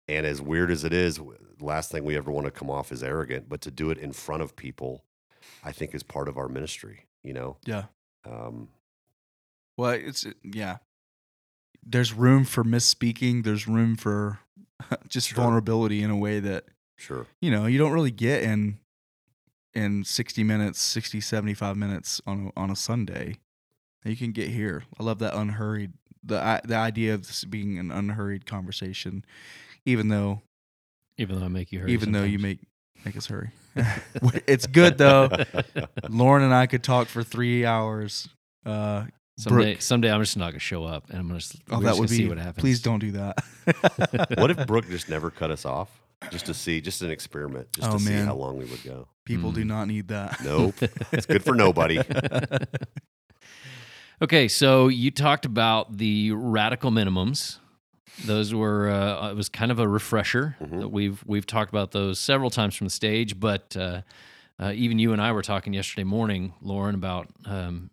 and 0.08 0.26
as 0.26 0.40
weird 0.42 0.70
as 0.70 0.84
it 0.84 0.92
is, 0.92 1.20
last 1.60 1.90
thing 1.90 2.04
we 2.04 2.16
ever 2.16 2.30
want 2.30 2.46
to 2.46 2.50
come 2.50 2.70
off 2.70 2.90
is 2.92 3.02
arrogant, 3.02 3.48
but 3.48 3.60
to 3.62 3.70
do 3.70 3.90
it 3.90 3.98
in 3.98 4.12
front 4.12 4.42
of 4.42 4.56
people, 4.56 5.04
I 5.64 5.72
think 5.72 5.94
is 5.94 6.02
part 6.02 6.28
of 6.28 6.36
our 6.36 6.48
ministry. 6.48 7.06
You 7.22 7.32
know, 7.34 7.56
Yeah. 7.64 7.84
um, 8.24 8.68
Well, 9.76 9.92
it's 9.92 10.26
yeah. 10.42 10.78
There's 11.84 12.12
room 12.12 12.44
for 12.44 12.62
misspeaking. 12.64 13.44
There's 13.44 13.66
room 13.68 13.96
for 13.96 14.40
just 15.08 15.28
Sure. 15.28 15.36
vulnerability 15.44 16.02
in 16.02 16.10
a 16.10 16.16
way 16.16 16.40
that 16.40 16.64
sure, 17.02 17.26
you 17.40 17.50
know 17.50 17.66
you 17.66 17.78
don't 17.78 17.92
really 17.92 18.10
get 18.10 18.42
in 18.42 18.78
in 19.74 20.04
60 20.04 20.44
minutes 20.44 20.80
60 20.80 21.20
75 21.20 21.76
minutes 21.76 22.20
on 22.26 22.52
a, 22.56 22.60
on 22.60 22.70
a 22.70 22.76
sunday. 22.76 23.38
You 24.04 24.16
can 24.16 24.32
get 24.32 24.48
here. 24.48 24.82
I 24.98 25.02
love 25.04 25.18
that 25.20 25.34
unhurried 25.34 25.92
the 26.24 26.60
the 26.64 26.76
idea 26.76 27.14
of 27.14 27.26
this 27.26 27.44
being 27.44 27.78
an 27.78 27.90
unhurried 27.90 28.46
conversation 28.46 29.24
even 29.84 30.08
though 30.08 30.42
Even 31.18 31.38
though 31.38 31.44
I 31.46 31.48
make 31.48 31.72
you 31.72 31.80
hurry. 31.80 31.92
even 31.92 32.12
though 32.12 32.22
you 32.24 32.38
make 32.38 32.58
make 33.04 33.16
us 33.16 33.26
hurry. 33.26 33.50
It's 34.46 34.66
good 34.66 34.98
though. 34.98 35.28
Lauren 36.10 36.42
and 36.44 36.54
i 36.54 36.66
could 36.66 36.82
talk 36.84 37.08
for 37.08 37.22
three 37.22 37.64
hours 37.64 38.28
uh 38.66 39.04
someday, 39.38 39.72
Brooke- 39.72 39.82
someday 39.82 40.12
I'm 40.12 40.20
just 40.20 40.36
not 40.36 40.50
gonna 40.50 40.58
show 40.58 40.84
up, 40.84 41.08
and 41.10 41.18
I'm 41.18 41.26
gonna. 41.26 41.38
s- 41.38 41.56
oh 41.70 41.80
that 41.80 41.88
just 41.90 42.00
would 42.00 42.10
be 42.10 42.16
see 42.16 42.28
what 42.28 42.38
happens. 42.38 42.60
please 42.60 42.82
don't 42.82 42.98
do 42.98 43.12
that. 43.12 43.42
What 44.38 44.50
if 44.50 44.66
Brooke 44.66 44.88
just 44.88 45.08
never 45.08 45.30
cut 45.30 45.50
us 45.50 45.64
off, 45.64 45.88
just 46.30 46.46
to 46.46 46.54
see, 46.54 46.80
just 46.80 47.02
an 47.02 47.10
experiment, 47.10 47.72
just 47.72 47.88
Oh, 47.88 47.94
to 47.98 47.98
see 47.98 48.12
how 48.12 48.34
long 48.34 48.56
we 48.56 48.64
would 48.64 48.82
go? 48.84 49.08
people 49.24 49.52
do 49.52 49.62
Mm. 49.62 49.66
not 49.68 49.84
need 49.86 50.08
that 50.08 50.40
Nope, 50.44 50.74
it's 51.12 51.26
good 51.26 51.44
for 51.44 51.54
nobody. 51.54 52.00
Okay, 54.20 54.46
so 54.46 54.86
you 54.88 55.10
talked 55.10 55.44
about 55.44 55.98
the 55.98 56.30
radical 56.32 56.90
minimums. 56.92 57.58
Those 58.24 58.54
were 58.54 58.88
uh, 58.88 59.30
it 59.30 59.36
was 59.36 59.48
kind 59.48 59.72
of 59.72 59.80
a 59.80 59.88
refresher. 59.88 60.56
Mhm. 60.62 60.80
that 60.80 60.88
We've 60.88 61.22
we've 61.26 61.46
talked 61.46 61.70
about 61.70 61.90
those 61.90 62.20
several 62.20 62.48
times 62.50 62.76
from 62.76 62.86
the 62.86 62.90
stage, 62.92 63.40
but 63.40 63.76
uh, 63.76 64.02
uh, 64.60 64.72
even 64.76 65.00
you 65.00 65.12
and 65.12 65.20
I 65.20 65.32
were 65.32 65.42
talking 65.42 65.72
yesterday 65.74 66.04
morning, 66.04 66.54
Lauren, 66.62 66.94
about 66.94 67.28
um, 67.46 67.90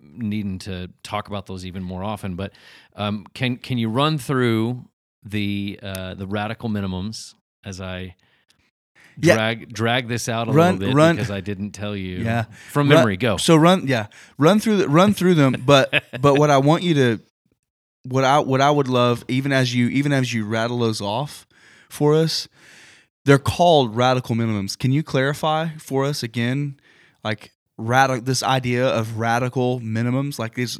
needing 0.00 0.58
to 0.60 0.88
talk 1.04 1.28
about 1.28 1.46
those 1.46 1.64
even 1.64 1.84
more 1.84 2.02
often. 2.02 2.34
But 2.34 2.52
um, 2.96 3.24
can 3.32 3.58
can 3.58 3.78
you 3.78 3.88
run 3.88 4.18
through 4.18 4.88
the 5.24 5.78
uh, 5.82 6.14
the 6.14 6.26
radical 6.26 6.68
minimums 6.68 7.34
as 7.64 7.80
I 7.80 8.14
Yeah. 9.20 9.34
drag 9.34 9.72
drag 9.74 10.08
this 10.08 10.28
out 10.28 10.48
a 10.48 10.52
Run- 10.52 10.78
little 10.78 10.88
bit 10.94 10.96
run- 10.96 11.16
because 11.16 11.30
I 11.30 11.40
didn't 11.40 11.72
tell 11.72 11.96
you 11.96 12.18
Yeah. 12.24 12.44
from 12.70 12.88
Run- 12.88 12.98
memory. 12.98 13.16
Go. 13.16 13.36
So 13.36 13.56
run, 13.56 13.86
yeah, 13.86 14.06
run 14.38 14.60
through 14.60 14.76
the, 14.78 14.88
run 14.88 15.12
through 15.14 15.34
them. 15.34 15.62
But 15.66 16.04
but 16.20 16.36
what 16.38 16.50
I 16.50 16.58
want 16.58 16.82
you 16.84 16.94
to, 16.94 17.20
what 18.04 18.24
I 18.24 18.38
what 18.38 18.60
I 18.60 18.70
would 18.70 18.88
love, 18.88 19.24
even 19.28 19.52
as 19.52 19.74
you 19.74 19.88
even 19.88 20.12
as 20.12 20.32
you 20.32 20.44
rattle 20.46 20.78
those 20.78 21.00
off 21.00 21.46
for 21.90 22.14
us, 22.14 22.48
they're 23.24 23.38
called 23.38 23.96
radical 23.96 24.36
minimums. 24.36 24.78
Can 24.78 24.92
you 24.92 25.02
clarify 25.02 25.70
for 25.78 26.04
us 26.04 26.22
again, 26.22 26.78
like 27.24 27.50
radical 27.76 28.22
this 28.24 28.42
idea 28.42 28.86
of 28.86 29.18
radical 29.18 29.80
minimums? 29.80 30.38
Like 30.38 30.54
these, 30.54 30.78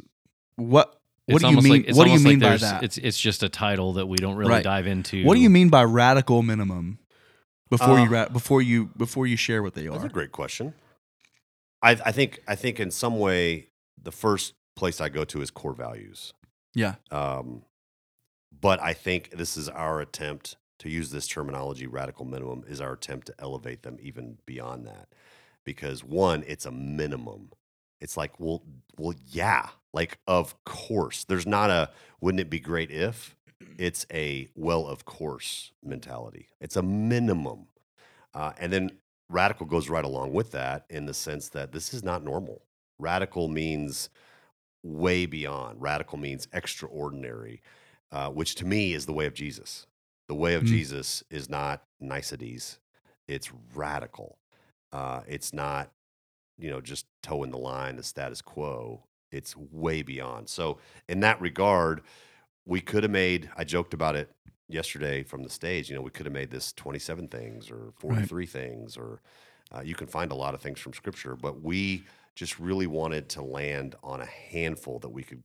what 0.55 0.98
what 1.33 1.41
do 1.41 1.49
you 1.49 1.61
mean? 1.61 1.71
like- 1.85 1.95
what 1.95 2.03
do 2.05 2.09
you 2.11 2.17
almost 2.17 2.25
like 2.25 2.31
mean 2.31 2.39
by 2.39 2.57
that? 2.57 2.83
It's 2.83 2.97
it's 2.97 3.19
just 3.19 3.43
a 3.43 3.49
title 3.49 3.93
that 3.93 4.07
we 4.07 4.17
don't 4.17 4.35
really 4.35 4.51
Right. 4.51 4.63
dive 4.63 4.87
into. 4.87 5.23
What 5.25 5.35
do 5.35 5.41
you 5.41 5.49
mean 5.49 5.69
by 5.69 5.83
radical 5.83 6.41
minimum? 6.43 6.99
Before 7.69 7.99
Uh, 7.99 8.03
you 8.03 8.09
ra- 8.09 8.29
before 8.29 8.61
you 8.61 8.87
before 8.97 9.27
you 9.27 9.35
share 9.37 9.61
what 9.61 9.73
they 9.75 9.87
are. 9.87 9.91
That's 9.93 10.05
a 10.05 10.09
great 10.09 10.31
question. 10.31 10.73
I, 11.81 11.91
I 11.91 12.11
think 12.11 12.39
I 12.47 12.55
think 12.55 12.79
in 12.79 12.91
some 12.91 13.19
way 13.19 13.69
the 14.01 14.11
first 14.11 14.53
place 14.75 14.99
I 14.99 15.09
go 15.09 15.23
to 15.25 15.41
is 15.41 15.51
core 15.51 15.73
values. 15.73 16.33
Yeah. 16.73 16.95
Um, 17.11 17.63
but 18.59 18.81
I 18.81 18.93
think 18.93 19.31
this 19.31 19.55
is 19.57 19.69
our 19.69 20.01
attempt 20.01 20.55
to 20.79 20.89
use 20.89 21.11
this 21.11 21.27
terminology, 21.27 21.85
radical 21.87 22.25
minimum, 22.25 22.63
is 22.67 22.79
our 22.81 22.93
attempt 22.93 23.27
to 23.27 23.35
elevate 23.39 23.83
them 23.83 23.97
even 24.01 24.37
beyond 24.45 24.87
that. 24.87 25.09
Because 25.65 26.03
one, 26.03 26.43
it's 26.47 26.65
a 26.65 26.71
minimum. 26.71 27.51
It's 28.01 28.15
like, 28.17 28.39
well, 28.39 28.63
well, 28.97 29.13
yeah, 29.27 29.69
like 29.93 30.19
of 30.27 30.55
course. 30.65 31.23
There's 31.23 31.47
not 31.47 31.69
a 31.69 31.91
wouldn't 32.21 32.41
it 32.41 32.49
be 32.49 32.59
great 32.59 32.91
if? 32.91 33.35
It's 33.77 34.05
a 34.11 34.49
well, 34.55 34.85
of 34.87 35.05
course 35.05 35.71
mentality. 35.83 36.49
It's 36.59 36.75
a 36.75 36.81
minimum. 36.83 37.67
Uh, 38.33 38.51
and 38.59 38.71
then 38.71 38.91
radical 39.29 39.65
goes 39.65 39.89
right 39.89 40.05
along 40.05 40.33
with 40.33 40.51
that 40.51 40.85
in 40.89 41.05
the 41.05 41.13
sense 41.13 41.49
that 41.49 41.71
this 41.71 41.93
is 41.93 42.03
not 42.03 42.23
normal. 42.23 42.63
Radical 42.99 43.47
means 43.47 44.09
way 44.83 45.25
beyond. 45.25 45.81
Radical 45.81 46.17
means 46.17 46.47
extraordinary, 46.53 47.61
uh, 48.11 48.29
which 48.29 48.55
to 48.55 48.65
me 48.65 48.93
is 48.93 49.05
the 49.05 49.13
way 49.13 49.25
of 49.25 49.33
Jesus. 49.33 49.87
The 50.27 50.35
way 50.35 50.53
of 50.53 50.63
Mm. 50.63 50.67
Jesus 50.67 51.23
is 51.29 51.49
not 51.49 51.83
niceties, 51.99 52.79
it's 53.27 53.51
radical. 53.73 54.37
Uh, 54.91 55.21
it's 55.27 55.53
not, 55.53 55.91
you 56.57 56.69
know, 56.69 56.81
just 56.81 57.05
toeing 57.21 57.51
the 57.51 57.57
line, 57.57 57.95
the 57.95 58.03
status 58.03 58.41
quo. 58.41 59.03
It's 59.31 59.55
way 59.55 60.01
beyond. 60.01 60.49
So, 60.49 60.79
in 61.07 61.19
that 61.21 61.39
regard, 61.41 62.01
we 62.65 62.81
could 62.81 63.03
have 63.03 63.11
made, 63.11 63.49
I 63.57 63.63
joked 63.63 63.93
about 63.93 64.15
it 64.15 64.29
yesterday 64.67 65.23
from 65.23 65.43
the 65.43 65.49
stage, 65.49 65.89
you 65.89 65.95
know, 65.95 66.01
we 66.01 66.11
could 66.11 66.25
have 66.25 66.33
made 66.33 66.51
this 66.51 66.71
27 66.73 67.27
things 67.27 67.71
or 67.71 67.93
43 67.99 68.45
things, 68.45 68.97
or 68.97 69.21
uh, 69.75 69.81
you 69.81 69.95
can 69.95 70.07
find 70.07 70.31
a 70.31 70.35
lot 70.35 70.53
of 70.53 70.61
things 70.61 70.79
from 70.79 70.93
scripture, 70.93 71.35
but 71.35 71.61
we 71.61 72.03
just 72.35 72.59
really 72.59 72.87
wanted 72.87 73.27
to 73.29 73.41
land 73.41 73.95
on 74.03 74.21
a 74.21 74.25
handful 74.25 74.99
that 74.99 75.09
we 75.09 75.23
could 75.23 75.43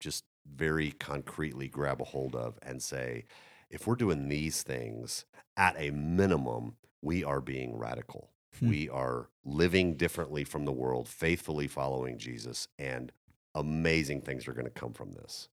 just 0.00 0.24
very 0.56 0.90
concretely 0.92 1.68
grab 1.68 2.00
a 2.00 2.04
hold 2.04 2.34
of 2.34 2.58
and 2.62 2.82
say, 2.82 3.24
if 3.70 3.86
we're 3.86 3.94
doing 3.94 4.28
these 4.28 4.62
things 4.62 5.24
at 5.56 5.76
a 5.78 5.90
minimum, 5.90 6.76
we 7.02 7.22
are 7.22 7.40
being 7.40 7.76
radical. 7.76 8.30
Hmm. 8.58 8.68
We 8.68 8.88
are 8.88 9.28
living 9.44 9.94
differently 9.94 10.44
from 10.44 10.64
the 10.64 10.72
world, 10.72 11.08
faithfully 11.08 11.68
following 11.68 12.18
Jesus, 12.18 12.68
and 12.78 13.12
amazing 13.54 14.22
things 14.22 14.48
are 14.48 14.52
going 14.52 14.66
to 14.66 14.70
come 14.70 14.92
from 14.92 15.12
this. 15.12 15.48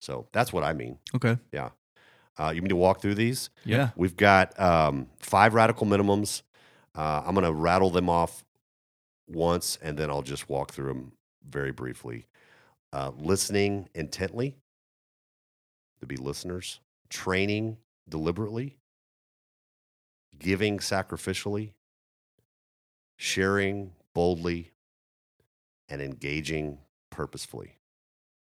So 0.00 0.28
that's 0.32 0.52
what 0.52 0.64
I 0.64 0.72
mean. 0.72 0.98
Okay. 1.14 1.38
Yeah. 1.52 1.70
Uh, 2.38 2.52
you 2.54 2.62
mean 2.62 2.68
to 2.68 2.76
walk 2.76 3.00
through 3.00 3.16
these? 3.16 3.50
Yeah. 3.64 3.90
We've 3.96 4.16
got 4.16 4.58
um, 4.60 5.08
five 5.18 5.54
radical 5.54 5.86
minimums. 5.86 6.42
Uh, 6.94 7.22
I'm 7.26 7.34
going 7.34 7.44
to 7.44 7.52
rattle 7.52 7.90
them 7.90 8.08
off 8.08 8.44
once, 9.26 9.76
and 9.82 9.98
then 9.98 10.08
I'll 10.08 10.22
just 10.22 10.48
walk 10.48 10.72
through 10.72 10.88
them 10.88 11.12
very 11.48 11.72
briefly. 11.72 12.26
Uh, 12.92 13.10
listening 13.18 13.88
intently, 13.94 14.56
to 16.00 16.06
be 16.06 16.16
listeners, 16.16 16.80
training 17.10 17.76
deliberately, 18.08 18.78
giving 20.38 20.78
sacrificially, 20.78 21.72
sharing 23.18 23.90
boldly, 24.14 24.70
and 25.88 26.00
engaging 26.00 26.78
purposefully. 27.10 27.76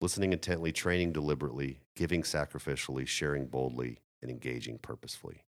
Listening 0.01 0.33
intently, 0.33 0.71
training 0.71 1.11
deliberately, 1.11 1.79
giving 1.95 2.23
sacrificially, 2.23 3.07
sharing 3.07 3.45
boldly, 3.45 3.99
and 4.21 4.29
engaging 4.29 4.77
purposefully. 4.79 5.43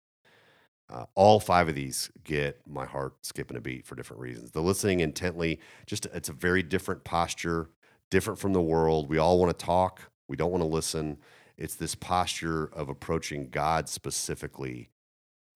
Uh, 0.89 1.05
all 1.15 1.39
five 1.39 1.67
of 1.67 1.75
these 1.75 2.09
get 2.23 2.61
my 2.65 2.85
heart 2.85 3.13
skipping 3.25 3.57
a 3.57 3.61
beat 3.61 3.85
for 3.85 3.95
different 3.95 4.21
reasons. 4.21 4.51
The 4.51 4.61
listening 4.61 5.01
intently, 5.01 5.59
just 5.85 6.05
it's 6.13 6.29
a 6.29 6.33
very 6.33 6.63
different 6.63 7.03
posture, 7.03 7.69
different 8.09 8.39
from 8.39 8.53
the 8.53 8.61
world. 8.61 9.09
We 9.09 9.17
all 9.17 9.39
want 9.39 9.57
to 9.57 9.65
talk, 9.65 10.01
we 10.29 10.37
don't 10.37 10.51
want 10.51 10.61
to 10.61 10.67
listen. 10.67 11.17
It's 11.57 11.75
this 11.75 11.95
posture 11.95 12.67
of 12.73 12.87
approaching 12.87 13.49
God 13.49 13.89
specifically, 13.89 14.91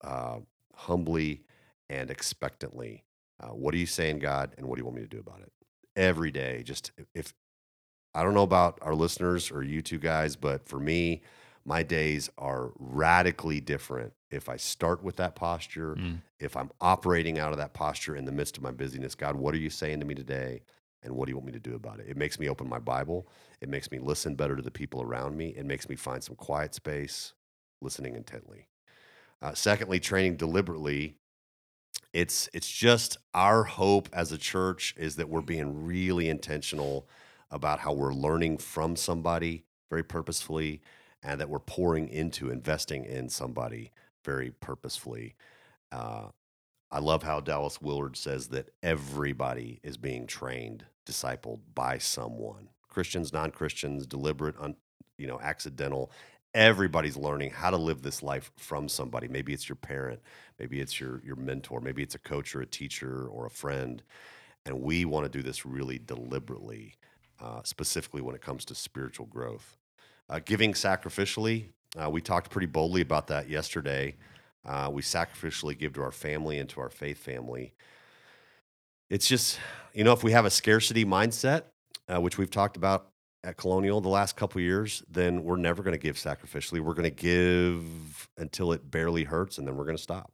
uh, 0.02 0.38
humbly 0.74 1.44
and 1.88 2.10
expectantly. 2.10 3.04
Uh, 3.42 3.48
what 3.48 3.74
are 3.74 3.78
you 3.78 3.86
saying, 3.86 4.18
God, 4.20 4.54
and 4.56 4.66
what 4.66 4.76
do 4.76 4.80
you 4.80 4.84
want 4.84 4.96
me 4.96 5.02
to 5.02 5.08
do 5.08 5.18
about 5.18 5.40
it? 5.40 5.50
Every 5.96 6.30
day, 6.30 6.62
just 6.62 6.92
if 7.14 7.34
I 8.14 8.22
don't 8.22 8.34
know 8.34 8.42
about 8.42 8.78
our 8.82 8.94
listeners 8.94 9.50
or 9.50 9.62
you 9.62 9.82
two 9.82 9.98
guys, 9.98 10.36
but 10.36 10.68
for 10.68 10.78
me, 10.78 11.22
my 11.64 11.82
days 11.82 12.30
are 12.38 12.72
radically 12.78 13.60
different 13.60 14.12
if 14.30 14.48
I 14.48 14.56
start 14.56 15.02
with 15.02 15.16
that 15.16 15.34
posture, 15.34 15.94
Mm. 15.94 16.20
if 16.40 16.56
I'm 16.56 16.70
operating 16.80 17.38
out 17.38 17.52
of 17.52 17.58
that 17.58 17.72
posture 17.72 18.16
in 18.16 18.24
the 18.24 18.32
midst 18.32 18.56
of 18.56 18.62
my 18.62 18.70
busyness. 18.70 19.14
God, 19.14 19.36
what 19.36 19.54
are 19.54 19.58
you 19.58 19.70
saying 19.70 20.00
to 20.00 20.06
me 20.06 20.14
today? 20.14 20.62
And 21.04 21.14
what 21.16 21.26
do 21.26 21.30
you 21.32 21.36
want 21.36 21.46
me 21.46 21.52
to 21.52 21.58
do 21.60 21.74
about 21.74 21.98
it? 22.00 22.06
It 22.08 22.16
makes 22.16 22.38
me 22.38 22.48
open 22.48 22.68
my 22.68 22.78
Bible. 22.78 23.26
It 23.60 23.68
makes 23.68 23.90
me 23.90 23.98
listen 23.98 24.34
better 24.36 24.54
to 24.56 24.62
the 24.62 24.70
people 24.70 25.02
around 25.02 25.36
me. 25.36 25.48
It 25.48 25.66
makes 25.66 25.88
me 25.88 25.96
find 25.96 26.22
some 26.22 26.36
quiet 26.36 26.74
space, 26.74 27.34
listening 27.80 28.14
intently. 28.14 28.68
Uh, 29.40 29.52
secondly, 29.54 29.98
training 29.98 30.36
deliberately. 30.36 31.16
It's 32.12 32.48
it's 32.52 32.70
just 32.70 33.16
our 33.32 33.64
hope 33.64 34.08
as 34.12 34.32
a 34.32 34.38
church 34.38 34.94
is 34.98 35.16
that 35.16 35.28
we're 35.28 35.40
being 35.40 35.84
really 35.84 36.28
intentional 36.28 37.08
about 37.50 37.78
how 37.80 37.92
we're 37.92 38.14
learning 38.14 38.58
from 38.58 38.96
somebody 38.96 39.64
very 39.90 40.02
purposefully, 40.02 40.82
and 41.22 41.40
that 41.40 41.48
we're 41.48 41.58
pouring 41.58 42.08
into 42.08 42.50
investing 42.50 43.04
in 43.04 43.28
somebody 43.28 43.92
very 44.24 44.50
purposefully. 44.50 45.34
Uh, 45.90 46.28
I 46.90 46.98
love 46.98 47.22
how 47.22 47.40
Dallas 47.40 47.80
Willard 47.80 48.16
says 48.16 48.48
that 48.48 48.70
everybody 48.82 49.80
is 49.82 49.96
being 49.96 50.26
trained, 50.26 50.84
discipled 51.06 51.60
by 51.74 51.98
someone. 51.98 52.68
Christians, 52.88 53.32
non-Christians, 53.32 54.06
deliberate, 54.06 54.54
un, 54.58 54.76
you 55.16 55.26
know, 55.26 55.40
accidental. 55.40 56.10
Everybody's 56.54 57.16
learning 57.16 57.50
how 57.50 57.70
to 57.70 57.78
live 57.78 58.02
this 58.02 58.22
life 58.22 58.52
from 58.56 58.88
somebody. 58.88 59.26
Maybe 59.26 59.54
it's 59.54 59.68
your 59.68 59.76
parent, 59.76 60.20
maybe 60.58 60.80
it's 60.80 61.00
your 61.00 61.22
your 61.24 61.36
mentor, 61.36 61.80
maybe 61.80 62.02
it's 62.02 62.14
a 62.14 62.18
coach 62.18 62.54
or 62.54 62.60
a 62.60 62.66
teacher 62.66 63.26
or 63.28 63.46
a 63.46 63.50
friend. 63.50 64.02
And 64.66 64.82
we 64.82 65.04
want 65.04 65.24
to 65.24 65.30
do 65.30 65.42
this 65.42 65.64
really 65.66 65.98
deliberately, 65.98 66.94
uh, 67.40 67.62
specifically 67.64 68.22
when 68.22 68.34
it 68.34 68.42
comes 68.42 68.64
to 68.66 68.74
spiritual 68.74 69.26
growth. 69.26 69.76
Uh, 70.28 70.40
giving 70.44 70.72
sacrificially, 70.72 71.66
uh, 72.00 72.08
we 72.08 72.20
talked 72.20 72.50
pretty 72.50 72.66
boldly 72.66 73.00
about 73.00 73.26
that 73.26 73.48
yesterday. 73.48 74.14
Uh, 74.64 74.88
we 74.92 75.02
sacrificially 75.02 75.76
give 75.76 75.94
to 75.94 76.02
our 76.02 76.12
family 76.12 76.58
and 76.58 76.68
to 76.68 76.80
our 76.80 76.90
faith 76.90 77.18
family. 77.18 77.74
It's 79.10 79.26
just, 79.26 79.58
you 79.92 80.04
know, 80.04 80.12
if 80.12 80.22
we 80.22 80.32
have 80.32 80.44
a 80.44 80.50
scarcity 80.50 81.04
mindset, 81.04 81.64
uh, 82.08 82.20
which 82.20 82.38
we've 82.38 82.50
talked 82.50 82.76
about 82.76 83.11
at 83.44 83.56
Colonial 83.56 84.00
the 84.00 84.08
last 84.08 84.36
couple 84.36 84.60
years, 84.60 85.02
then 85.10 85.42
we're 85.42 85.56
never 85.56 85.82
going 85.82 85.94
to 85.94 85.98
give 85.98 86.16
sacrificially. 86.16 86.80
We're 86.80 86.94
going 86.94 87.04
to 87.04 87.10
give 87.10 88.28
until 88.36 88.72
it 88.72 88.90
barely 88.90 89.24
hurts, 89.24 89.58
and 89.58 89.66
then 89.66 89.76
we're 89.76 89.84
going 89.84 89.96
to 89.96 90.02
stop. 90.02 90.32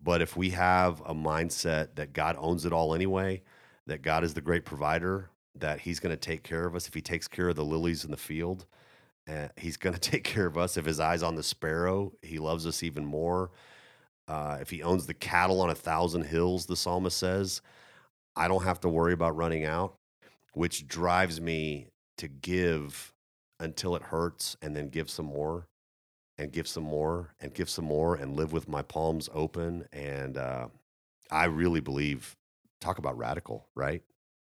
But 0.00 0.22
if 0.22 0.36
we 0.36 0.50
have 0.50 1.00
a 1.04 1.14
mindset 1.14 1.96
that 1.96 2.12
God 2.12 2.36
owns 2.38 2.64
it 2.64 2.72
all 2.72 2.94
anyway, 2.94 3.42
that 3.86 4.02
God 4.02 4.24
is 4.24 4.34
the 4.34 4.40
great 4.40 4.64
provider, 4.64 5.30
that 5.56 5.80
He's 5.80 6.00
going 6.00 6.14
to 6.14 6.20
take 6.20 6.42
care 6.42 6.66
of 6.66 6.74
us, 6.74 6.88
if 6.88 6.94
He 6.94 7.02
takes 7.02 7.28
care 7.28 7.48
of 7.48 7.56
the 7.56 7.64
lilies 7.64 8.04
in 8.04 8.10
the 8.10 8.16
field, 8.16 8.66
uh, 9.28 9.48
He's 9.56 9.76
going 9.76 9.94
to 9.98 10.00
take 10.00 10.24
care 10.24 10.46
of 10.46 10.56
us. 10.56 10.76
If 10.76 10.86
His 10.86 11.00
eyes 11.00 11.22
on 11.22 11.34
the 11.34 11.42
sparrow, 11.42 12.12
He 12.22 12.38
loves 12.38 12.66
us 12.66 12.82
even 12.82 13.04
more. 13.04 13.50
Uh, 14.26 14.58
if 14.60 14.70
He 14.70 14.82
owns 14.82 15.06
the 15.06 15.14
cattle 15.14 15.60
on 15.60 15.70
a 15.70 15.74
thousand 15.74 16.22
hills, 16.22 16.66
the 16.66 16.76
psalmist 16.76 17.18
says, 17.18 17.60
I 18.34 18.46
don't 18.48 18.64
have 18.64 18.80
to 18.80 18.88
worry 18.88 19.12
about 19.12 19.36
running 19.36 19.64
out, 19.64 19.96
which 20.52 20.86
drives 20.86 21.40
me 21.40 21.88
to 22.18 22.28
give 22.28 23.12
until 23.60 23.96
it 23.96 24.02
hurts 24.02 24.56
and 24.62 24.76
then 24.76 24.88
give 24.88 25.10
some 25.10 25.26
more 25.26 25.66
and 26.36 26.52
give 26.52 26.68
some 26.68 26.84
more 26.84 27.34
and 27.40 27.52
give 27.52 27.68
some 27.68 27.84
more 27.84 28.14
and 28.14 28.36
live 28.36 28.52
with 28.52 28.68
my 28.68 28.82
palms 28.82 29.28
open. 29.34 29.86
And 29.92 30.36
uh, 30.36 30.68
I 31.30 31.46
really 31.46 31.80
believe, 31.80 32.36
talk 32.80 32.98
about 32.98 33.18
radical, 33.18 33.66
right? 33.74 34.02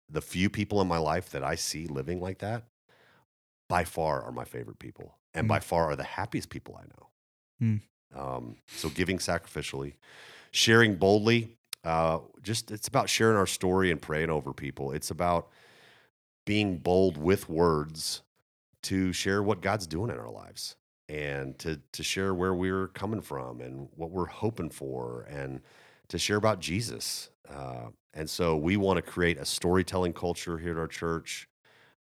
The 0.09 0.21
few 0.21 0.49
people 0.49 0.81
in 0.81 0.89
my 0.89 0.99
life 0.99 1.31
that 1.31 1.43
I 1.43 1.57
see 1.57 1.87
living 1.87 2.21
like 2.21 2.39
that 2.39 2.65
by 3.69 3.85
far 3.85 4.23
are 4.23 4.33
my 4.33 4.45
favorite 4.45 4.79
people 4.79 5.17
and 5.35 5.47
by 5.47 5.61
far 5.61 5.91
are 5.91 5.97
the 5.97 6.03
happiest 6.03 6.51
people 6.51 6.79
I 6.81 6.85
know. 6.85 7.09
Mm. 7.63 7.81
Um, 8.15 8.57
so 8.69 8.89
giving 8.89 9.19
sacrificially, 9.19 9.95
sharing 10.51 10.97
boldly, 10.97 11.57
uh, 11.85 12.19
just 12.43 12.71
it's 12.71 12.89
about 12.89 13.09
sharing 13.09 13.37
our 13.37 13.47
story 13.47 13.91
and 13.91 14.03
praying 14.03 14.31
over 14.31 14.53
people. 14.53 14.93
It's 14.93 15.11
about 15.11 15.49
being 16.45 16.79
bold 16.79 17.17
with 17.17 17.49
words 17.49 18.23
to 18.83 19.13
share 19.13 19.43
what 19.43 19.61
God's 19.61 19.87
doing 19.87 20.11
in 20.11 20.19
our 20.19 20.31
lives 20.31 20.77
and 21.09 21.59
to 21.59 21.81
to 21.93 22.03
share 22.03 22.35
where 22.35 22.55
we're 22.55 22.89
coming 22.89 23.21
from 23.21 23.61
and 23.61 23.89
what 23.97 24.11
we're 24.11 24.27
hoping 24.27 24.71
for 24.71 25.27
and 25.29 25.61
to 26.09 26.19
share 26.19 26.37
about 26.37 26.61
Jesus. 26.61 27.31
Uh, 27.49 27.89
and 28.15 28.29
so 28.29 28.57
we 28.57 28.77
want 28.77 28.97
to 28.97 29.03
create 29.03 29.39
a 29.39 29.45
storytelling 29.45 30.13
culture 30.13 30.59
here 30.59 30.73
at 30.73 30.79
our 30.79 30.89
church. 30.89 31.49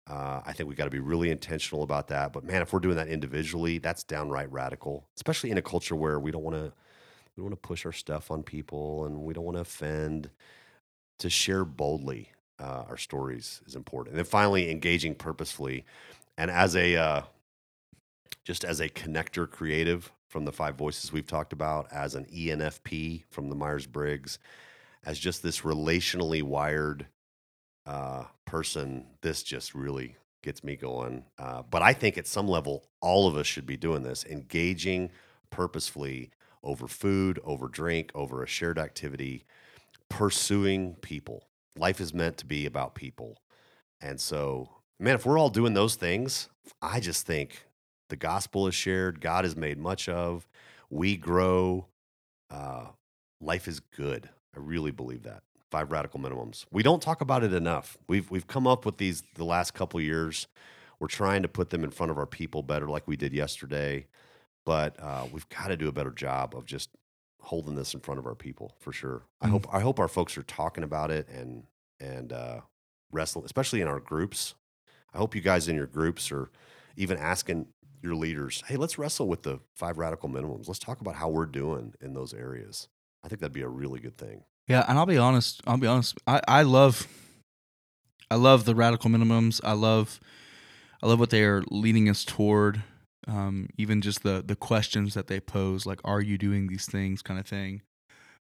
Uh, 0.10 0.42
I 0.46 0.54
think 0.54 0.70
we 0.70 0.76
got 0.76 0.86
to 0.86 0.90
be 0.90 1.00
really 1.00 1.32
intentional 1.32 1.84
about 1.84 2.08
that. 2.10 2.32
But 2.32 2.46
man, 2.46 2.62
if 2.62 2.72
we're 2.72 2.80
doing 2.80 2.96
that 2.96 3.10
individually, 3.10 3.78
that's 3.78 4.04
downright 4.04 4.52
radical, 4.52 5.08
especially 5.16 5.52
in 5.52 5.58
a 5.58 5.62
culture 5.62 5.96
where 5.96 6.20
we 6.20 6.32
don't 6.32 6.44
want 6.44 6.56
to 6.56 6.72
we 7.36 7.42
don't 7.42 7.52
want 7.52 7.62
to 7.62 7.68
push 7.68 7.86
our 7.86 7.92
stuff 7.92 8.32
on 8.32 8.44
people 8.44 9.06
and 9.06 9.18
we 9.18 9.34
don't 9.34 9.46
want 9.46 9.58
to 9.58 9.62
offend. 9.62 10.30
To 11.22 11.32
share 11.32 11.66
boldly 11.66 12.32
uh, 12.60 12.84
our 12.88 12.98
stories 12.98 13.62
is 13.66 13.76
important. 13.76 14.14
And 14.14 14.18
then 14.18 14.26
finally, 14.26 14.72
engaging 14.72 15.16
purposefully. 15.16 15.86
And 16.38 16.52
as 16.52 16.76
a 16.76 16.96
uh, 16.96 17.22
just 18.44 18.64
as 18.64 18.80
a 18.80 18.90
connector 18.90 19.50
creative 19.50 20.12
from 20.28 20.46
the 20.46 20.52
five 20.52 20.76
voices 20.76 21.12
we've 21.12 21.28
talked 21.28 21.54
about, 21.54 21.88
as 21.92 22.16
an 22.16 22.26
ENFP 22.26 23.24
from 23.30 23.50
the 23.50 23.56
Myers 23.56 23.86
Briggs, 23.86 24.40
as 25.06 25.20
just 25.20 25.42
this 25.44 25.62
relationally 25.62 26.44
wired 26.44 27.08
uh, 27.86 28.24
person, 28.46 29.06
this 29.22 29.44
just 29.44 29.74
really 29.74 30.16
gets 30.44 30.64
me 30.64 30.76
going. 30.76 31.24
Uh, 31.38 31.64
but 31.70 31.82
I 31.82 31.94
think 31.94 32.18
at 32.18 32.28
some 32.28 32.48
level, 32.48 32.86
all 33.02 33.28
of 33.28 33.36
us 33.36 33.48
should 33.48 33.66
be 33.66 33.78
doing 33.78 34.04
this, 34.04 34.26
engaging 34.26 35.12
purposefully 35.50 36.32
over 36.64 36.88
food, 36.88 37.40
over 37.44 37.68
drink, 37.68 38.12
over 38.16 38.44
a 38.44 38.48
shared 38.48 38.78
activity, 38.78 39.46
pursuing 40.10 40.96
people. 40.96 41.44
Life 41.78 42.02
is 42.02 42.14
meant 42.14 42.38
to 42.38 42.46
be 42.46 42.66
about 42.66 42.96
people. 42.96 43.38
And 44.02 44.20
so, 44.20 44.70
man, 45.00 45.16
if 45.16 45.26
we're 45.26 45.40
all 45.40 45.50
doing 45.50 45.74
those 45.74 45.96
things, 45.96 46.50
I 46.82 47.00
just 47.00 47.26
think 47.26 47.66
the 48.10 48.16
gospel 48.16 48.68
is 48.68 48.76
shared, 48.76 49.22
God 49.22 49.46
is 49.46 49.56
made 49.56 49.78
much 49.78 50.10
of, 50.10 50.48
we 50.90 51.18
grow, 51.18 51.88
uh, 52.50 52.86
life 53.42 53.68
is 53.68 53.80
good. 53.80 54.30
I 54.56 54.60
really 54.60 54.92
believe 54.92 55.24
that. 55.24 55.44
Five 55.70 55.92
radical 55.92 56.20
minimums. 56.20 56.66
We 56.72 56.82
don't 56.82 57.02
talk 57.02 57.22
about 57.22 57.44
it 57.44 57.54
enough. 57.54 57.98
We've 58.08 58.30
we've 58.32 58.48
come 58.48 58.66
up 58.66 58.86
with 58.86 58.98
these 58.98 59.24
the 59.36 59.44
last 59.44 59.74
couple 59.74 60.00
years. 60.00 60.48
We're 61.00 61.08
trying 61.08 61.42
to 61.42 61.50
put 61.50 61.70
them 61.70 61.84
in 61.84 61.92
front 61.92 62.12
of 62.12 62.18
our 62.18 62.26
people 62.26 62.64
better, 62.64 62.88
like 62.88 63.08
we 63.08 63.18
did 63.18 63.34
yesterday. 63.34 64.08
But 64.66 64.96
uh, 65.00 65.26
we've 65.32 65.48
got 65.50 65.68
to 65.68 65.78
do 65.78 65.90
a 65.90 65.92
better 65.92 66.12
job 66.12 66.56
of 66.56 66.66
just 66.66 66.90
holding 67.48 67.76
this 67.76 67.94
in 67.94 68.00
front 68.02 68.20
of 68.20 68.26
our 68.26 68.36
people 68.36 68.76
for 68.80 68.92
sure. 68.92 69.24
I 69.42 69.48
Mhm. 69.48 69.52
hope 69.52 69.74
I 69.74 69.80
hope 69.80 70.00
our 70.00 70.08
folks 70.08 70.38
are 70.38 70.44
talking 70.44 70.84
about 70.84 71.12
it 71.12 71.28
and 71.30 71.66
and 72.00 72.32
uh, 72.32 72.62
wrestling, 73.12 73.46
especially 73.46 73.82
in 73.82 73.88
our 73.88 74.00
groups. 74.00 74.54
I 75.14 75.18
hope 75.18 75.34
you 75.34 75.42
guys 75.42 75.68
in 75.68 75.76
your 75.76 75.88
groups 75.88 76.32
are 76.32 76.52
even 76.96 77.18
asking 77.18 77.68
your 78.04 78.16
leaders, 78.16 78.64
"Hey, 78.68 78.76
let's 78.76 78.98
wrestle 79.00 79.28
with 79.28 79.44
the 79.44 79.60
five 79.76 79.98
radical 79.98 80.30
minimums. 80.30 80.68
Let's 80.68 80.80
talk 80.80 81.02
about 81.02 81.16
how 81.16 81.30
we're 81.30 81.46
doing 81.48 81.94
in 82.02 82.14
those 82.14 82.34
areas." 82.34 82.88
I 83.24 83.28
think 83.30 83.42
that'd 83.42 83.54
be 83.54 83.62
a 83.62 83.68
really 83.70 84.00
good 84.00 84.18
thing. 84.18 84.44
Yeah, 84.68 84.86
and 84.88 84.98
I'll 85.00 85.06
be 85.06 85.18
honest. 85.18 85.62
I'll 85.66 85.78
be 85.78 85.88
honest. 85.88 86.18
I, 86.28 86.42
I 86.48 86.62
love, 86.64 87.08
I 88.30 88.36
love 88.36 88.66
the 88.66 88.76
radical 88.76 89.10
minimums. 89.10 89.60
I 89.64 89.72
love, 89.74 90.20
I 91.02 91.08
love 91.08 91.20
what 91.20 91.30
they 91.30 91.44
are 91.44 91.64
leading 91.72 92.10
us 92.10 92.24
toward. 92.26 92.84
Um, 93.28 93.70
even 93.78 94.02
just 94.02 94.24
the 94.24 94.44
the 94.46 94.56
questions 94.56 95.14
that 95.14 95.28
they 95.28 95.40
pose, 95.40 95.86
like 95.86 96.00
"Are 96.04 96.22
you 96.22 96.38
doing 96.38 96.68
these 96.68 96.86
things?" 96.86 97.22
kind 97.22 97.40
of 97.40 97.46
thing. 97.46 97.82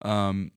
Um, 0.03 0.53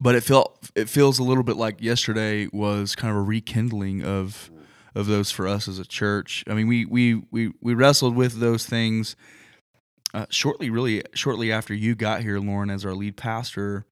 but 0.00 0.14
it 0.14 0.22
felt 0.22 0.70
it 0.74 0.88
feels 0.88 1.18
a 1.18 1.22
little 1.22 1.44
bit 1.44 1.56
like 1.56 1.80
yesterday 1.80 2.48
was 2.52 2.94
kind 2.94 3.10
of 3.10 3.16
a 3.18 3.22
rekindling 3.22 4.04
of 4.04 4.50
of 4.94 5.06
those 5.06 5.30
for 5.30 5.46
us 5.46 5.68
as 5.68 5.78
a 5.78 5.84
church. 5.84 6.44
I 6.46 6.54
mean, 6.54 6.68
we 6.68 6.84
we 6.84 7.22
we 7.30 7.52
we 7.60 7.74
wrestled 7.74 8.14
with 8.14 8.38
those 8.40 8.66
things 8.66 9.16
uh, 10.12 10.26
shortly, 10.30 10.70
really 10.70 11.02
shortly 11.14 11.50
after 11.52 11.74
you 11.74 11.94
got 11.94 12.22
here, 12.22 12.38
Lauren, 12.38 12.70
as 12.70 12.84
our 12.84 12.94
lead 12.94 13.16
pastor. 13.16 13.84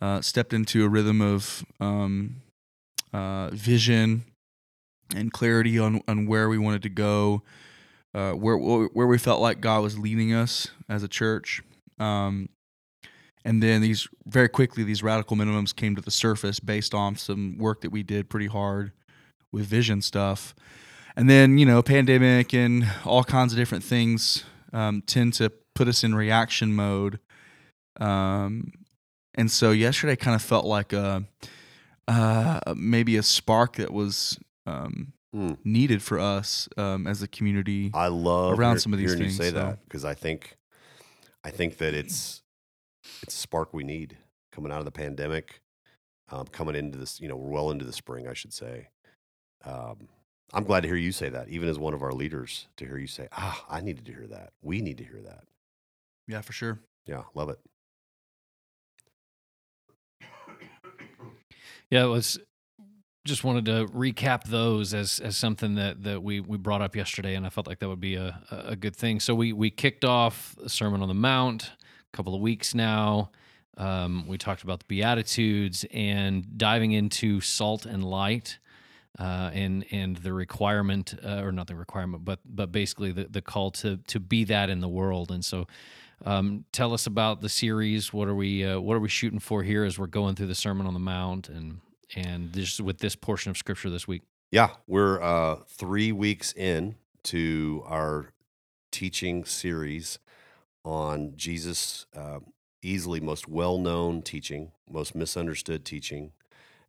Uh, 0.00 0.20
stepped 0.20 0.52
into 0.52 0.84
a 0.84 0.88
rhythm 0.88 1.20
of 1.20 1.64
um, 1.78 2.42
uh, 3.12 3.50
vision 3.52 4.24
and 5.14 5.32
clarity 5.32 5.78
on 5.78 6.02
on 6.08 6.26
where 6.26 6.48
we 6.48 6.58
wanted 6.58 6.82
to 6.82 6.88
go, 6.88 7.42
uh, 8.14 8.32
where 8.32 8.56
where 8.56 9.06
we 9.06 9.18
felt 9.18 9.40
like 9.40 9.60
God 9.60 9.82
was 9.82 9.98
leading 9.98 10.32
us 10.32 10.68
as 10.88 11.02
a 11.02 11.08
church. 11.08 11.62
Um, 11.98 12.48
and 13.44 13.62
then 13.62 13.80
these 13.80 14.08
very 14.26 14.48
quickly 14.48 14.84
these 14.84 15.02
radical 15.02 15.36
minimums 15.36 15.74
came 15.74 15.96
to 15.96 16.02
the 16.02 16.10
surface 16.10 16.60
based 16.60 16.94
on 16.94 17.16
some 17.16 17.58
work 17.58 17.80
that 17.80 17.90
we 17.90 18.02
did 18.02 18.28
pretty 18.28 18.46
hard 18.46 18.92
with 19.50 19.66
vision 19.66 20.00
stuff 20.00 20.54
and 21.16 21.28
then 21.28 21.58
you 21.58 21.66
know 21.66 21.82
pandemic 21.82 22.54
and 22.54 22.90
all 23.04 23.24
kinds 23.24 23.52
of 23.52 23.58
different 23.58 23.84
things 23.84 24.44
um, 24.72 25.02
tend 25.06 25.34
to 25.34 25.50
put 25.74 25.88
us 25.88 26.04
in 26.04 26.14
reaction 26.14 26.72
mode 26.72 27.18
um, 28.00 28.72
and 29.34 29.50
so 29.50 29.70
yesterday 29.70 30.16
kind 30.16 30.34
of 30.34 30.42
felt 30.42 30.64
like 30.64 30.92
a 30.92 31.24
uh, 32.08 32.60
maybe 32.74 33.16
a 33.16 33.22
spark 33.22 33.76
that 33.76 33.92
was 33.92 34.38
um, 34.66 35.12
Mm. 35.34 35.56
needed 35.64 36.02
for 36.02 36.18
us 36.18 36.68
um, 36.76 37.06
as 37.06 37.22
a 37.22 37.26
community 37.28 37.90
I 37.94 38.08
love 38.08 38.58
around 38.58 38.74
hear- 38.74 38.80
some 38.80 38.92
of 38.92 38.98
these 38.98 39.14
hearing 39.14 39.22
things, 39.30 39.38
you 39.38 39.44
say 39.44 39.50
so. 39.50 39.56
that 39.56 39.78
because 39.84 40.04
I 40.04 40.12
think, 40.12 40.58
I 41.42 41.50
think 41.50 41.78
that 41.78 41.94
it's 41.94 42.42
it's 43.22 43.34
a 43.34 43.38
spark 43.38 43.72
we 43.72 43.82
need 43.82 44.18
coming 44.52 44.70
out 44.70 44.78
of 44.80 44.84
the 44.84 44.90
pandemic, 44.90 45.62
um, 46.30 46.46
coming 46.48 46.74
into 46.76 46.98
this. 46.98 47.18
You 47.18 47.28
know, 47.28 47.36
we're 47.36 47.48
well 47.50 47.70
into 47.70 47.86
the 47.86 47.92
spring, 47.94 48.28
I 48.28 48.34
should 48.34 48.52
say. 48.52 48.88
Um, 49.64 50.08
I'm 50.52 50.64
glad 50.64 50.80
to 50.82 50.88
hear 50.88 50.96
you 50.98 51.12
say 51.12 51.30
that, 51.30 51.48
even 51.48 51.66
as 51.66 51.78
one 51.78 51.94
of 51.94 52.02
our 52.02 52.12
leaders, 52.12 52.66
to 52.76 52.84
hear 52.84 52.98
you 52.98 53.06
say, 53.06 53.28
"Ah, 53.32 53.64
I 53.70 53.80
needed 53.80 54.04
to 54.04 54.12
hear 54.12 54.26
that. 54.26 54.52
We 54.60 54.82
need 54.82 54.98
to 54.98 55.04
hear 55.04 55.22
that." 55.22 55.44
yeah 56.28 56.40
for 56.42 56.52
sure 56.52 56.78
Yeah, 57.06 57.22
love 57.34 57.48
it. 57.48 57.58
Yeah, 61.90 62.04
it 62.04 62.08
was 62.08 62.38
just 63.24 63.44
wanted 63.44 63.66
to 63.66 63.86
recap 63.92 64.44
those 64.44 64.92
as 64.94 65.20
as 65.20 65.36
something 65.36 65.76
that 65.76 66.02
that 66.02 66.22
we 66.22 66.40
we 66.40 66.56
brought 66.56 66.82
up 66.82 66.96
yesterday, 66.96 67.34
and 67.34 67.46
I 67.46 67.50
felt 67.50 67.66
like 67.66 67.78
that 67.78 67.88
would 67.88 68.00
be 68.00 68.16
a 68.16 68.40
a 68.50 68.76
good 68.76 68.96
thing. 68.96 69.20
So 69.20 69.34
we 69.34 69.52
we 69.52 69.70
kicked 69.70 70.04
off 70.04 70.56
the 70.60 70.68
Sermon 70.68 71.02
on 71.02 71.08
the 71.08 71.14
Mount 71.14 71.70
a 72.12 72.16
couple 72.16 72.34
of 72.34 72.40
weeks 72.40 72.74
now. 72.74 73.30
Um, 73.76 74.26
we 74.26 74.38
talked 74.38 74.62
about 74.62 74.80
the 74.80 74.84
Beatitudes 74.86 75.86
and 75.92 76.58
diving 76.58 76.92
into 76.92 77.40
salt 77.40 77.86
and 77.86 78.04
light. 78.04 78.58
Uh, 79.18 79.50
and 79.52 79.84
and 79.90 80.16
the 80.16 80.32
requirement, 80.32 81.14
uh, 81.22 81.42
or 81.42 81.52
not 81.52 81.66
the 81.66 81.76
requirement, 81.76 82.24
but 82.24 82.38
but 82.46 82.72
basically 82.72 83.12
the, 83.12 83.24
the 83.24 83.42
call 83.42 83.70
to 83.70 83.98
to 84.06 84.18
be 84.18 84.42
that 84.42 84.70
in 84.70 84.80
the 84.80 84.88
world. 84.88 85.30
And 85.30 85.44
so, 85.44 85.66
um, 86.24 86.64
tell 86.72 86.94
us 86.94 87.06
about 87.06 87.42
the 87.42 87.50
series. 87.50 88.10
What 88.10 88.26
are 88.26 88.34
we 88.34 88.64
uh, 88.64 88.80
what 88.80 88.96
are 88.96 89.00
we 89.00 89.10
shooting 89.10 89.38
for 89.38 89.62
here 89.62 89.84
as 89.84 89.98
we're 89.98 90.06
going 90.06 90.34
through 90.34 90.46
the 90.46 90.54
Sermon 90.54 90.86
on 90.86 90.94
the 90.94 90.98
Mount 90.98 91.50
and 91.50 91.82
and 92.16 92.52
just 92.52 92.80
with 92.80 92.98
this 92.98 93.16
portion 93.16 93.50
of 93.50 93.56
Scripture 93.56 93.90
this 93.90 94.06
week? 94.06 94.22
Yeah, 94.50 94.70
we're 94.86 95.20
uh, 95.22 95.56
three 95.66 96.12
weeks 96.12 96.52
in 96.52 96.96
to 97.24 97.82
our 97.86 98.26
teaching 98.90 99.44
series 99.44 100.18
on 100.84 101.32
Jesus' 101.36 102.06
uh, 102.16 102.40
easily 102.82 103.20
most 103.20 103.48
well 103.48 103.78
known 103.78 104.22
teaching, 104.22 104.72
most 104.90 105.14
misunderstood 105.14 105.84
teaching. 105.84 106.32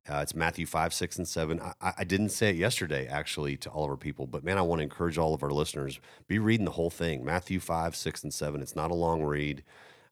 Uh, 0.09 0.17
it's 0.17 0.35
Matthew 0.35 0.65
5, 0.65 0.93
6, 0.93 1.17
and 1.19 1.27
7. 1.27 1.61
I- 1.61 1.73
I, 1.79 1.93
I 1.99 2.03
didn't 2.03 2.29
say 2.29 2.49
it 2.49 2.57
yesterday, 2.57 3.07
actually, 3.07 3.55
to 3.57 3.69
all 3.69 3.85
of 3.85 3.89
our 3.91 3.95
people, 3.95 4.27
but 4.27 4.43
man, 4.43 4.57
I 4.57 4.61
want 4.61 4.79
to 4.79 4.83
encourage 4.83 5.17
all 5.17 5.33
of 5.33 5.43
our 5.43 5.51
listeners 5.51 6.01
be 6.27 6.39
reading 6.39 6.65
the 6.65 6.71
whole 6.71 6.89
thing 6.89 7.23
Matthew 7.23 7.61
5, 7.61 7.95
6, 7.95 8.23
and 8.23 8.33
7. 8.33 8.61
It's 8.61 8.75
not 8.75 8.91
a 8.91 8.95
long 8.95 9.23
read, 9.23 9.63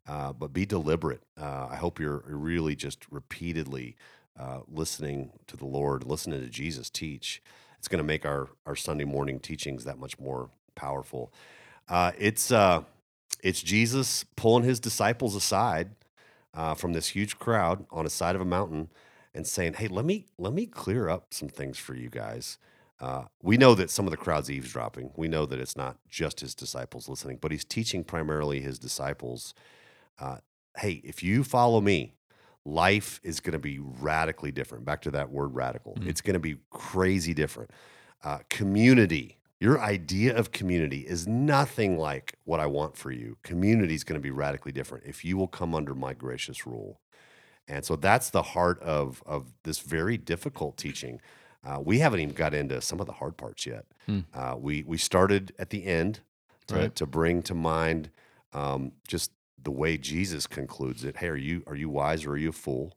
uh, 0.07 0.31
but 0.31 0.53
be 0.53 0.65
deliberate. 0.65 1.23
Uh, 1.37 1.67
I 1.69 1.75
hope 1.75 1.99
you're 1.99 2.23
really 2.25 2.73
just 2.75 3.05
repeatedly 3.11 3.97
uh, 4.39 4.59
listening 4.67 5.31
to 5.47 5.57
the 5.57 5.65
Lord, 5.65 6.03
listening 6.05 6.41
to 6.41 6.49
Jesus 6.49 6.89
teach. 6.89 7.41
It's 7.77 7.87
going 7.87 7.97
to 7.97 8.03
make 8.03 8.25
our, 8.25 8.49
our 8.65 8.75
Sunday 8.75 9.05
morning 9.05 9.39
teachings 9.39 9.83
that 9.85 9.97
much 9.97 10.19
more 10.19 10.49
powerful. 10.75 11.33
Uh, 11.89 12.11
it's, 12.17 12.51
uh, 12.51 12.83
it's 13.43 13.61
Jesus 13.61 14.23
pulling 14.35 14.63
his 14.63 14.79
disciples 14.79 15.35
aside 15.35 15.91
uh, 16.53 16.73
from 16.73 16.93
this 16.93 17.09
huge 17.09 17.39
crowd 17.39 17.85
on 17.91 18.05
a 18.05 18.09
side 18.09 18.35
of 18.35 18.41
a 18.41 18.45
mountain 18.45 18.89
and 19.33 19.47
saying, 19.47 19.73
"Hey, 19.73 19.87
let 19.87 20.05
me 20.05 20.25
let 20.37 20.53
me 20.53 20.65
clear 20.65 21.09
up 21.09 21.33
some 21.33 21.47
things 21.47 21.77
for 21.77 21.95
you 21.95 22.09
guys." 22.09 22.57
Uh, 22.99 23.23
we 23.41 23.57
know 23.57 23.73
that 23.73 23.89
some 23.89 24.05
of 24.05 24.11
the 24.11 24.17
crowd's 24.17 24.51
eavesdropping. 24.51 25.11
We 25.15 25.27
know 25.27 25.45
that 25.47 25.59
it's 25.59 25.75
not 25.75 25.97
just 26.07 26.41
his 26.41 26.53
disciples 26.53 27.09
listening, 27.09 27.39
but 27.41 27.51
he's 27.51 27.65
teaching 27.65 28.03
primarily 28.03 28.61
his 28.61 28.77
disciples. 28.77 29.55
Uh, 30.19 30.37
hey, 30.77 31.01
if 31.03 31.23
you 31.23 31.43
follow 31.43 31.81
me, 31.81 32.13
life 32.65 33.19
is 33.23 33.39
going 33.39 33.53
to 33.53 33.59
be 33.59 33.79
radically 33.79 34.51
different. 34.51 34.85
Back 34.85 35.01
to 35.03 35.11
that 35.11 35.29
word 35.31 35.53
radical. 35.55 35.95
Mhm. 35.95 36.07
It's 36.07 36.21
going 36.21 36.33
to 36.35 36.39
be 36.39 36.57
crazy 36.69 37.33
different. 37.33 37.71
Uh, 38.23 38.39
community, 38.49 39.39
your 39.59 39.79
idea 39.79 40.35
of 40.35 40.51
community 40.51 40.99
is 41.07 41.27
nothing 41.27 41.97
like 41.97 42.35
what 42.45 42.59
I 42.59 42.67
want 42.67 42.95
for 42.97 43.11
you. 43.11 43.37
Community 43.43 43.95
is 43.95 44.03
going 44.03 44.19
to 44.19 44.23
be 44.23 44.31
radically 44.31 44.71
different 44.71 45.05
if 45.05 45.25
you 45.25 45.37
will 45.37 45.47
come 45.47 45.73
under 45.73 45.95
my 45.95 46.13
gracious 46.13 46.65
rule. 46.67 46.99
And 47.67 47.83
so 47.85 47.95
that's 47.95 48.29
the 48.29 48.41
heart 48.41 48.79
of 48.81 49.23
of 49.25 49.53
this 49.63 49.79
very 49.79 50.17
difficult 50.17 50.77
teaching. 50.77 51.19
Uh, 51.63 51.79
we 51.83 51.99
haven't 51.99 52.19
even 52.19 52.33
got 52.35 52.53
into 52.55 52.81
some 52.81 52.99
of 52.99 53.05
the 53.05 53.13
hard 53.13 53.37
parts 53.37 53.65
yet. 53.65 53.85
Hmm. 54.07 54.19
Uh, 54.33 54.55
we 54.59 54.83
we 54.83 54.97
started 54.97 55.53
at 55.59 55.69
the 55.69 55.85
end 55.85 56.21
to, 56.67 56.75
Right. 56.75 56.95
to 56.95 57.05
bring 57.05 57.41
to 57.43 57.53
mind 57.55 58.09
um, 58.53 58.91
just 59.07 59.31
the 59.63 59.71
way 59.71 59.97
Jesus 59.97 60.47
concludes 60.47 61.03
it. 61.03 61.17
Hey, 61.17 61.27
are 61.27 61.35
you 61.35 61.63
are 61.67 61.75
you 61.75 61.89
wise 61.89 62.25
or 62.25 62.31
are 62.31 62.37
you 62.37 62.49
a 62.49 62.53
fool? 62.53 62.93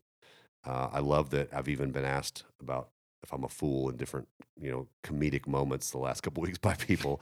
Uh, 0.66 0.88
I 0.92 1.00
love 1.00 1.30
that. 1.30 1.52
I've 1.52 1.68
even 1.68 1.90
been 1.90 2.04
asked 2.04 2.44
about 2.60 2.88
if 3.22 3.32
I'm 3.32 3.44
a 3.44 3.48
fool 3.48 3.88
in 3.88 3.96
different 3.96 4.28
you 4.60 4.70
know 4.70 4.88
comedic 5.02 5.46
moments 5.46 5.90
the 5.90 5.98
last 5.98 6.20
couple 6.22 6.42
weeks 6.42 6.58
by 6.58 6.74
people. 6.74 7.20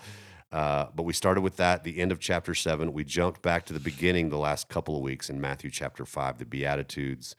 Uh, 0.52 0.86
but 0.94 1.04
we 1.04 1.14
started 1.14 1.40
with 1.40 1.56
that, 1.56 1.82
the 1.82 1.98
end 1.98 2.12
of 2.12 2.20
chapter 2.20 2.54
seven. 2.54 2.92
We 2.92 3.04
jumped 3.04 3.40
back 3.40 3.64
to 3.66 3.72
the 3.72 3.80
beginning 3.80 4.28
the 4.28 4.36
last 4.36 4.68
couple 4.68 4.96
of 4.96 5.02
weeks 5.02 5.30
in 5.30 5.40
Matthew 5.40 5.70
chapter 5.70 6.04
five, 6.04 6.38
the 6.38 6.44
Beatitudes, 6.44 7.34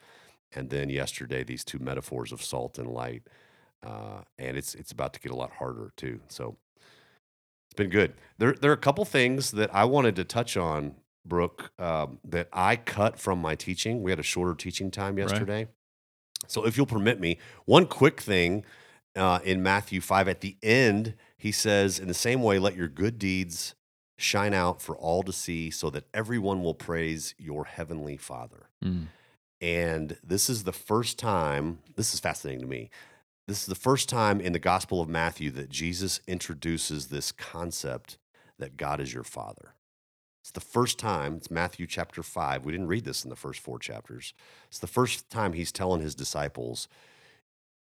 and 0.52 0.70
then 0.70 0.90
yesterday 0.90 1.44
these 1.44 1.64
two 1.64 1.80
metaphors 1.80 2.32
of 2.32 2.42
salt 2.42 2.78
and 2.78 2.90
light. 2.90 3.24
Uh, 3.86 4.22
and 4.40 4.58
it's 4.58 4.76
it's 4.76 4.92
about 4.92 5.14
to 5.14 5.20
get 5.20 5.32
a 5.32 5.36
lot 5.36 5.52
harder 5.52 5.92
too. 5.96 6.22
So 6.28 6.58
it's 7.68 7.76
been 7.76 7.90
good. 7.90 8.14
There 8.38 8.54
there 8.54 8.72
are 8.72 8.76
a 8.76 8.78
couple 8.78 9.06
things 9.06 9.52
that 9.52 9.74
I 9.74 9.86
wanted 9.86 10.16
to 10.18 10.24
touch 10.24 10.58
on, 10.58 10.96
Brooke, 11.26 11.72
um, 11.80 12.20
that 12.26 12.50
I 12.52 12.76
cut 12.76 13.20
from 13.20 13.40
my 13.40 13.56
teaching. 13.56 14.02
We 14.04 14.12
had 14.12 14.20
a 14.20 14.24
shorter 14.24 14.56
teaching 14.56 14.92
time 14.92 15.16
Right. 15.16 15.30
yesterday. 15.30 15.68
So 16.48 16.66
if 16.66 16.76
you'll 16.76 16.86
permit 16.86 17.20
me, 17.20 17.38
one 17.66 17.86
quick 17.88 18.20
thing 18.20 18.66
uh, 19.16 19.40
in 19.44 19.64
Matthew 19.64 20.02
5 20.02 20.28
at 20.28 20.42
the 20.42 20.58
end, 20.62 21.16
he 21.38 21.52
says, 21.52 22.00
In 22.00 22.08
the 22.08 22.14
same 22.14 22.42
way, 22.42 22.60
let 22.60 22.76
your 22.76 22.88
good 22.88 23.18
deeds 23.18 23.76
shine 24.18 24.54
out 24.54 24.82
for 24.82 24.96
all 24.98 25.24
to 25.24 25.32
see, 25.34 25.70
so 25.70 25.90
that 25.90 26.06
everyone 26.14 26.62
will 26.62 26.74
praise 26.74 27.34
your 27.38 27.66
heavenly 27.66 28.18
Father. 28.18 28.70
Mm. 28.84 29.08
And 29.62 30.18
this 30.24 30.50
is 30.50 30.64
the 30.66 30.74
first 30.74 31.18
time, 31.18 31.80
this 31.96 32.14
is 32.14 32.20
fascinating 32.20 32.62
to 32.62 32.68
me. 32.68 32.90
This 33.48 33.60
is 33.62 33.66
the 33.66 33.76
first 33.76 34.10
time 34.10 34.40
in 34.42 34.54
the 34.54 34.60
Gospel 34.60 35.02
of 35.02 35.10
Matthew 35.10 35.52
that 35.52 35.70
Jesus 35.70 36.20
introduces 36.28 37.08
this 37.08 37.32
concept 37.32 38.18
that 38.60 38.78
God 38.78 39.00
is 39.00 39.14
your 39.14 39.24
Father. 39.24 39.74
It's 40.44 40.52
the 40.52 40.60
first 40.60 41.00
time, 41.00 41.36
it's 41.38 41.50
Matthew 41.50 41.88
chapter 41.88 42.22
5. 42.22 42.66
We 42.66 42.74
didn't 42.74 42.90
read 42.90 43.06
this 43.06 43.24
in 43.24 43.30
the 43.30 43.36
first 43.38 43.62
four 43.62 43.80
chapters. 43.80 44.34
It's 44.68 44.80
the 44.80 44.88
first 44.88 45.30
time 45.30 45.54
he's 45.54 45.72
telling 45.72 46.02
his 46.02 46.16
disciples, 46.16 46.90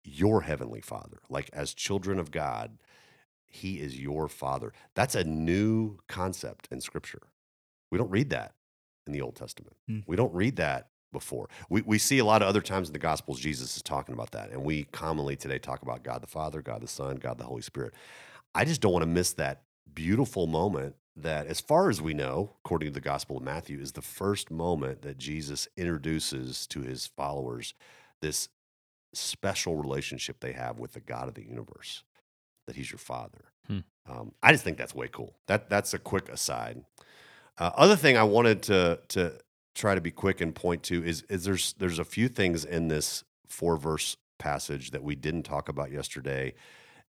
Your 0.03 0.41
heavenly 0.41 0.79
Father. 0.79 1.21
Like, 1.27 1.49
as 1.53 1.73
children 1.73 2.19
of 2.19 2.29
God, 2.29 2.77
he 3.47 3.79
is 3.79 3.99
your 3.99 4.27
Father. 4.27 4.73
That's 4.93 5.15
a 5.15 5.23
new 5.23 5.97
concept 6.07 6.67
in 6.69 6.81
Scripture. 6.81 7.23
We 7.89 7.97
don't 7.97 8.11
read 8.11 8.29
that 8.29 8.53
in 9.07 9.13
the 9.13 9.21
Old 9.21 9.37
Testament. 9.37 9.75
Hmm. 9.87 10.01
We 10.05 10.15
don't 10.15 10.31
read 10.31 10.57
that 10.57 10.89
before. 11.11 11.49
We, 11.67 11.81
we 11.81 11.97
see 11.97 12.19
a 12.19 12.25
lot 12.25 12.43
of 12.43 12.47
other 12.47 12.61
times 12.61 12.89
in 12.89 12.93
the 12.93 12.99
Gospels, 12.99 13.39
Jesus 13.39 13.75
is 13.75 13.81
talking 13.81 14.13
about 14.13 14.33
that. 14.33 14.51
And 14.51 14.63
we 14.63 14.83
commonly 14.83 15.35
today 15.35 15.57
talk 15.57 15.81
about 15.81 16.03
God 16.03 16.21
the 16.21 16.27
Father, 16.27 16.61
God 16.61 16.81
the 16.81 16.87
Son, 16.87 17.15
God 17.15 17.39
the 17.39 17.43
Holy 17.43 17.63
Spirit. 17.63 17.95
I 18.53 18.65
just 18.65 18.81
don't 18.81 18.93
want 18.93 19.01
to 19.01 19.09
miss 19.09 19.33
that 19.33 19.63
beautiful 19.95 20.45
moment 20.45 20.95
that, 21.15 21.47
as 21.47 21.59
far 21.59 21.89
as 21.89 22.01
we 22.01 22.13
know, 22.13 22.55
according 22.63 22.89
to 22.89 22.93
the 22.93 23.01
Gospel 23.01 23.37
of 23.37 23.43
Matthew, 23.43 23.79
is 23.79 23.91
the 23.91 24.01
first 24.01 24.49
moment 24.49 25.01
that 25.01 25.17
Jesus 25.17 25.67
introduces 25.75 26.65
to 26.67 26.81
his 26.81 27.07
followers 27.07 27.73
this 28.21 28.49
special 29.13 29.75
relationship 29.75 30.39
they 30.39 30.53
have 30.53 30.79
with 30.79 30.93
the 30.93 30.99
God 30.99 31.27
of 31.27 31.33
the 31.33 31.43
universe, 31.43 32.03
that 32.65 32.75
he's 32.75 32.91
your 32.91 32.99
Father. 32.99 33.51
Hmm. 33.67 33.79
Um, 34.09 34.31
I 34.41 34.51
just 34.51 34.63
think 34.63 34.77
that's 34.77 34.95
way 34.95 35.09
cool. 35.11 35.35
That 35.47 35.69
that's 35.69 35.93
a 35.93 35.99
quick 35.99 36.29
aside. 36.29 36.83
Uh, 37.57 37.71
other 37.75 37.95
thing 37.95 38.17
I 38.17 38.23
wanted 38.23 38.63
to 38.63 38.99
to 39.09 39.33
try 39.75 39.95
to 39.95 40.01
be 40.01 40.11
quick 40.11 40.41
and 40.41 40.55
point 40.55 40.83
to 40.83 41.03
is 41.03 41.23
is 41.23 41.43
there's 41.43 41.73
there's 41.73 41.99
a 41.99 42.05
few 42.05 42.27
things 42.27 42.65
in 42.65 42.87
this 42.87 43.23
four 43.47 43.77
verse 43.77 44.17
passage 44.39 44.91
that 44.91 45.03
we 45.03 45.15
didn't 45.15 45.43
talk 45.43 45.69
about 45.69 45.91
yesterday, 45.91 46.53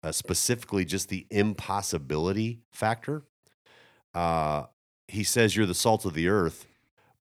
uh, 0.03 0.13
specifically 0.13 0.85
just 0.85 1.09
the 1.09 1.27
impossibility 1.31 2.61
factor. 2.71 3.25
Uh, 4.17 4.67
he 5.09 5.23
says 5.23 5.55
you're 5.55 5.67
the 5.67 5.75
salt 5.75 6.05
of 6.07 6.15
the 6.15 6.29
earth, 6.29 6.67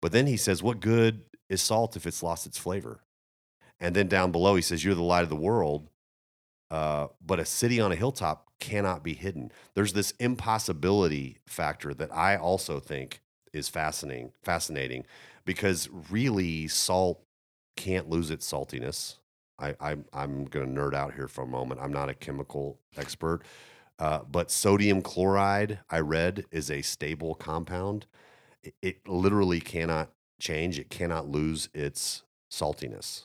but 0.02 0.12
then 0.14 0.28
he 0.28 0.38
says, 0.38 0.64
"What 0.64 0.80
good 0.80 1.26
is 1.50 1.62
salt 1.62 1.96
if 1.96 2.08
it's 2.08 2.24
lost 2.24 2.46
its 2.46 2.58
flavor?" 2.58 3.02
And 3.80 3.96
then 3.96 4.08
down 4.08 4.32
below 4.32 4.56
he 4.56 4.62
says, 4.62 4.84
"You're 4.84 4.96
the 4.96 5.04
light 5.04 5.24
of 5.24 5.30
the 5.30 5.36
world." 5.36 5.90
Uh, 6.72 7.08
but 7.24 7.40
a 7.40 7.46
city 7.46 7.80
on 7.80 7.92
a 7.92 7.96
hilltop 7.96 8.50
cannot 8.60 9.04
be 9.04 9.14
hidden. 9.14 9.52
There's 9.76 9.94
this 9.94 10.12
impossibility 10.20 11.38
factor 11.46 11.94
that 11.94 12.14
I 12.14 12.38
also 12.38 12.80
think 12.80 13.22
is 13.54 13.68
fascinating. 13.70 14.32
Fascinating 14.42 15.06
because 15.46 15.90
really 16.10 16.68
salt 16.68 17.24
can't 17.76 18.10
lose 18.10 18.32
its 18.32 18.50
saltiness. 18.52 19.16
I, 19.60 19.76
I 19.80 19.98
I'm 20.14 20.46
going 20.46 20.74
to 20.74 20.82
nerd 20.82 20.94
out 20.94 21.14
here 21.14 21.28
for 21.28 21.44
a 21.44 21.48
moment. 21.48 21.82
I'm 21.82 21.94
not 21.94 22.10
a 22.10 22.14
chemical 22.14 22.80
expert, 22.98 23.44
uh, 24.00 24.20
but 24.30 24.52
sodium 24.52 25.02
chloride 25.02 25.80
I 25.90 26.00
read 26.00 26.46
is 26.52 26.70
a 26.70 26.82
stable 26.82 27.36
compound. 27.36 28.06
It, 28.64 28.76
it 28.82 29.08
literally 29.08 29.60
cannot 29.62 30.10
change. 30.40 30.80
It 30.80 30.90
cannot 30.90 31.30
lose 31.30 31.70
its 31.74 32.24
saltiness. 32.52 33.24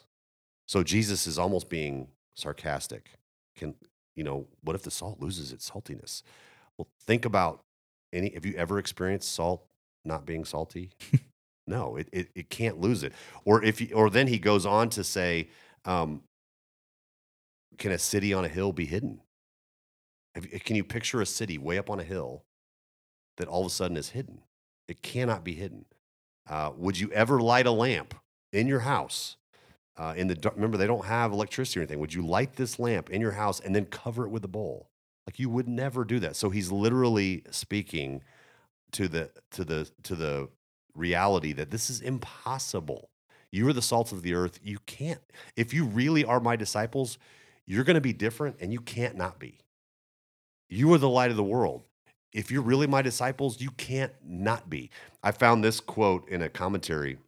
So 0.67 0.83
Jesus 0.83 1.27
is 1.27 1.39
almost 1.39 1.69
being 1.69 2.09
sarcastic. 2.37 3.11
Can 3.57 3.75
you 4.15 4.23
know 4.23 4.47
what 4.63 4.77
if 4.77 4.83
the 4.83 4.91
salt 4.91 5.21
loses 5.21 5.53
its 5.53 5.69
saltiness? 5.69 6.23
Well, 6.77 6.87
think 7.03 7.25
about 7.25 7.61
any. 8.13 8.31
Have 8.35 8.47
you 8.47 8.55
ever 8.55 8.79
experienced 8.79 9.33
salt 9.33 9.65
not 10.05 10.25
being 10.25 10.45
salty? 10.45 10.91
no, 11.67 11.97
it, 11.97 12.09
it 12.13 12.29
it 12.35 12.51
can't 12.51 12.81
lose 12.81 13.03
it. 13.03 13.13
Or 13.45 13.63
if 13.65 13.81
you, 13.81 13.89
or 13.95 14.09
then 14.11 14.29
he 14.29 14.39
goes 14.39 14.65
on 14.65 14.91
to 14.91 15.03
say, 15.03 15.49
um, 15.85 16.23
can 17.79 17.91
a 17.91 17.99
city 17.99 18.33
on 18.33 18.45
a 18.45 18.49
hill 18.49 18.73
be 18.73 18.87
hidden? 18.87 19.21
Can 20.35 20.77
you 20.77 20.85
picture 20.85 21.21
a 21.21 21.27
city 21.27 21.59
way 21.59 21.79
up 21.79 21.91
on 21.91 22.01
a 22.01 22.05
hill 22.05 22.45
that 23.37 23.49
all 23.49 23.63
of 23.63 23.67
a 23.67 23.71
sudden 23.71 23.97
is 23.97 24.11
hidden? 24.11 24.43
It 24.89 25.03
cannot 25.03 25.45
be 25.45 25.55
hidden. 25.55 25.87
Uh, 26.49 26.73
would 26.77 26.99
you 26.99 27.11
ever 27.13 27.41
light 27.41 27.67
a 27.67 27.71
lamp 27.71 28.15
in 28.53 28.67
your 28.67 28.81
house? 28.81 29.37
Uh, 29.97 30.15
in 30.17 30.29
the 30.29 30.53
remember 30.55 30.77
they 30.77 30.87
don't 30.87 31.05
have 31.05 31.33
electricity 31.33 31.79
or 31.79 31.83
anything. 31.83 31.99
Would 31.99 32.15
you 32.15 32.27
light 32.27 32.57
this 32.57 32.79
lamp 32.79 33.11
in 33.11 33.21
your 33.21 33.33
house 33.33 33.61
and 33.61 33.75
then 33.75 33.85
cover 33.87 34.25
it 34.25 34.31
with 34.31 34.45
a 34.45 34.49
bowl? 34.49 34.89
Like 35.27 35.39
you 35.39 35.51
would 35.51 35.69
never 35.69 36.05
do 36.05 36.19
that. 36.21 36.37
So 36.37 36.51
he's 36.51 36.73
literally 36.73 37.45
speaking 37.51 38.23
to 38.93 39.09
the 39.09 39.31
to 39.53 39.65
the 39.65 39.91
to 40.05 40.15
the 40.15 40.49
reality 40.95 41.53
that 41.53 41.71
this 41.71 41.91
is 41.91 42.01
impossible. 42.01 43.11
You 43.53 43.69
are 43.69 43.73
the 43.73 43.83
salt 43.83 44.13
of 44.13 44.23
the 44.23 44.35
earth. 44.35 44.59
You 44.63 44.79
can't. 44.87 45.21
If 45.57 45.75
you 45.75 45.85
really 45.85 46.25
are 46.25 46.41
my 46.41 46.57
disciples, 46.57 47.19
you're 47.67 47.85
going 47.85 47.95
to 47.95 48.01
be 48.01 48.13
different, 48.13 48.57
and 48.61 48.73
you 48.73 48.81
can't 48.81 49.17
not 49.17 49.39
be. 49.39 49.59
You 50.71 50.95
are 50.95 50.99
the 50.99 51.09
light 51.09 51.33
of 51.33 51.37
the 51.37 51.43
world. 51.43 51.83
If 52.33 52.53
you're 52.53 52.63
really 52.63 52.87
my 52.87 53.03
disciples, 53.03 53.61
you 53.61 53.73
can't 53.73 54.13
not 54.25 54.71
be. 54.71 54.91
I 55.21 55.33
found 55.33 55.65
this 55.65 55.81
quote 55.81 56.29
in 56.29 56.43
a 56.43 56.49
commentary. 56.49 57.19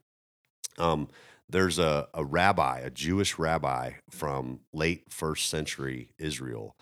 Um, 0.78 1.09
there's 1.48 1.81
a, 1.81 2.09
a 2.14 2.24
rabbi, 2.24 2.78
a 2.78 2.88
Jewish 2.90 3.38
rabbi 3.38 3.94
from 4.09 4.61
late 4.72 5.07
first 5.11 5.50
century 5.50 6.11
Israel, 6.18 6.76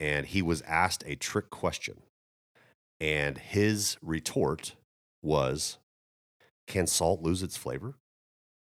and 0.00 0.24
he 0.24 0.40
was 0.40 0.62
asked 0.62 1.04
a 1.06 1.14
trick 1.14 1.50
question. 1.50 2.00
And 2.98 3.36
his 3.36 3.98
retort 4.00 4.74
was, 5.22 5.76
Can 6.66 6.86
salt 6.86 7.20
lose 7.20 7.42
its 7.42 7.58
flavor? 7.58 7.96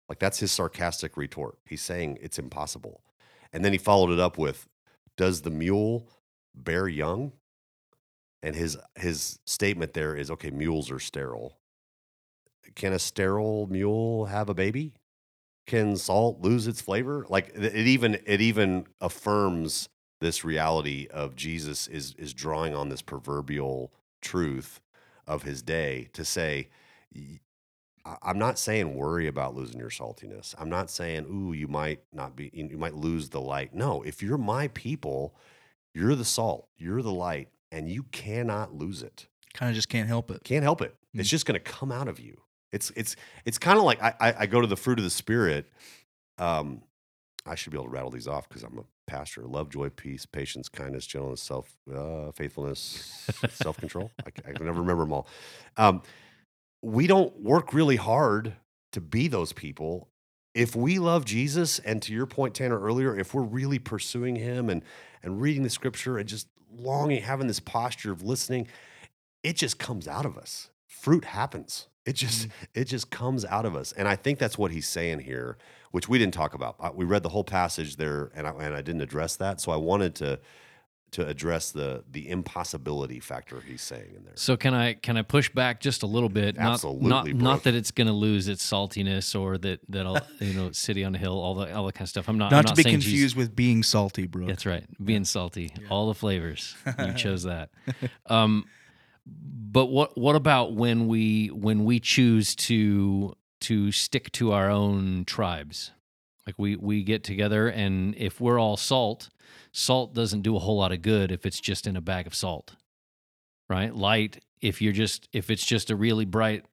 Like 0.10 0.18
that's 0.18 0.40
his 0.40 0.52
sarcastic 0.52 1.16
retort. 1.16 1.60
He's 1.64 1.84
saying 1.84 2.18
it's 2.22 2.40
impossible. 2.40 3.02
And 3.54 3.64
then 3.64 3.72
he 3.72 3.78
followed 3.78 4.12
it 4.12 4.20
up 4.20 4.40
with, 4.40 4.68
Does 5.16 5.44
the 5.44 5.52
mule 5.52 6.10
bear 6.56 6.88
young? 6.88 7.34
And 8.44 8.56
his 8.56 8.78
his 8.96 9.40
statement 9.46 9.94
there 9.94 10.16
is, 10.16 10.30
okay, 10.32 10.52
mules 10.52 10.92
are 10.92 11.00
sterile. 11.00 11.58
Can 12.76 12.94
a 12.94 13.00
sterile 13.00 13.68
mule 13.68 14.26
have 14.26 14.50
a 14.50 14.54
baby? 14.54 14.94
Can 15.66 15.98
salt 15.98 16.42
lose 16.42 16.68
its 16.68 16.82
flavor? 16.82 17.26
Like 17.30 17.52
it 17.56 17.76
even 17.76 18.20
it 18.26 18.42
even 18.42 18.88
affirms 19.02 19.90
this 20.22 20.44
reality 20.44 21.08
of 21.12 21.36
Jesus 21.36 21.88
is 21.88 22.14
is 22.18 22.34
drawing 22.34 22.76
on 22.76 22.90
this 22.90 23.02
proverbial 23.02 23.92
truth 24.22 24.80
of 25.28 25.44
his 25.44 25.62
day 25.62 26.10
to 26.14 26.24
say 26.24 26.70
I'm 28.22 28.38
not 28.38 28.60
saying 28.60 28.96
worry 28.96 29.28
about 29.28 29.56
losing 29.56 29.80
your 29.80 29.90
saltiness. 29.90 30.54
I'm 30.60 30.70
not 30.70 30.92
saying 30.92 31.26
ooh 31.26 31.54
you 31.54 31.68
might 31.68 32.02
not 32.14 32.36
be 32.36 32.52
you 32.54 32.78
might 32.78 32.94
lose 32.94 33.30
the 33.30 33.42
light. 33.42 33.74
No, 33.74 34.04
if 34.04 34.22
you're 34.22 34.38
my 34.38 34.68
people, 34.70 35.36
you're 35.96 36.14
the 36.14 36.26
salt, 36.26 36.68
you're 36.78 37.02
the 37.02 37.12
light 37.12 37.48
and 37.72 37.90
you 37.90 38.04
cannot 38.04 38.76
lose 38.76 39.02
it. 39.02 39.28
Kind 39.54 39.70
of 39.70 39.76
just 39.76 39.90
can't 39.90 40.08
help 40.08 40.30
it. 40.30 40.44
Can't 40.44 40.64
help 40.64 40.82
it. 40.82 40.96
It's 41.14 41.30
just 41.30 41.46
going 41.46 41.60
to 41.60 41.64
come 41.64 41.92
out 41.92 42.08
of 42.08 42.20
you. 42.20 42.42
It's 42.72 42.92
it's 42.96 43.16
it's 43.46 43.58
kind 43.58 43.78
of 43.78 43.86
like 43.86 44.04
I, 44.04 44.14
I 44.20 44.34
I 44.40 44.46
go 44.48 44.60
to 44.60 44.68
the 44.68 44.76
fruit 44.76 45.00
of 45.00 45.06
the 45.06 45.10
spirit. 45.10 45.72
Um, 46.38 46.82
I 47.46 47.56
should 47.56 47.72
be 47.72 47.78
able 47.78 47.86
to 47.86 47.92
rattle 47.92 48.10
these 48.10 48.28
off 48.28 48.50
because 48.50 48.64
I'm 48.64 48.78
a 48.78 48.84
pastor. 49.08 49.44
Love, 49.44 49.70
joy, 49.70 49.90
peace, 49.90 50.26
patience, 50.26 50.68
kindness, 50.68 51.08
gentleness, 51.08 51.42
self 51.42 51.74
uh, 51.94 52.32
faithfulness, 52.32 53.30
self 53.50 53.78
control. 53.78 54.12
I 54.26 54.32
can 54.32 54.66
never 54.66 54.82
remember 54.82 55.04
them 55.04 55.14
all. 55.14 55.28
Um, 55.78 56.02
we 56.82 57.08
don't 57.08 57.40
work 57.42 57.74
really 57.74 57.96
hard 57.96 58.54
to 58.92 59.00
be 59.02 59.30
those 59.30 59.54
people. 59.54 60.10
If 60.56 60.76
we 60.76 60.98
love 60.98 61.26
Jesus, 61.26 61.80
and 61.80 62.02
to 62.02 62.14
your 62.14 62.26
point, 62.26 62.56
Tanner, 62.56 62.80
earlier, 62.80 63.16
if 63.16 63.34
we're 63.34 63.44
really 63.44 63.78
pursuing 63.78 64.38
Him 64.38 64.70
and 64.70 64.82
and 65.22 65.42
reading 65.42 65.64
the 65.64 65.70
Scripture 65.70 66.18
and 66.18 66.28
just 66.28 66.48
longing, 66.78 67.22
having 67.22 67.48
this 67.48 67.60
posture 67.60 68.12
of 68.12 68.24
listening, 68.24 68.68
it 69.44 69.58
just 69.58 69.78
comes 69.78 70.08
out 70.08 70.26
of 70.26 70.38
us. 70.38 70.70
Fruit 70.88 71.26
happens. 71.26 71.88
It 72.06 72.14
just 72.14 72.48
it 72.74 72.86
just 72.86 73.10
comes 73.12 73.44
out 73.46 73.66
of 73.66 73.76
us, 73.76 73.92
and 73.92 74.08
I 74.08 74.16
think 74.16 74.40
that's 74.40 74.58
what 74.58 74.72
he's 74.72 74.88
saying 74.88 75.20
here, 75.20 75.58
which 75.92 76.08
we 76.08 76.18
didn't 76.18 76.36
talk 76.36 76.54
about. 76.54 76.76
Uh, 76.80 76.92
We 76.94 77.04
read 77.04 77.24
the 77.24 77.30
whole 77.30 77.44
passage 77.44 77.98
there, 77.98 78.32
and 78.34 78.48
I, 78.48 78.52
and 78.52 78.76
I 78.76 78.82
didn't 78.82 79.02
address 79.02 79.36
that, 79.38 79.60
so 79.60 79.72
I 79.72 79.76
wanted 79.76 80.16
to 80.16 80.40
to 81.16 81.26
address 81.26 81.72
the 81.72 82.04
the 82.12 82.30
impossibility 82.30 83.22
factor 83.22 83.62
he's 83.66 83.82
saying 83.82 84.12
in 84.18 84.26
there. 84.26 84.34
So 84.36 84.58
can 84.58 84.74
I 84.74 84.96
can 84.96 85.16
I 85.16 85.22
push 85.22 85.50
back 85.50 85.80
just 85.80 86.04
a 86.04 86.06
little 86.06 86.28
bit? 86.28 86.58
Not 86.58 86.74
Absolutely, 86.74 87.08
not, 87.10 87.24
bro. 87.26 87.34
not 87.34 87.64
that 87.64 87.74
it's 87.74 87.92
going 87.92 88.08
to 88.08 88.14
lose 88.14 88.50
its 88.50 88.70
saltiness 88.70 89.40
or 89.40 89.58
that 89.60 89.80
that 89.88 90.06
I'll, 90.06 90.20
you 90.42 90.54
know 90.54 90.72
city 90.74 91.06
on 91.06 91.16
a 91.16 91.18
hill 91.18 91.40
all 91.40 91.56
the 91.56 91.74
all 91.74 91.86
that 91.86 91.94
kind 91.94 92.04
of 92.06 92.10
stuff. 92.10 92.28
I'm 92.28 92.38
not 92.38 92.52
Not, 92.52 92.66
I'm 92.70 92.76
to 92.76 92.76
be 92.76 92.84
saying 92.84 92.96
confused 92.96 93.16
Jesus- 93.16 93.36
with 93.38 93.56
being 93.56 93.82
salty, 93.82 94.28
bro. 94.28 94.46
That's 94.46 94.66
right, 94.66 94.84
being 95.04 95.24
salty, 95.24 95.72
all 95.90 96.08
the 96.10 96.14
flavors. 96.16 96.76
You 97.00 97.14
chose 97.26 97.44
that. 97.44 97.70
Um, 98.26 98.66
but 99.26 99.86
what 99.86 100.18
what 100.18 100.36
about 100.36 100.74
when 100.74 101.08
we 101.08 101.48
when 101.48 101.86
we 101.86 102.02
choose 102.02 102.56
to 102.56 103.36
to 103.62 103.92
stick 103.94 104.34
to 104.34 104.52
our 104.52 104.70
own 104.70 105.24
tribes? 105.24 105.92
Like 106.46 106.56
we 106.58 106.76
we 106.76 107.04
get 107.04 107.24
together 107.24 107.68
and 107.68 108.16
if 108.16 108.40
we're 108.40 108.60
all 108.60 108.78
salt, 108.78 109.30
salt 109.72 110.14
doesn't 110.14 110.42
do 110.42 110.56
a 110.56 110.60
whole 110.60 110.78
lot 110.78 110.92
of 110.92 111.02
good 111.02 111.32
if 111.32 111.46
it's 111.46 111.60
just 111.60 111.88
in 111.88 111.96
a 111.96 112.02
bag 112.02 112.28
of 112.28 112.36
salt. 112.36 112.76
Right? 113.70 113.94
Light 113.96 114.44
if 114.62 114.82
you're 114.82 114.94
just 114.94 115.28
if 115.34 115.50
it's 115.50 115.66
just 115.66 115.90
a 115.90 115.96
really 115.96 116.26
bright 116.26 116.66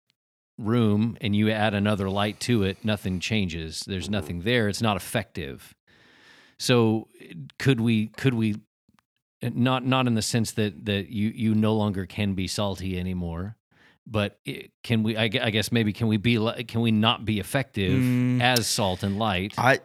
room 0.58 1.16
and 1.20 1.34
you 1.34 1.50
add 1.50 1.74
another 1.74 2.08
light 2.08 2.38
to 2.40 2.62
it, 2.62 2.84
nothing 2.84 3.20
changes. 3.20 3.80
There's 3.86 4.04
mm-hmm. 4.04 4.12
nothing 4.12 4.40
there. 4.42 4.68
It's 4.68 4.82
not 4.82 4.96
effective. 4.96 5.74
So 6.58 7.08
could 7.58 7.80
we 7.80 8.08
could 8.08 8.34
we 8.34 8.56
eh, 9.42 9.50
not 9.52 9.84
not 9.84 10.06
in 10.06 10.14
the 10.14 10.22
sense 10.22 10.52
that 10.52 10.84
that 10.86 11.08
you 11.08 11.32
you 11.34 11.54
no 11.54 11.74
longer 11.74 12.06
can 12.06 12.34
be 12.34 12.46
salty 12.46 12.98
anymore, 12.98 13.56
but 14.06 14.38
it, 14.44 14.70
can 14.82 15.02
we? 15.02 15.16
I, 15.16 15.24
I 15.24 15.50
guess 15.50 15.70
maybe 15.72 15.92
can 15.92 16.08
we 16.08 16.16
be 16.16 16.36
can 16.66 16.80
we 16.80 16.90
not 16.90 17.24
be 17.24 17.38
effective 17.40 18.00
Mm. 18.00 18.40
as 18.42 18.66
salt 18.66 19.02
and 19.02 19.18
light? 19.18 19.54
I 19.56 19.80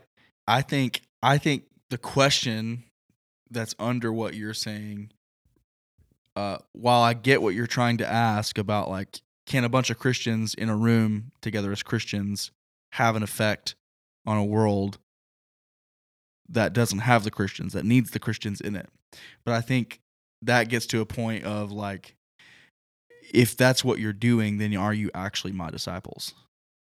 I 0.47 0.61
think 0.61 1.01
I 1.21 1.37
think 1.37 1.63
the 1.89 1.97
question 1.97 2.83
that's 3.49 3.73
under 3.79 4.11
what 4.11 4.33
you're 4.33 4.53
saying 4.53 5.09
uh 6.35 6.57
while 6.73 7.01
I 7.01 7.13
get 7.13 7.41
what 7.41 7.55
you're 7.55 7.65
trying 7.65 7.97
to 7.99 8.05
ask 8.07 8.57
about 8.57 8.89
like 8.89 9.21
can 9.45 9.63
a 9.63 9.69
bunch 9.69 9.89
of 9.89 9.97
Christians 9.97 10.53
in 10.53 10.67
a 10.67 10.75
room 10.75 11.31
together 11.41 11.71
as 11.71 11.81
Christians 11.81 12.51
have 12.93 13.15
an 13.15 13.23
effect 13.23 13.75
on 14.25 14.35
a 14.37 14.43
world 14.43 14.97
that 16.49 16.73
doesn't 16.73 16.99
have 16.99 17.23
the 17.23 17.31
Christians 17.31 17.71
that 17.73 17.85
needs 17.85 18.11
the 18.11 18.19
Christians 18.19 18.59
in 18.59 18.75
it. 18.75 18.89
But 19.45 19.53
I 19.53 19.61
think 19.61 20.01
that 20.41 20.67
gets 20.67 20.85
to 20.87 20.99
a 20.99 21.05
point 21.05 21.45
of 21.45 21.71
like 21.71 22.16
if 23.33 23.55
that's 23.57 23.83
what 23.83 23.99
you're 23.99 24.13
doing 24.13 24.57
then 24.57 24.75
are 24.75 24.93
you 24.93 25.09
actually 25.13 25.53
my 25.53 25.69
disciples? 25.69 26.33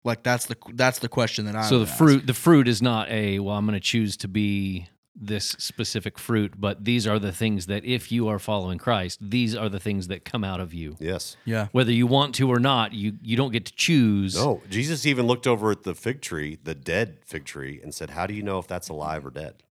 Like 0.04 0.22
that's 0.22 0.46
the 0.46 0.56
that's 0.74 1.00
the 1.00 1.08
question 1.08 1.44
that 1.46 1.56
I 1.56 1.62
so 1.62 1.74
the 1.74 1.78
would 1.80 1.88
ask. 1.88 1.98
fruit 1.98 2.26
the 2.26 2.34
fruit 2.34 2.68
is 2.68 2.80
not 2.80 3.10
a 3.10 3.38
well. 3.40 3.56
I'm 3.56 3.66
going 3.66 3.74
to 3.74 3.80
choose 3.80 4.16
to 4.18 4.28
be 4.28 4.88
this 5.20 5.46
specific 5.58 6.16
fruit, 6.16 6.54
but 6.56 6.84
these 6.84 7.04
are 7.04 7.18
the 7.18 7.32
things 7.32 7.66
that 7.66 7.84
if 7.84 8.12
you 8.12 8.28
are 8.28 8.38
following 8.38 8.78
Christ, 8.78 9.18
these 9.20 9.56
are 9.56 9.68
the 9.68 9.80
things 9.80 10.06
that 10.06 10.24
come 10.24 10.44
out 10.44 10.60
of 10.60 10.72
you. 10.72 10.96
Yes. 11.00 11.36
Yeah. 11.44 11.66
Whether 11.72 11.90
you 11.90 12.06
want 12.06 12.36
to 12.36 12.48
or 12.48 12.60
not, 12.60 12.92
you 12.92 13.18
you 13.22 13.36
don't 13.36 13.50
get 13.50 13.64
to 13.66 13.72
choose. 13.74 14.36
No, 14.36 14.62
Jesus 14.70 15.04
even 15.04 15.26
looked 15.26 15.48
over 15.48 15.72
at 15.72 15.82
the 15.82 15.94
fig 15.96 16.20
tree, 16.22 16.56
the 16.62 16.74
dead 16.76 17.18
fig 17.26 17.44
tree, 17.44 17.80
and 17.82 17.92
said, 17.92 18.10
How 18.10 18.26
do 18.28 18.34
you 18.34 18.42
know 18.44 18.60
if 18.60 18.68
that's 18.68 18.88
alive 18.88 19.26
or 19.26 19.30
dead? 19.30 19.64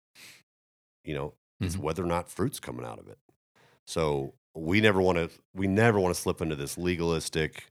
You 1.04 1.14
know, 1.14 1.34
it's 1.61 1.76
Mhm. 1.76 1.80
whether 1.80 2.02
or 2.02 2.07
not 2.09 2.28
fruit's 2.28 2.59
coming 2.59 2.84
out 2.84 2.98
of 2.98 3.07
it. 3.09 3.18
So 3.84 4.34
we 4.57 4.80
never 4.80 5.00
want 5.00 5.18
to 5.18 5.30
we 5.54 5.66
never 5.66 6.00
want 6.00 6.14
to 6.14 6.20
slip 6.20 6.40
into 6.40 6.57
this 6.57 6.78
legalistic, 6.78 7.64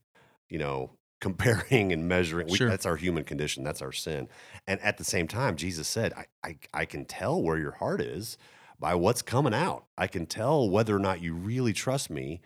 you 0.50 0.60
know, 0.60 0.92
comparing 1.20 1.92
and 1.92 2.08
measuring. 2.08 2.48
We, 2.48 2.58
Sure. 2.58 2.70
That's 2.70 2.86
our 2.86 2.96
human 2.96 3.24
condition. 3.24 3.64
That's 3.64 3.82
our 3.82 3.92
sin. 3.92 4.28
And 4.68 4.80
at 4.82 4.98
the 4.98 5.04
same 5.04 5.28
time, 5.28 5.56
Jesus 5.56 5.88
said, 5.88 6.14
I, 6.14 6.26
I, 6.44 6.58
I 6.74 6.86
can 6.86 7.06
tell 7.06 7.42
where 7.42 7.58
your 7.58 7.72
heart 7.72 8.02
is 8.02 8.38
by 8.80 8.94
what's 8.96 9.22
coming 9.22 9.54
out. 9.54 9.86
I 9.98 10.08
can 10.08 10.26
tell 10.26 10.70
whether 10.70 10.96
or 10.96 11.00
not 11.00 11.22
you 11.22 11.34
really 11.34 11.74
trust 11.74 12.10
me. 12.10 12.42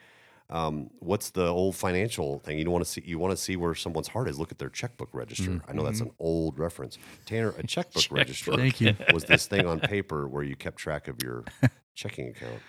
Um, 0.51 0.89
what's 0.99 1.29
the 1.29 1.45
old 1.45 1.75
financial 1.75 2.39
thing? 2.39 2.57
You 2.57 2.63
don't 2.63 2.73
want 2.73 2.85
to 2.85 2.89
see. 2.89 3.03
You 3.05 3.19
want 3.19 3.37
to 3.37 3.37
see 3.37 3.55
where 3.55 3.75
someone's 3.75 4.07
heart 4.07 4.27
is. 4.27 4.39
Look 4.39 4.51
at 4.51 4.57
their 4.57 4.69
checkbook 4.69 5.09
register. 5.13 5.61
I 5.67 5.73
know 5.73 5.83
that's 5.83 5.99
an 5.99 6.09
old 6.17 6.57
reference. 6.57 6.97
Tanner, 7.27 7.53
a 7.57 7.63
checkbook 7.67 8.05
register 8.09 8.53
Thank 8.53 8.81
you. 8.81 8.95
was 9.13 9.25
this 9.25 9.45
thing 9.45 9.67
on 9.67 9.79
paper 9.79 10.27
where 10.27 10.41
you 10.41 10.55
kept 10.55 10.77
track 10.77 11.07
of 11.07 11.21
your 11.21 11.43
checking 11.95 12.29
account. 12.29 12.61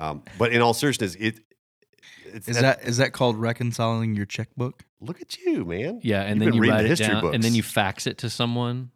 Um, 0.00 0.22
but 0.38 0.52
in 0.52 0.60
all 0.62 0.74
seriousness, 0.74 1.14
it 1.16 1.40
it's 2.32 2.48
Is 2.48 2.60
that 2.60 2.82
is 2.84 2.96
that 2.98 3.12
called 3.12 3.36
reconciling 3.36 4.14
your 4.14 4.26
checkbook? 4.26 4.84
look 5.00 5.20
at 5.20 5.36
you, 5.38 5.64
man. 5.64 6.00
Yeah, 6.02 6.22
and 6.22 6.36
You've 6.36 6.38
then 6.40 6.48
been 6.60 6.64
you 6.64 6.70
write 6.70 6.78
the 6.78 6.84
it 6.84 6.88
history 6.90 7.06
down, 7.08 7.34
and 7.34 7.42
then 7.42 7.54
you 7.54 7.62
fax 7.62 8.06
it 8.06 8.18
to 8.18 8.30
someone. 8.30 8.90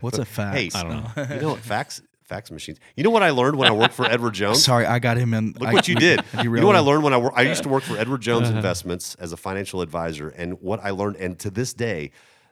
What's 0.00 0.18
a 0.18 0.24
fax? 0.38 0.56
Hey, 0.56 0.70
I 0.74 0.82
don't 0.82 0.92
know. 1.16 1.34
You 1.34 1.40
know 1.42 1.50
what? 1.50 1.60
Fax 1.60 2.02
fax 2.24 2.50
machines. 2.50 2.78
You 2.96 3.04
know 3.04 3.10
what 3.10 3.22
I 3.22 3.30
learned 3.30 3.56
when 3.56 3.68
I 3.68 3.72
worked 3.72 3.94
for 3.94 4.06
Edward 4.06 4.32
Jones? 4.40 4.64
Sorry, 4.64 4.86
I 4.86 4.98
got 4.98 5.16
him 5.18 5.32
in. 5.34 5.52
Look 5.58 5.68
I- 5.68 5.72
what 5.72 5.88
you 5.88 5.94
did. 6.08 6.22
I 6.34 6.42
You 6.42 6.50
know 6.50 6.66
what 6.66 6.76
I 6.76 6.80
learned 6.80 7.02
when 7.04 7.12
I 7.14 7.18
worked? 7.18 7.36
I 7.38 7.42
used 7.42 7.62
to 7.64 7.68
work 7.68 7.82
for 7.82 7.96
Edward 7.98 8.20
Jones 8.22 8.48
Uh-huh. 8.48 8.56
Investments 8.56 9.14
as 9.16 9.32
a 9.32 9.36
financial 9.36 9.80
advisor, 9.82 10.28
and 10.28 10.60
what 10.60 10.80
I 10.82 10.90
learned, 10.90 11.16
and 11.16 11.38
to 11.40 11.50
this 11.50 11.72
day, 11.74 12.10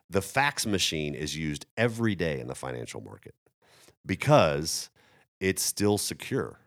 the 0.09 0.21
fax 0.23 0.67
machine 0.67 1.15
is 1.15 1.37
used 1.37 1.67
every 1.77 2.15
day 2.15 2.41
in 2.41 2.47
the 2.47 2.55
financial 2.55 3.01
market 3.01 3.35
because 4.07 4.91
it's 5.41 5.63
still 5.63 5.99
secure. 5.99 6.59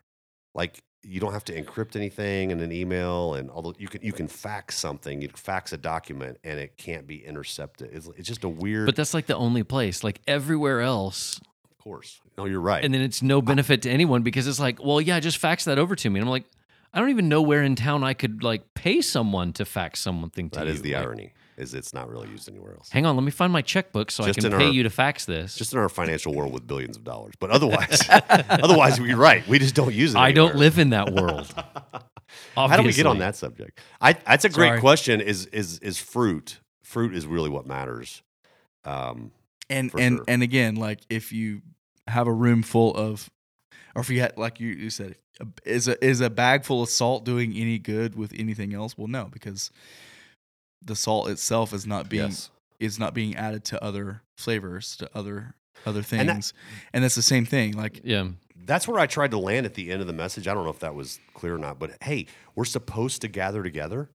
Like 0.54 0.82
you 1.06 1.20
don't 1.20 1.32
have 1.32 1.44
to 1.44 1.62
encrypt 1.62 1.96
anything 1.96 2.50
in 2.50 2.60
an 2.60 2.72
email, 2.72 3.34
and 3.34 3.50
although 3.50 3.74
you 3.78 3.88
can 3.88 4.02
you 4.02 4.12
can 4.12 4.28
fax 4.28 4.76
something, 4.78 5.20
you 5.22 5.28
can 5.28 5.36
fax 5.36 5.72
a 5.72 5.76
document, 5.76 6.38
and 6.44 6.58
it 6.58 6.76
can't 6.76 7.06
be 7.06 7.24
intercepted. 7.24 7.90
It's, 7.92 8.08
it's 8.16 8.28
just 8.28 8.44
a 8.44 8.48
weird. 8.48 8.86
But 8.86 8.96
that's 8.96 9.14
like 9.14 9.26
the 9.26 9.36
only 9.36 9.62
place. 9.62 10.02
Like 10.04 10.20
everywhere 10.26 10.80
else, 10.80 11.38
of 11.70 11.78
course, 11.78 12.20
no, 12.38 12.44
you're 12.46 12.60
right. 12.60 12.84
and 12.84 12.92
then 12.94 13.00
it's 13.02 13.22
no 13.22 13.42
benefit 13.42 13.82
to 13.82 13.90
anyone 13.90 14.22
because 14.22 14.46
it's 14.46 14.60
like, 14.60 14.82
well, 14.82 15.00
yeah, 15.00 15.20
just 15.20 15.38
fax 15.38 15.64
that 15.64 15.78
over 15.78 15.94
to 15.96 16.10
me. 16.10 16.20
And 16.20 16.26
I'm 16.28 16.30
like, 16.30 16.44
I 16.92 17.00
don't 17.00 17.10
even 17.10 17.28
know 17.28 17.42
where 17.42 17.62
in 17.62 17.76
town 17.76 18.02
I 18.04 18.14
could 18.14 18.42
like 18.42 18.74
pay 18.74 19.00
someone 19.00 19.52
to 19.54 19.64
fax 19.64 20.00
something 20.00 20.50
to 20.50 20.58
that 20.60 20.66
you. 20.66 20.72
is 20.72 20.82
the 20.82 20.94
Like, 20.94 21.02
irony. 21.04 21.32
Is 21.56 21.72
it's 21.74 21.94
not 21.94 22.08
really 22.10 22.28
used 22.28 22.48
anywhere 22.48 22.74
else. 22.74 22.90
Hang 22.90 23.06
on, 23.06 23.14
let 23.16 23.22
me 23.24 23.30
find 23.30 23.52
my 23.52 23.62
checkbook 23.62 24.10
so 24.10 24.24
Just 24.24 24.40
I 24.40 24.42
can 24.48 24.58
pay 24.58 24.66
our- 24.66 24.72
you 24.72 24.82
to 24.82 24.90
fax 24.90 25.24
this. 25.24 25.54
just 25.54 25.72
in 25.72 25.78
our 25.78 25.88
financial 25.88 26.34
world 26.34 26.52
with 26.52 26.66
billions 26.66 26.96
of 26.96 27.04
dollars. 27.04 27.34
But 27.38 27.50
otherwise, 27.50 28.02
otherwise, 28.10 29.00
we're 29.00 29.16
right. 29.16 29.46
We 29.46 29.58
just 29.60 29.74
don't 29.74 29.94
use 29.94 30.14
it. 30.14 30.18
I 30.18 30.32
don't 30.32 30.56
live 30.56 30.78
in 30.78 30.90
that 30.90 31.12
world. 31.12 31.52
How 32.56 32.76
do 32.76 32.82
we 32.82 32.92
get 32.92 33.06
on 33.06 33.18
that 33.18 33.36
subject? 33.36 33.78
I, 34.00 34.14
that's 34.14 34.44
a 34.44 34.48
great 34.48 34.68
Sorry. 34.70 34.80
question. 34.80 35.20
Is 35.20 35.46
is 35.46 35.78
is 35.78 35.98
fruit? 35.98 36.58
Fruit 36.82 37.14
is 37.14 37.26
really 37.26 37.50
what 37.50 37.66
matters. 37.66 38.22
Um, 38.84 39.30
and 39.70 39.90
and 39.98 40.16
sure. 40.18 40.24
and 40.28 40.42
again, 40.42 40.74
like 40.76 41.00
if 41.08 41.32
you 41.32 41.62
have 42.08 42.26
a 42.26 42.32
room 42.32 42.62
full 42.62 42.94
of, 42.96 43.30
or 43.94 44.02
if 44.02 44.10
you 44.10 44.20
had, 44.20 44.36
like 44.36 44.58
you, 44.60 44.68
you 44.70 44.90
said, 44.90 45.14
is 45.64 45.86
a 45.88 46.04
is 46.04 46.20
a 46.20 46.28
bag 46.30 46.64
full 46.64 46.82
of 46.82 46.88
salt 46.88 47.24
doing 47.24 47.52
any 47.56 47.78
good 47.78 48.16
with 48.16 48.32
anything 48.36 48.74
else? 48.74 48.98
Well, 48.98 49.08
no, 49.08 49.28
because 49.32 49.70
the 50.84 50.96
salt 50.96 51.28
itself 51.28 51.72
is 51.72 51.86
not 51.86 52.08
being 52.08 52.24
yes. 52.30 52.50
is 52.80 52.98
not 52.98 53.14
being 53.14 53.34
added 53.36 53.64
to 53.64 53.82
other 53.82 54.22
flavors 54.36 54.96
to 54.96 55.08
other 55.14 55.54
other 55.86 56.00
And 56.12 56.28
that- 56.28 56.32
things, 56.34 56.52
and, 56.92 57.04
that's 57.04 57.14
the 57.14 57.22
same 57.22 57.44
thing. 57.46 57.72
Like 57.72 58.00
Yeah. 58.04 58.28
That's 58.66 58.88
where 58.88 58.98
I 58.98 59.06
tried 59.06 59.30
to 59.32 59.38
land 59.38 59.66
at 59.66 59.74
the 59.74 59.90
end 59.92 60.00
of 60.00 60.06
the 60.06 60.14
message. 60.14 60.48
I 60.48 60.54
don't 60.54 60.64
know 60.64 60.70
if 60.70 60.78
that 60.78 60.94
was 60.94 61.18
clear 61.34 61.56
or 61.56 61.58
not, 61.58 61.78
but 61.78 62.02
hey, 62.02 62.26
we're 62.54 62.64
supposed 62.64 63.20
to 63.20 63.28
gather 63.28 63.62
together 63.62 64.08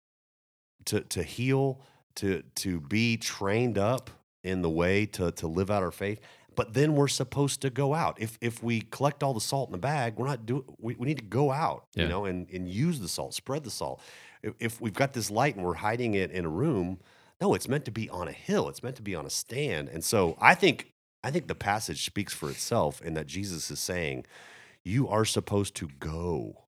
to 0.86 1.02
to 1.02 1.22
heal, 1.24 1.82
to 2.16 2.42
to 2.56 2.80
be 2.82 3.18
trained 3.18 3.78
up 3.78 4.10
in 4.44 4.62
the 4.64 4.70
way 4.70 5.06
to 5.06 5.32
to 5.34 5.48
live 5.48 5.70
out 5.70 5.84
our 5.84 5.92
faith. 5.92 6.20
But 6.60 6.74
then 6.74 6.94
we're 6.96 7.08
supposed 7.08 7.62
to 7.62 7.70
go 7.70 7.94
out. 7.94 8.18
If 8.20 8.38
if 8.42 8.62
we 8.62 8.82
collect 8.82 9.24
all 9.24 9.34
the 9.34 9.40
salt 9.52 9.70
in 9.70 9.72
the 9.72 9.78
bag, 9.94 10.16
we're 10.18 10.28
not 10.28 10.46
doing. 10.46 10.64
We, 10.78 10.96
we 10.96 11.08
need 11.08 11.18
to 11.20 11.24
go 11.42 11.52
out, 11.52 11.86
Yeah. 11.96 12.04
you 12.04 12.10
know, 12.10 12.26
and 12.26 12.50
and 12.52 12.68
use 12.68 13.00
the 13.00 13.08
salt, 13.08 13.34
spread 13.34 13.64
the 13.64 13.72
salt. 13.72 14.02
If, 14.44 14.54
if 14.60 14.82
we've 14.82 14.94
got 14.94 15.14
this 15.14 15.30
light 15.32 15.56
and 15.56 15.66
we're 15.66 15.76
hiding 15.76 16.14
it 16.16 16.32
in 16.32 16.44
a 16.46 16.50
room, 16.50 17.00
no, 17.42 17.54
it's 17.54 17.68
meant 17.70 17.86
to 17.86 17.92
be 17.92 18.10
on 18.10 18.28
a 18.28 18.32
hill. 18.34 18.68
It's 18.70 18.84
meant 18.84 18.96
to 18.98 19.02
be 19.02 19.16
on 19.16 19.26
a 19.26 19.30
stand. 19.30 19.88
And 19.90 20.04
so 20.04 20.38
I 20.42 20.54
think 20.54 20.92
I 21.24 21.32
think 21.32 21.48
the 21.48 21.56
passage 21.56 22.06
speaks 22.06 22.34
for 22.34 22.50
itself 22.50 23.02
in 23.02 23.14
that 23.14 23.28
Jesus 23.28 23.72
is 23.72 23.80
saying, 23.80 24.26
you 24.84 25.08
are 25.08 25.26
supposed 25.26 25.76
to 25.76 25.88
go, 26.00 26.66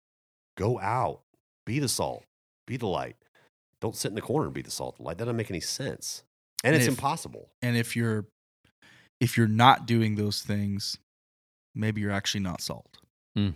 go 0.57 0.79
out, 0.79 1.21
be 1.65 1.79
the 1.79 1.89
salt, 1.89 2.23
be 2.65 2.77
the 2.77 2.87
light. 2.87 3.15
Don't 3.81 3.95
sit 3.95 4.09
in 4.09 4.15
the 4.15 4.21
corner 4.21 4.45
and 4.47 4.53
be 4.53 4.61
the 4.61 4.71
salt, 4.71 4.97
the 4.97 5.03
light. 5.03 5.17
That 5.17 5.25
doesn't 5.25 5.37
make 5.37 5.49
any 5.51 5.59
sense, 5.61 6.23
and 6.63 6.73
And 6.73 6.75
it's 6.81 6.87
if- 6.87 6.97
impossible. 6.97 7.49
and 7.61 7.75
if 7.75 7.95
you're 7.95 8.25
if 9.22 9.38
you're 9.38 9.47
not 9.47 9.86
doing 9.86 10.15
those 10.15 10.41
things, 10.41 10.97
maybe 11.74 12.01
you're 12.01 12.11
actually 12.11 12.41
not 12.41 12.59
salt. 12.59 12.97
It's 13.36 13.53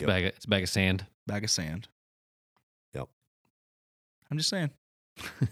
Yep. 0.00 0.08
a 0.08 0.12
bag 0.12 0.24
of, 0.24 0.28
it's 0.36 0.44
a 0.44 0.48
bag 0.48 0.62
of 0.62 0.68
sand. 0.68 1.06
Bag 1.26 1.42
of 1.44 1.50
sand. 1.50 1.88
Yep. 2.94 3.08
I'm 4.30 4.38
just 4.38 4.48
saying. 4.50 4.70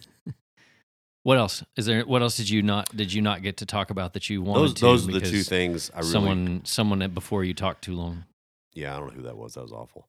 What 1.22 1.36
else? 1.36 1.62
Is 1.76 1.84
there 1.84 2.02
what 2.06 2.22
else 2.22 2.38
did 2.38 2.48
you 2.48 2.62
not 2.62 2.96
did 2.96 3.12
you 3.12 3.20
not 3.20 3.42
get 3.42 3.58
to 3.58 3.66
talk 3.66 3.90
about 3.90 4.14
that 4.14 4.30
you 4.30 4.40
wanted 4.40 4.60
Those 4.62 4.74
to? 4.74 4.80
those 4.80 5.08
are 5.08 5.12
the 5.12 5.20
two 5.20 5.42
things 5.42 5.90
I 5.94 5.98
really. 5.98 6.10
Someone 6.12 6.60
someone 6.64 7.10
before 7.10 7.44
you 7.44 7.52
talked 7.52 7.82
too 7.84 7.94
long. 7.94 8.24
Yeah, 8.72 8.96
I 8.96 8.98
don't 8.98 9.08
know 9.08 9.14
who 9.16 9.22
that 9.24 9.36
was. 9.36 9.52
That 9.54 9.60
was 9.62 9.70
awful. 9.72 10.08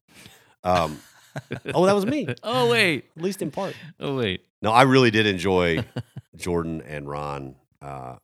Um, 0.64 1.00
oh, 1.74 1.84
that 1.84 1.94
was 1.94 2.06
me, 2.06 2.28
Oh 2.42 2.70
wait. 2.70 3.10
At 3.14 3.22
least 3.22 3.42
in 3.42 3.50
part. 3.50 3.74
Oh 4.00 4.16
wait. 4.16 4.46
No, 4.62 4.70
I 4.72 4.82
really 4.82 5.10
did 5.10 5.26
enjoy 5.26 5.84
Jordan 6.36 6.80
and 6.86 7.06
Ron 7.06 7.56
uh, 7.82 8.16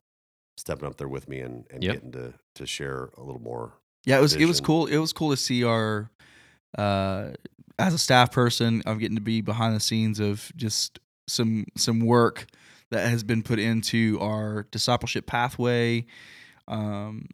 stepping 0.58 0.86
up 0.86 0.96
there 0.96 1.08
with 1.08 1.28
me 1.28 1.40
and, 1.40 1.66
and 1.70 1.82
Yep. 1.82 1.94
getting 1.94 2.12
to 2.12 2.34
to 2.56 2.66
share 2.66 3.10
a 3.16 3.22
little 3.22 3.40
more. 3.40 3.74
Yeah, 4.04 4.18
it 4.18 4.20
was 4.22 4.34
it 4.34 4.46
was 4.46 4.60
cool. 4.60 4.86
It 4.86 4.98
was 4.98 5.12
cool 5.12 5.30
to 5.30 5.36
see 5.36 5.64
our 5.64 6.10
uh 6.76 7.30
as 7.78 7.94
a 7.94 7.98
staff 7.98 8.32
person, 8.32 8.82
I'm 8.86 8.98
getting 8.98 9.16
to 9.16 9.22
be 9.22 9.40
behind 9.40 9.76
the 9.76 9.80
scenes 9.80 10.18
of 10.18 10.50
just 10.56 10.98
some 11.28 11.64
some 11.76 12.00
work 12.00 12.46
that 12.90 13.08
has 13.08 13.22
been 13.22 13.42
put 13.42 13.58
into 13.58 14.18
our 14.20 14.64
discipleship 14.70 15.26
pathway. 15.26 16.06
Um 16.66 17.28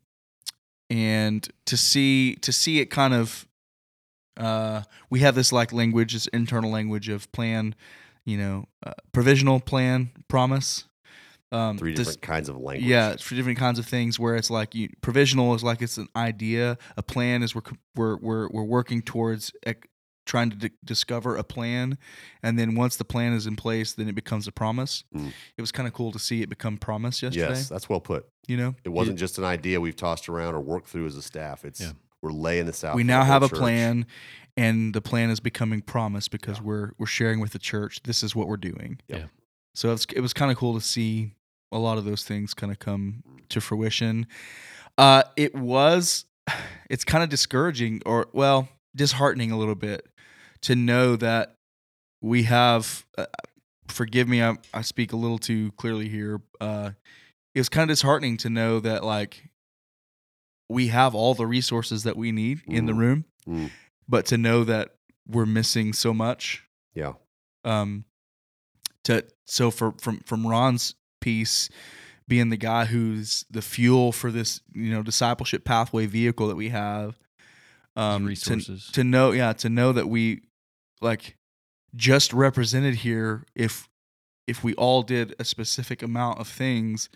and 0.91 1.49
to 1.66 1.77
see 1.77 2.35
to 2.37 2.53
see 2.53 2.81
it 2.81 2.87
kind 2.87 3.14
of 3.14 3.47
uh 4.37 4.83
we 5.11 5.20
have 5.20 5.35
this 5.35 5.53
like 5.53 5.72
language, 5.72 6.12
this 6.12 6.27
internal 6.29 6.70
language 6.70 7.09
of 7.09 7.31
plan, 7.33 7.75
you 8.25 8.37
know, 8.37 8.66
uh, 8.85 8.93
provisional 9.12 9.61
plan, 9.61 10.11
promise. 10.29 10.85
Um 11.55 11.78
Three 11.78 11.94
this- 11.94 12.09
different 12.09 12.22
kinds 12.22 12.48
of 12.48 12.57
language. 12.57 12.84
yeah, 12.88 13.16
for 13.16 13.34
different 13.34 13.59
kinds 13.59 13.78
of 13.78 13.86
things. 13.86 14.18
Where 14.18 14.36
it's 14.36 14.50
like 14.50 14.74
you, 14.74 14.88
provisional 15.00 15.55
is 15.55 15.62
like 15.62 15.80
it's 15.82 15.96
an 15.98 16.09
idea. 16.16 16.76
A 16.96 17.02
plan 17.02 17.42
is 17.42 17.55
we're 17.55 17.62
we're 17.94 18.16
we're, 18.16 18.48
we're 18.48 18.64
working 18.64 19.02
towards 19.02 19.52
ec- 19.66 19.88
trying 20.26 20.48
to 20.50 20.57
di- 20.57 20.70
discover 20.84 21.36
a 21.36 21.44
plan, 21.44 21.98
and 22.42 22.59
then 22.59 22.74
once 22.74 22.96
the 22.96 23.05
plan 23.05 23.32
is 23.34 23.46
in 23.46 23.57
place, 23.57 23.92
then 23.92 24.09
it 24.09 24.14
becomes 24.14 24.46
a 24.48 24.52
promise. 24.52 25.05
Mm. 25.14 25.32
It 25.57 25.61
was 25.61 25.70
kind 25.70 25.86
of 25.86 25.92
cool 25.92 26.12
to 26.12 26.18
see 26.18 26.40
it 26.42 26.48
become 26.48 26.78
promise 26.78 27.22
yesterday. 27.22 27.48
Yes, 27.50 27.68
that's 27.68 27.88
well 27.88 28.00
put. 28.00 28.26
You 28.46 28.57
know, 28.57 28.74
It 28.84 28.88
wasn't 28.90 29.18
just 29.18 29.38
an 29.38 29.44
idea 29.44 29.80
we've 29.80 29.96
tossed 29.96 30.28
around 30.28 30.55
or 30.55 30.61
worked 30.61 30.88
through 30.88 31.07
as 31.07 31.16
a 31.16 31.22
staff. 31.22 31.64
It's 31.64 31.80
Yeah. 31.80 31.92
we're 32.22 32.32
laying 32.32 32.66
this 32.66 32.82
out. 32.84 32.94
we 32.96 33.05
now 33.05 33.20
the 33.20 33.24
whole 33.26 33.32
have 33.34 33.42
a 33.42 33.48
church. 33.48 33.59
plan, 33.59 34.07
and 34.57 34.94
the 34.94 35.00
plan 35.02 35.30
is 35.30 35.40
becoming 35.40 35.82
promise 35.82 36.28
because 36.28 36.59
Yeah. 36.59 36.64
we're 36.64 36.90
we're 36.98 37.07
sharing 37.07 37.40
with 37.40 37.52
the 37.52 37.59
church. 37.59 38.02
This 38.05 38.22
is 38.22 38.34
what 38.34 38.48
we're 38.48 38.57
doing. 38.57 39.00
Yep. 39.09 39.18
Yeah. 39.20 39.26
So 39.76 39.88
it 39.88 39.92
was, 39.92 40.07
it 40.14 40.20
was 40.20 40.32
kind 40.32 40.50
of 40.52 40.57
cool 40.57 40.74
to 40.74 40.80
see 40.80 41.34
a 41.75 41.79
lot 41.79 41.99
of 41.99 42.05
those 42.05 42.25
things 42.25 42.55
kind 42.55 42.72
of 42.72 42.79
come 42.79 43.22
to 43.51 43.61
fruition. 43.61 44.27
Uh, 44.97 45.25
it 45.37 45.55
was, 45.55 46.25
it's 46.91 47.05
kind 47.05 47.22
of 47.25 47.29
discouraging 47.29 48.01
or 48.07 48.29
well, 48.33 48.68
disheartening 48.97 49.51
a 49.51 49.59
little 49.59 49.75
bit 49.75 50.07
to 50.62 50.75
know 50.75 51.16
that 51.16 51.57
we 52.22 52.45
have. 52.45 53.05
Uh, 53.18 53.27
forgive 53.89 54.29
me, 54.29 54.43
I, 54.43 54.57
I 54.72 54.81
speak 54.83 55.12
a 55.12 55.16
little 55.16 55.39
too 55.39 55.72
clearly 55.72 56.09
here. 56.09 56.41
Uh, 56.61 56.93
it 57.55 57.61
was 57.61 57.68
kind 57.68 57.91
of 57.91 57.95
disheartening 57.97 58.37
to 58.39 58.49
know 58.51 58.81
that 58.81 59.05
like 59.05 59.51
we 60.68 60.89
have 60.89 61.14
all 61.14 61.35
the 61.35 61.47
resources 61.47 62.05
that 62.05 62.16
we 62.16 62.33
need 62.33 62.62
in 62.66 62.87
the 62.87 62.93
Mm. 62.93 62.99
room, 62.99 63.25
Mm. 63.47 63.70
but 64.09 64.25
to 64.27 64.39
know 64.39 64.64
that 64.64 64.95
we're 65.29 65.45
missing 65.47 65.93
so 65.93 66.12
much 66.14 66.64
Yeah. 66.95 67.14
um 67.64 68.05
to 69.05 69.25
so 69.47 69.70
for 69.70 69.93
from 70.01 70.20
from 70.20 70.47
Ron's 70.47 70.95
piece 71.25 71.68
being 72.29 72.49
the 72.51 72.57
guy 72.57 72.85
who's 72.87 73.45
the 73.51 73.62
fuel 73.62 74.12
for 74.12 74.31
this 74.31 74.61
you 74.75 74.91
know 74.93 75.03
discipleship 75.03 75.64
pathway 75.64 76.07
vehicle 76.07 76.49
that 76.49 76.57
we 76.57 76.68
have 76.68 77.18
um 77.97 78.22
to- 78.22 78.29
resources. 78.29 78.91
to, 78.93 79.03
know 79.05 79.33
yeah 79.33 79.53
to 79.53 79.68
know 79.68 79.93
that 79.93 80.09
we 80.09 80.43
like 81.01 81.37
just 81.95 82.33
represented 82.33 82.97
here 82.97 83.45
if 83.55 83.89
if 84.47 84.62
we 84.62 84.75
all 84.75 85.03
did 85.03 85.35
a 85.39 85.45
specific 85.45 86.03
amount 86.03 86.39
of 86.39 86.49
things 86.49 87.09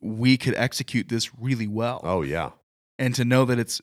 we 0.00 0.36
could 0.36 0.54
execute 0.56 1.08
this 1.08 1.30
really 1.38 1.66
well 1.66 2.00
Oh 2.04 2.22
yeah, 2.22 2.50
and 2.98 3.14
to 3.14 3.24
know 3.24 3.44
that 3.46 3.58
it's 3.58 3.80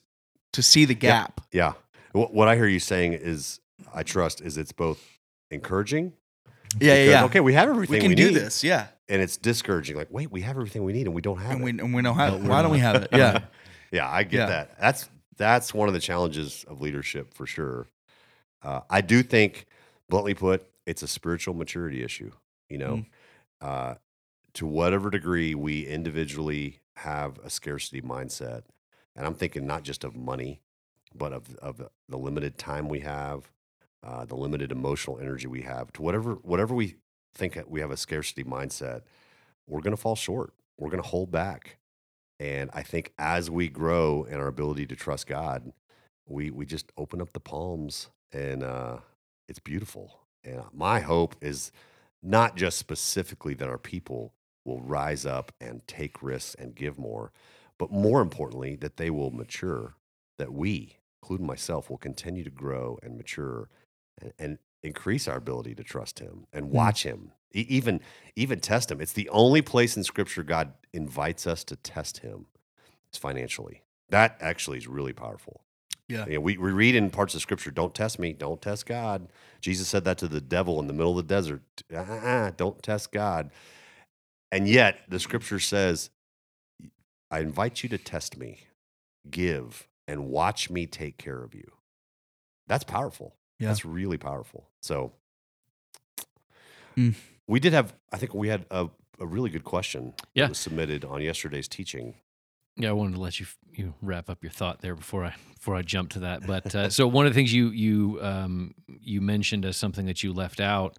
to 0.52 0.62
see 0.62 0.84
the 0.84 0.94
gap 0.94 1.40
yeah. 1.52 1.72
What, 2.12 2.32
what 2.34 2.46
I 2.46 2.56
hear 2.56 2.66
you 2.66 2.78
saying 2.78 3.14
is, 3.14 3.58
I 3.94 4.02
trust, 4.02 4.42
is 4.42 4.58
it's 4.58 4.70
both 4.72 5.00
encouraging. 5.50 6.12
Yeah 6.80 6.94
yeah, 6.94 6.94
because, 7.04 7.12
yeah. 7.12 7.24
Okay, 7.24 7.40
we 7.40 7.54
have 7.54 7.68
everything 7.68 7.94
we 7.94 8.00
can 8.00 8.08
we 8.10 8.14
do 8.14 8.26
need, 8.26 8.36
this 8.36 8.62
yeah 8.64 8.88
and 9.08 9.20
it's 9.20 9.36
discouraging. 9.36 9.96
Like, 9.96 10.08
wait, 10.10 10.30
we 10.30 10.40
have 10.42 10.56
everything 10.56 10.84
we 10.84 10.92
need, 10.92 11.06
and 11.06 11.14
we 11.14 11.20
don't 11.20 11.38
have 11.38 11.52
and 11.52 11.60
it. 11.60 11.64
we, 11.64 11.70
and 11.70 11.94
we 11.94 12.02
don't 12.02 12.16
have 12.16 12.42
No, 12.42 12.48
why 12.50 12.62
don't 12.62 12.70
we 12.70 12.78
have 12.78 13.02
it 13.02 13.08
yeah 13.12 13.40
Yeah, 13.92 14.08
I 14.10 14.22
get 14.22 14.38
Yeah. 14.38 14.46
that. 14.46 14.80
That's 14.80 15.08
that's 15.36 15.74
one 15.74 15.88
of 15.88 15.94
the 15.94 16.00
challenges 16.00 16.64
of 16.66 16.80
leadership 16.80 17.34
for 17.34 17.46
sure. 17.46 17.88
Uh, 18.62 18.80
I 18.88 19.00
do 19.02 19.22
think, 19.22 19.66
bluntly 20.08 20.34
put, 20.34 20.66
it's 20.86 21.02
a 21.02 21.08
spiritual 21.08 21.52
maturity 21.54 22.02
issue. 22.02 22.30
You 22.70 22.78
know, 22.78 22.94
Mm. 22.96 23.06
uh, 23.60 23.94
to 24.54 24.66
whatever 24.66 25.10
degree 25.10 25.54
we 25.54 25.86
individually 25.86 26.80
have 26.96 27.38
a 27.44 27.50
scarcity 27.50 28.00
mindset, 28.00 28.62
and 29.16 29.26
I'm 29.26 29.34
thinking 29.34 29.66
not 29.66 29.82
just 29.82 30.04
of 30.04 30.14
money, 30.16 30.60
but 31.14 31.32
of 31.34 31.54
of 31.56 31.82
the 32.08 32.16
limited 32.16 32.56
time 32.56 32.88
we 32.88 33.00
have, 33.00 33.50
uh, 34.02 34.24
the 34.24 34.36
limited 34.36 34.72
emotional 34.72 35.18
energy 35.18 35.46
we 35.46 35.62
have. 35.62 35.92
To 35.94 36.02
whatever 36.02 36.34
whatever 36.42 36.74
we 36.74 36.96
think 37.34 37.58
we 37.66 37.80
have 37.80 37.90
a 37.90 37.96
scarcity 37.96 38.44
mindset, 38.44 39.02
we're 39.66 39.80
going 39.80 39.96
to 39.96 40.00
fall 40.00 40.16
short. 40.16 40.52
We're 40.78 40.90
going 40.90 41.02
to 41.02 41.08
hold 41.08 41.30
back. 41.30 41.78
And 42.40 42.70
I 42.72 42.82
think 42.82 43.12
as 43.18 43.50
we 43.50 43.68
grow 43.68 44.24
in 44.24 44.34
our 44.34 44.48
ability 44.48 44.86
to 44.86 44.96
trust 44.96 45.26
God, 45.26 45.72
we 46.26 46.50
we 46.50 46.66
just 46.66 46.90
open 46.96 47.20
up 47.20 47.32
the 47.32 47.40
palms 47.40 48.08
and 48.32 48.62
uh, 48.62 48.98
it's 49.48 49.58
beautiful. 49.58 50.20
And 50.44 50.62
my 50.72 51.00
hope 51.00 51.36
is 51.40 51.70
not 52.22 52.56
just 52.56 52.78
specifically 52.78 53.54
that 53.54 53.68
our 53.68 53.78
people 53.78 54.32
will 54.64 54.80
rise 54.80 55.26
up 55.26 55.52
and 55.60 55.86
take 55.86 56.22
risks 56.22 56.54
and 56.54 56.74
give 56.74 56.98
more, 56.98 57.32
but 57.78 57.90
more 57.90 58.20
importantly, 58.20 58.76
that 58.76 58.96
they 58.96 59.10
will 59.10 59.30
mature, 59.30 59.96
that 60.38 60.52
we, 60.52 60.98
including 61.20 61.46
myself, 61.46 61.90
will 61.90 61.98
continue 61.98 62.44
to 62.44 62.50
grow 62.50 62.98
and 63.02 63.16
mature 63.16 63.68
and, 64.38 64.58
increase 64.82 65.28
our 65.28 65.36
ability 65.36 65.76
to 65.76 65.84
trust 65.84 66.18
Him 66.18 66.46
and 66.52 66.66
hmm. 66.66 66.72
watch 66.72 67.04
Him, 67.04 67.30
even 67.52 68.00
even 68.34 68.58
test 68.58 68.90
Him. 68.90 69.00
It's 69.00 69.12
the 69.12 69.28
only 69.28 69.62
place 69.62 69.96
in 69.96 70.02
Scripture 70.02 70.42
God 70.42 70.72
invites 70.92 71.46
us 71.46 71.62
to 71.64 71.76
test 71.76 72.18
Him. 72.18 72.46
It's 73.08 73.18
financially. 73.18 73.82
That 74.08 74.36
actually 74.40 74.78
is 74.78 74.88
really 74.88 75.12
powerful. 75.12 75.62
Yeah. 76.08 76.26
You 76.26 76.34
know, 76.34 76.40
we, 76.40 76.58
we 76.58 76.72
read 76.72 76.94
in 76.94 77.10
parts 77.10 77.34
of 77.34 77.40
Scripture, 77.40 77.70
don't 77.70 77.94
test 77.94 78.18
me, 78.18 78.32
don't 78.32 78.60
test 78.60 78.86
God. 78.86 79.28
Jesus 79.60 79.88
said 79.88 80.04
that 80.04 80.18
to 80.18 80.28
the 80.28 80.40
devil 80.40 80.80
in 80.80 80.86
the 80.86 80.92
middle 80.92 81.18
of 81.18 81.28
the 81.28 81.34
desert. 81.34 81.62
Uh-uh, 81.94 82.50
don't 82.56 82.82
test 82.82 83.12
God. 83.12 83.50
And 84.50 84.68
yet, 84.68 84.98
the 85.08 85.18
Scripture 85.18 85.60
says, 85.60 86.10
I 87.30 87.40
invite 87.40 87.82
you 87.82 87.88
to 87.90 87.98
test 87.98 88.36
me, 88.36 88.58
give, 89.30 89.88
and 90.06 90.26
watch 90.26 90.68
me 90.68 90.86
take 90.86 91.16
care 91.16 91.42
of 91.42 91.54
you. 91.54 91.70
That's 92.66 92.84
powerful. 92.84 93.34
Yeah. 93.62 93.68
That's 93.68 93.84
really 93.84 94.18
powerful. 94.18 94.68
So, 94.80 95.12
Mm. 96.96 97.14
we 97.46 97.58
did 97.60 97.72
have, 97.72 97.94
I 98.12 98.18
think 98.18 98.34
we 98.34 98.48
had 98.48 98.66
a, 98.70 98.88
a 99.18 99.26
really 99.26 99.50
good 99.50 99.64
question 99.64 100.14
Yeah. 100.34 100.44
that 100.44 100.50
was 100.50 100.58
submitted 100.58 101.04
on 101.04 101.22
yesterday's 101.22 101.68
teaching. 101.68 102.14
Yeah, 102.76 102.90
I 102.90 102.92
wanted 102.92 103.14
to 103.16 103.20
let 103.20 103.38
you 103.40 103.46
you 103.74 103.94
wrap 104.02 104.28
up 104.30 104.42
your 104.42 104.50
thought 104.50 104.80
there 104.80 104.94
before 104.94 105.24
I 105.26 105.34
before 105.54 105.74
I 105.76 105.82
jump 105.82 106.10
to 106.10 106.20
that. 106.20 106.46
But 106.46 106.74
uh, 106.74 106.88
so 106.90 107.06
one 107.06 107.26
of 107.26 107.32
the 107.32 107.34
things 107.34 107.52
you 107.52 107.68
you 107.68 108.18
um, 108.22 108.74
you 109.00 109.20
mentioned 109.20 109.64
as 109.66 109.76
something 109.76 110.06
that 110.06 110.22
you 110.22 110.32
left 110.32 110.58
out 110.60 110.98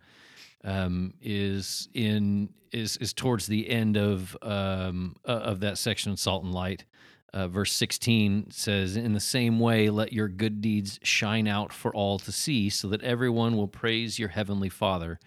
um, 0.64 1.14
is 1.22 1.90
in 1.96 2.50
is 2.72 2.98
is 2.98 3.12
towards 3.14 3.48
the 3.48 3.68
end 3.70 3.98
of 3.98 4.38
um, 4.44 5.16
uh, 5.28 5.32
of 5.32 5.62
that 5.62 5.78
section 5.80 6.12
of 6.12 6.20
Salt 6.20 6.44
and 6.44 6.54
Light. 6.54 6.86
Uh, 7.34 7.48
verse 7.48 7.74
16 7.74 8.52
says, 8.52 8.96
In 8.96 9.14
the 9.14 9.20
same 9.20 9.60
way, 9.60 9.90
let 9.90 10.14
your 10.14 10.28
good 10.28 10.62
deeds 10.62 11.00
shine 11.02 11.48
out 11.48 11.74
for 11.74 11.94
all 11.96 12.20
to 12.20 12.32
see, 12.32 12.70
so 12.70 12.88
that 12.90 13.02
everyone 13.02 13.58
will 13.58 13.68
praise 13.68 14.20
your 14.20 14.30
heavenly 14.30 14.70
Father. 14.70 15.20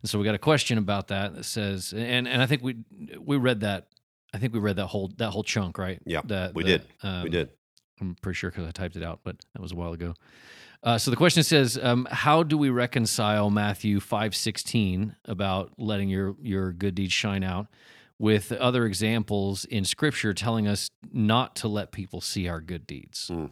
And 0.00 0.08
so 0.08 0.18
we 0.18 0.24
got 0.24 0.34
a 0.34 0.38
question 0.38 0.78
about 0.78 1.08
that 1.08 1.34
that 1.34 1.44
says, 1.44 1.92
and, 1.92 2.26
and 2.26 2.40
I 2.40 2.46
think 2.46 2.62
we 2.62 2.76
we 3.20 3.36
read 3.36 3.60
that. 3.60 3.88
I 4.32 4.38
think 4.38 4.54
we 4.54 4.58
read 4.60 4.76
that 4.76 4.86
whole 4.86 5.12
that 5.18 5.30
whole 5.30 5.42
chunk, 5.42 5.76
right? 5.76 6.00
Yeah, 6.06 6.22
That- 6.24 6.54
we 6.54 6.62
the, 6.64 6.68
did. 6.78 6.82
um, 7.02 7.22
we 7.24 7.28
did. 7.30 7.50
I'm 8.00 8.16
pretty 8.22 8.36
sure 8.36 8.50
because 8.50 8.66
I 8.66 8.70
typed 8.70 8.96
it 8.96 9.02
out, 9.02 9.20
but 9.24 9.36
that 9.52 9.60
was 9.60 9.72
a 9.72 9.76
while 9.76 9.92
ago. 9.92 10.14
Uh, 10.82 10.96
so 10.96 11.10
the 11.10 11.16
question 11.18 11.42
says, 11.42 11.78
um, 11.82 12.08
how 12.10 12.42
do 12.42 12.56
we 12.56 12.70
reconcile 12.70 13.50
Matthew 13.50 14.00
five 14.00 14.34
sixteen 14.34 15.14
about 15.26 15.72
letting 15.76 16.08
your 16.08 16.34
your 16.40 16.72
good 16.72 16.94
deeds 16.94 17.12
shine 17.12 17.44
out 17.44 17.66
with 18.20 18.52
other 18.52 18.84
examples 18.84 19.64
in 19.64 19.82
Scripture 19.82 20.34
telling 20.34 20.68
us 20.68 20.90
not 21.10 21.56
to 21.56 21.66
let 21.66 21.90
people 21.90 22.20
see 22.20 22.46
our 22.46 22.60
good 22.60 22.86
deeds? 22.86 23.28
Hmm. 23.28 23.46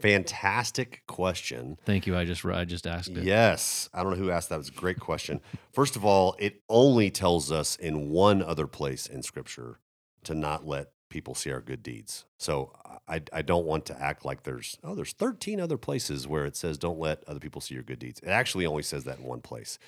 Fantastic 0.00 1.02
question. 1.06 1.76
Thank 1.84 2.06
you. 2.06 2.16
I 2.16 2.24
just 2.24 2.44
I 2.44 2.64
just 2.64 2.86
asked 2.86 3.10
it. 3.10 3.24
Yes. 3.24 3.88
I 3.92 4.02
don't 4.02 4.12
know 4.12 4.18
who 4.18 4.30
asked 4.30 4.48
that. 4.48 4.60
It's 4.60 4.68
a 4.68 4.72
great 4.72 4.98
question. 4.98 5.40
First 5.72 5.96
of 5.96 6.04
all, 6.04 6.36
it 6.38 6.62
only 6.68 7.10
tells 7.10 7.52
us 7.52 7.76
in 7.76 8.10
one 8.10 8.42
other 8.42 8.66
place 8.66 9.06
in 9.06 9.22
Scripture 9.22 9.80
to 10.22 10.34
not 10.34 10.66
let 10.66 10.90
people 11.10 11.34
see 11.34 11.52
our 11.52 11.60
good 11.60 11.82
deeds. 11.82 12.24
So 12.38 12.72
I, 13.08 13.22
I 13.32 13.42
don't 13.42 13.66
want 13.66 13.86
to 13.86 14.00
act 14.00 14.24
like 14.24 14.42
there's, 14.42 14.78
oh, 14.82 14.94
there's 14.96 15.12
13 15.12 15.60
other 15.60 15.76
places 15.76 16.26
where 16.26 16.44
it 16.44 16.56
says 16.56 16.76
don't 16.78 16.98
let 16.98 17.22
other 17.28 17.38
people 17.38 17.60
see 17.60 17.74
your 17.74 17.84
good 17.84 18.00
deeds. 18.00 18.20
It 18.20 18.30
actually 18.30 18.66
only 18.66 18.82
says 18.82 19.04
that 19.04 19.18
in 19.18 19.24
one 19.24 19.40
place. 19.40 19.78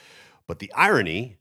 But 0.47 0.61
the 0.61 0.73
irony 0.73 1.39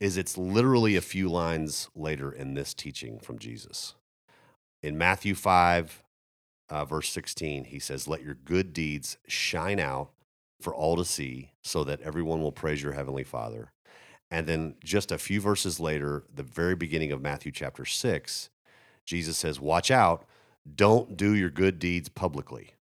is 0.00 0.16
it's 0.16 0.36
literally 0.36 0.96
a 0.96 1.00
few 1.00 1.28
lines 1.28 1.88
later 1.94 2.30
in 2.30 2.54
this 2.54 2.74
teaching 2.74 3.18
from 3.18 3.38
Jesus. 3.38 3.94
In 4.82 4.98
Matthew 4.98 5.34
5, 5.34 6.02
uh, 6.68 6.84
verse 6.84 7.10
16, 7.10 7.64
he 7.64 7.78
says, 7.78 8.08
Let 8.08 8.22
your 8.22 8.34
good 8.34 8.72
deeds 8.72 9.16
shine 9.26 9.80
out 9.80 10.10
for 10.60 10.74
all 10.74 10.96
to 10.96 11.04
see, 11.04 11.52
so 11.62 11.84
that 11.84 12.00
everyone 12.00 12.40
will 12.40 12.52
praise 12.52 12.82
your 12.82 12.92
heavenly 12.92 13.24
Father. 13.24 13.72
And 14.30 14.46
then 14.46 14.74
just 14.82 15.12
a 15.12 15.18
few 15.18 15.40
verses 15.40 15.78
later, 15.78 16.24
the 16.34 16.42
very 16.42 16.74
beginning 16.74 17.12
of 17.12 17.22
Matthew 17.22 17.52
chapter 17.52 17.84
6, 17.84 18.50
Jesus 19.04 19.36
says, 19.36 19.60
Watch 19.60 19.90
out, 19.90 20.24
don't 20.74 21.16
do 21.16 21.34
your 21.34 21.50
good 21.50 21.78
deeds 21.78 22.08
publicly. 22.08 22.75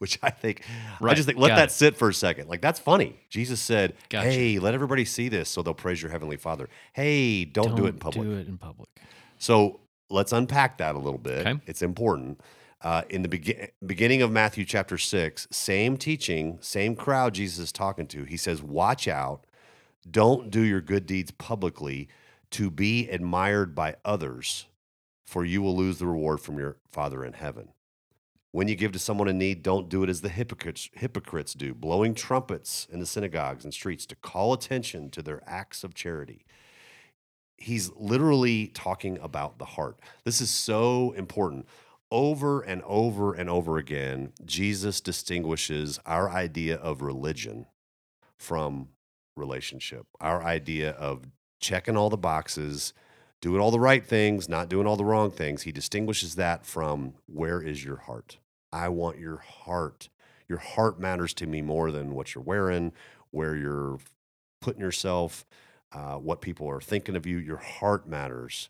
Which 0.00 0.18
I 0.22 0.30
think, 0.30 0.64
I 0.98 1.12
just 1.12 1.26
think, 1.26 1.38
let 1.38 1.48
got 1.48 1.56
that 1.56 1.68
it. 1.68 1.72
sit 1.72 1.94
for 1.94 2.08
a 2.08 2.14
second. 2.14 2.48
Like, 2.48 2.62
that's 2.62 2.80
funny. 2.80 3.20
Jesus 3.28 3.60
said, 3.60 3.94
Gotcha. 4.08 4.30
Hey, 4.30 4.58
let 4.58 4.72
everybody 4.72 5.04
see 5.04 5.28
this 5.28 5.50
so 5.50 5.62
they'll 5.62 5.74
praise 5.74 6.00
your 6.00 6.10
heavenly 6.10 6.38
Father. 6.38 6.70
Hey, 6.94 7.44
don't, 7.44 7.76
do 7.76 7.84
it 7.84 7.90
in 7.90 7.98
public. 7.98 8.26
Do 8.26 8.32
it 8.38 8.48
in 8.48 8.56
public. 8.56 8.88
So 9.36 9.80
let's 10.08 10.32
unpack 10.32 10.78
that 10.78 10.94
a 10.94 10.98
little 10.98 11.18
bit. 11.18 11.46
Okay. 11.46 11.60
It's 11.66 11.82
important. 11.82 12.40
Uh, 12.82 13.02
in 13.10 13.20
the 13.20 13.28
begin 13.28 13.68
beginning 13.84 14.22
of 14.22 14.32
Matthew 14.32 14.64
chapter 14.64 14.96
6, 14.96 15.48
same 15.50 15.98
teaching, 15.98 16.56
same 16.62 16.96
crowd 16.96 17.34
Jesus 17.34 17.58
is 17.58 17.72
talking 17.72 18.06
to. 18.06 18.24
He 18.24 18.38
says, 18.38 18.62
Watch 18.62 19.06
out. 19.06 19.44
Don't 20.10 20.50
do 20.50 20.62
your 20.62 20.80
good 20.80 21.04
deeds 21.04 21.30
publicly 21.30 22.08
to 22.52 22.70
be 22.70 23.08
admired 23.10 23.74
by 23.74 23.96
others, 24.02 24.64
for 25.26 25.44
you 25.44 25.60
will 25.60 25.76
lose 25.76 25.98
the 25.98 26.06
reward 26.06 26.40
from 26.40 26.58
your 26.58 26.78
Father 26.90 27.22
in 27.22 27.34
heaven. 27.34 27.68
When 28.52 28.66
you 28.66 28.74
give 28.74 28.92
to 28.92 28.98
someone 28.98 29.28
in 29.28 29.38
need, 29.38 29.62
don't 29.62 29.88
do 29.88 30.02
it 30.02 30.10
as 30.10 30.22
the 30.22 30.28
hypocrites, 30.28 30.90
hypocrites 30.92 31.54
do, 31.54 31.72
blowing 31.72 32.14
trumpets 32.14 32.88
in 32.90 32.98
the 32.98 33.06
synagogues 33.06 33.64
and 33.64 33.72
streets 33.72 34.06
to 34.06 34.16
call 34.16 34.52
attention 34.52 35.10
to 35.10 35.22
their 35.22 35.42
acts 35.46 35.84
of 35.84 35.94
charity 35.94 36.44
he's 37.60 37.92
literally 37.94 38.68
talking 38.68 39.18
about 39.18 39.58
the 39.58 39.64
heart. 39.64 40.00
This 40.24 40.40
is 40.40 40.50
so 40.50 41.12
important. 41.12 41.68
Over 42.10 42.62
and 42.62 42.82
over 42.84 43.34
and 43.34 43.48
over 43.48 43.78
again, 43.78 44.32
Jesus 44.44 45.00
distinguishes 45.00 46.00
our 46.04 46.28
idea 46.28 46.76
of 46.76 47.02
religion 47.02 47.66
from 48.36 48.88
relationship, 49.36 50.06
our 50.20 50.42
idea 50.42 50.90
of 50.92 51.26
checking 51.60 51.96
all 51.96 52.10
the 52.10 52.16
boxes, 52.16 52.94
doing 53.40 53.60
all 53.60 53.70
the 53.70 53.78
right 53.78 54.04
things, 54.04 54.48
not 54.48 54.68
doing 54.68 54.88
all 54.88 54.96
the 54.96 55.04
wrong 55.04 55.30
things. 55.30 55.62
He 55.62 55.70
distinguishes 55.70 56.34
that 56.34 56.66
from 56.66 57.14
where 57.26 57.62
is 57.62 57.84
your 57.84 57.98
heart? 57.98 58.38
I 58.72 58.88
want 58.88 59.18
your 59.18 59.38
heart. 59.38 60.08
Your 60.48 60.58
heart 60.58 60.98
matters 60.98 61.32
to 61.34 61.46
me 61.46 61.62
more 61.62 61.90
than 61.90 62.14
what 62.14 62.34
you're 62.34 62.44
wearing, 62.44 62.92
where 63.30 63.54
you're 63.56 63.98
putting 64.60 64.80
yourself 64.80 65.44
uh, 65.92 66.16
what 66.16 66.40
people 66.40 66.68
are 66.68 66.80
thinking 66.80 67.16
of 67.16 67.26
you. 67.26 67.38
Your 67.38 67.56
heart 67.56 68.06
matters. 68.08 68.68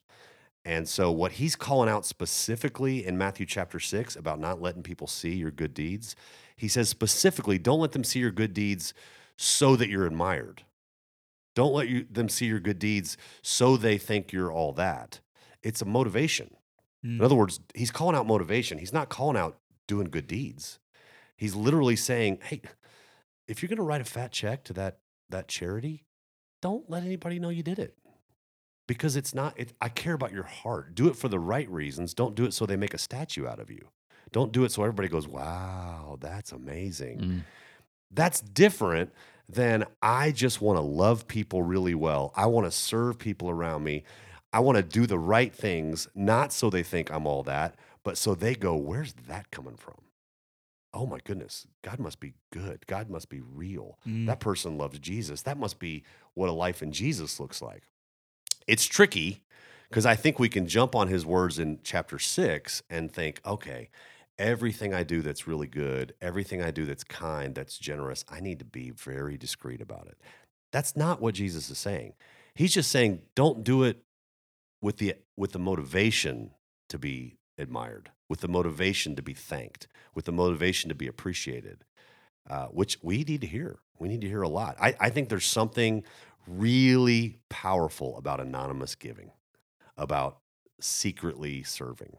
And 0.64 0.86
so, 0.88 1.11
what 1.11 1.32
he's 1.32 1.57
calling 1.57 1.88
out 1.88 2.05
specifically 2.05 3.05
in 3.07 3.16
Matthew 3.16 3.46
chapter 3.46 3.80
six 3.80 4.14
about 4.14 4.38
not 4.38 4.61
letting 4.61 4.82
people 4.82 5.07
see 5.07 5.34
your 5.34 5.51
good 5.51 5.72
deeds, 5.72 6.14
he 6.55 6.68
says 6.68 6.88
specifically, 6.90 7.59
don't 7.59 7.80
let 7.80 7.92
them 7.92 8.05
see 8.05 8.18
your 8.20 8.30
good 8.30 8.53
deeds 8.53 8.92
so 9.38 9.74
that 9.76 9.88
you're 9.88 10.07
admired. 10.07 10.64
Don't 11.55 11.72
let 11.72 11.88
you, 11.88 12.07
them 12.11 12.28
see 12.28 12.46
your 12.46 12.61
good 12.61 12.78
deeds 12.78 13.16
so 13.42 13.76
they 13.76 13.96
think 13.98 14.32
you're 14.32 14.53
all 14.53 14.72
that. 14.74 15.20
It's 15.62 15.82
a 15.82 15.86
motivation. 15.86 16.57
In 17.03 17.18
Mm. 17.18 17.24
other 17.24 17.34
words, 17.34 17.61
he's 17.74 17.90
calling 17.90 18.14
out 18.14 18.26
motivation. 18.26 18.76
He's 18.78 18.92
not 18.92 19.09
calling 19.09 19.36
out 19.38 19.59
doing 19.91 20.07
good 20.09 20.28
deeds. 20.28 20.78
He's 21.36 21.57
literally 21.57 21.97
saying, 21.97 22.38
"Hey, 22.45 22.62
if 23.49 23.61
you're 23.61 23.68
going 23.68 23.76
to 23.78 23.82
write 23.82 24.01
a 24.01 24.05
fat 24.05 24.30
check 24.30 24.62
to 24.64 24.72
that 24.74 25.01
that 25.30 25.49
charity, 25.49 26.07
don't 26.62 26.88
let 26.88 27.03
anybody 27.03 27.41
know 27.41 27.49
you 27.49 27.64
did 27.64 27.80
it." 27.80 27.99
Because 28.86 29.16
it's 29.16 29.34
not 29.34 29.59
it, 29.59 29.72
I 29.80 29.88
care 29.88 30.14
about 30.14 30.32
your 30.32 30.45
heart. 30.45 30.95
Do 30.95 31.09
it 31.09 31.16
for 31.16 31.28
the 31.28 31.41
right 31.41 31.68
reasons. 31.68 32.14
Don't 32.14 32.36
do 32.36 32.45
it 32.45 32.55
so 32.55 32.66
they 32.66 32.76
make 32.76 32.95
a 32.95 32.99
statue 32.99 33.47
out 33.49 33.59
of 33.59 33.68
you. 33.68 33.88
Don't 34.30 34.53
do 34.53 34.62
it 34.62 34.70
so 34.70 34.82
everybody 34.84 35.09
goes, 35.09 35.26
"Wow, 35.26 36.18
that's 36.20 36.53
amazing." 36.53 37.18
Mm. 37.18 37.41
That's 38.12 38.41
different 38.41 39.11
than 39.49 39.86
I 40.01 40.30
just 40.30 40.61
want 40.61 40.76
to 40.76 40.82
love 40.82 41.26
people 41.26 41.62
really 41.62 41.97
well. 41.97 42.32
I 42.36 42.47
want 42.47 42.66
to 42.66 42.70
serve 42.70 43.18
people 43.18 43.51
around 43.51 43.82
me. 43.82 44.05
I 44.53 44.61
want 44.61 44.76
to 44.76 44.82
do 44.82 45.07
the 45.07 45.18
right 45.18 45.53
things, 45.53 46.09
not 46.14 46.53
so 46.53 46.70
they 46.70 46.82
think 46.82 47.11
I'm 47.11 47.26
all 47.26 47.43
that, 47.45 47.76
but 48.05 48.18
so 48.18 48.34
they 48.34 48.55
go, 48.55 48.74
where's 48.74 49.14
that 49.28 49.51
coming 49.51 49.76
from? 49.76 49.96
Oh 50.92 51.07
my 51.07 51.18
goodness, 51.22 51.66
God 51.82 52.01
must 52.01 52.18
be 52.18 52.34
good. 52.53 52.86
God 52.86 53.09
must 53.09 53.28
be 53.28 53.40
real. 53.40 53.98
Mm. 54.07 54.26
That 54.26 54.40
person 54.40 54.76
loves 54.76 54.98
Jesus. 54.98 55.42
That 55.42 55.59
must 55.59 55.78
be 55.78 56.03
what 56.34 56.48
a 56.48 56.53
life 56.53 56.82
in 56.82 56.90
Jesus 56.92 57.38
looks 57.38 57.62
like. 57.62 57.84
It's 58.66 58.86
tricky 58.86 59.44
because 59.88 60.07
I 60.07 60.16
think 60.16 60.38
we 60.38 60.48
can 60.48 60.66
jump 60.66 60.94
on 60.96 61.09
his 61.09 61.24
words 61.24 61.59
in 61.59 61.78
chapter 61.84 62.18
six 62.18 62.82
and 62.90 63.12
think, 63.12 63.40
okay, 63.46 63.90
everything 64.38 64.94
I 64.94 65.03
do 65.03 65.22
that's 65.22 65.46
really 65.46 65.66
good, 65.66 66.14
everything 66.20 66.62
I 66.62 66.70
do 66.70 66.86
that's 66.86 67.05
kind, 67.05 67.55
that's 67.55 67.78
generous, 67.78 68.24
I 68.28 68.40
need 68.40 68.59
to 68.61 68.64
be 68.64 68.90
very 68.90 69.36
discreet 69.36 69.80
about 69.80 70.07
it. 70.09 70.18
That's 70.72 70.96
not 70.96 71.20
what 71.20 71.34
Jesus 71.34 71.70
is 71.70 71.78
saying. 71.78 72.14
He's 72.55 72.72
just 72.74 72.90
saying, 72.90 73.22
don't 73.34 73.62
do 73.62 73.84
it 73.84 74.03
with 74.80 74.96
the 74.96 75.14
with 75.36 75.53
the 75.53 75.59
motivation 75.59 76.53
to 76.88 76.98
be 76.98 77.36
admired, 77.61 78.11
with 78.28 78.40
the 78.40 78.48
motivation 78.48 79.14
to 79.16 79.22
be 79.22 79.34
thanked, 79.34 79.86
with 80.14 80.24
the 80.24 80.32
motivation 80.32 80.88
to 80.88 80.94
be 80.94 81.06
appreciated, 81.06 81.84
uh, 82.48 82.66
which 82.66 82.98
we 83.02 83.22
need 83.24 83.40
to 83.40 83.46
hear. 83.46 83.78
We 83.98 84.08
need 84.08 84.22
to 84.22 84.28
hear 84.28 84.42
a 84.42 84.48
lot. 84.48 84.76
I, 84.80 84.94
I 84.98 85.11
think 85.11 85.28
there's 85.28 85.46
something 85.46 86.04
really 86.46 87.38
powerful 87.48 88.16
about 88.16 88.40
anonymous 88.40 88.94
giving, 88.94 89.30
about 89.96 90.38
secretly 90.80 91.62
serving. 91.62 92.16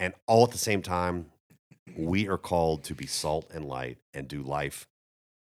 And 0.00 0.14
all 0.26 0.44
at 0.44 0.50
the 0.50 0.58
same 0.58 0.82
time, 0.82 1.26
we 1.96 2.28
are 2.28 2.38
called 2.38 2.84
to 2.84 2.94
be 2.94 3.06
salt 3.06 3.50
and 3.52 3.64
light 3.64 3.98
and 4.12 4.28
do 4.28 4.42
life 4.42 4.86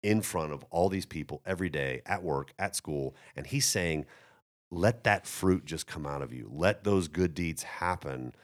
in 0.03 0.23
front 0.23 0.53
of 0.53 0.65
all 0.71 0.89
these 0.89 1.07
people 1.07 1.43
every 1.45 1.69
day 1.69 2.03
at 2.07 2.23
work, 2.23 2.53
at 2.59 2.77
school. 2.77 3.17
And 3.35 3.47
he's 3.47 3.67
saying, 3.67 4.07
let 4.71 5.05
that 5.05 5.27
fruit 5.27 5.65
just 5.65 5.87
come 5.87 6.07
out 6.07 6.23
of 6.23 6.33
you. 6.33 6.49
Let 6.53 6.85
those 6.85 7.09
good 7.09 7.35
deeds 7.35 7.63
happen 7.63 8.35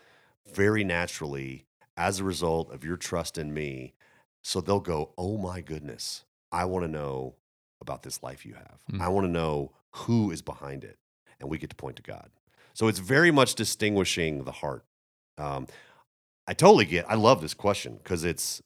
very 0.53 0.85
naturally 0.85 1.67
as 1.97 2.21
a 2.21 2.25
result 2.25 2.73
of 2.73 2.85
your 2.85 2.97
trust 2.97 3.39
in 3.39 3.55
me. 3.55 3.95
So 4.43 4.61
they'll 4.61 4.81
go, 4.81 5.13
oh 5.17 5.39
my 5.39 5.61
goodness, 5.61 6.25
I 6.53 6.65
want 6.67 6.85
to 6.85 6.91
know 6.91 7.35
about 7.81 8.03
this 8.03 8.23
life 8.23 8.45
you 8.45 8.55
have. 8.55 8.79
Mm. 8.93 9.01
I 9.01 9.09
want 9.09 9.27
to 9.27 9.31
know 9.31 9.73
who 9.91 10.31
is 10.31 10.43
behind 10.43 10.85
it. 10.85 10.99
And 11.41 11.51
we 11.51 11.59
get 11.59 11.71
to 11.71 11.77
point 11.77 11.97
to 11.97 12.03
God. 12.03 12.31
So 12.75 12.89
it's 12.89 12.99
very 12.99 13.31
much 13.31 13.55
distinguishing 13.55 14.45
the 14.45 14.53
heart. 14.53 14.85
Um, 15.39 15.67
I 16.47 16.55
totally 16.55 16.85
get. 16.85 17.07
I 17.09 17.15
love 17.15 17.41
this 17.41 17.55
question 17.55 17.97
because 18.03 18.25
it's 18.25 18.63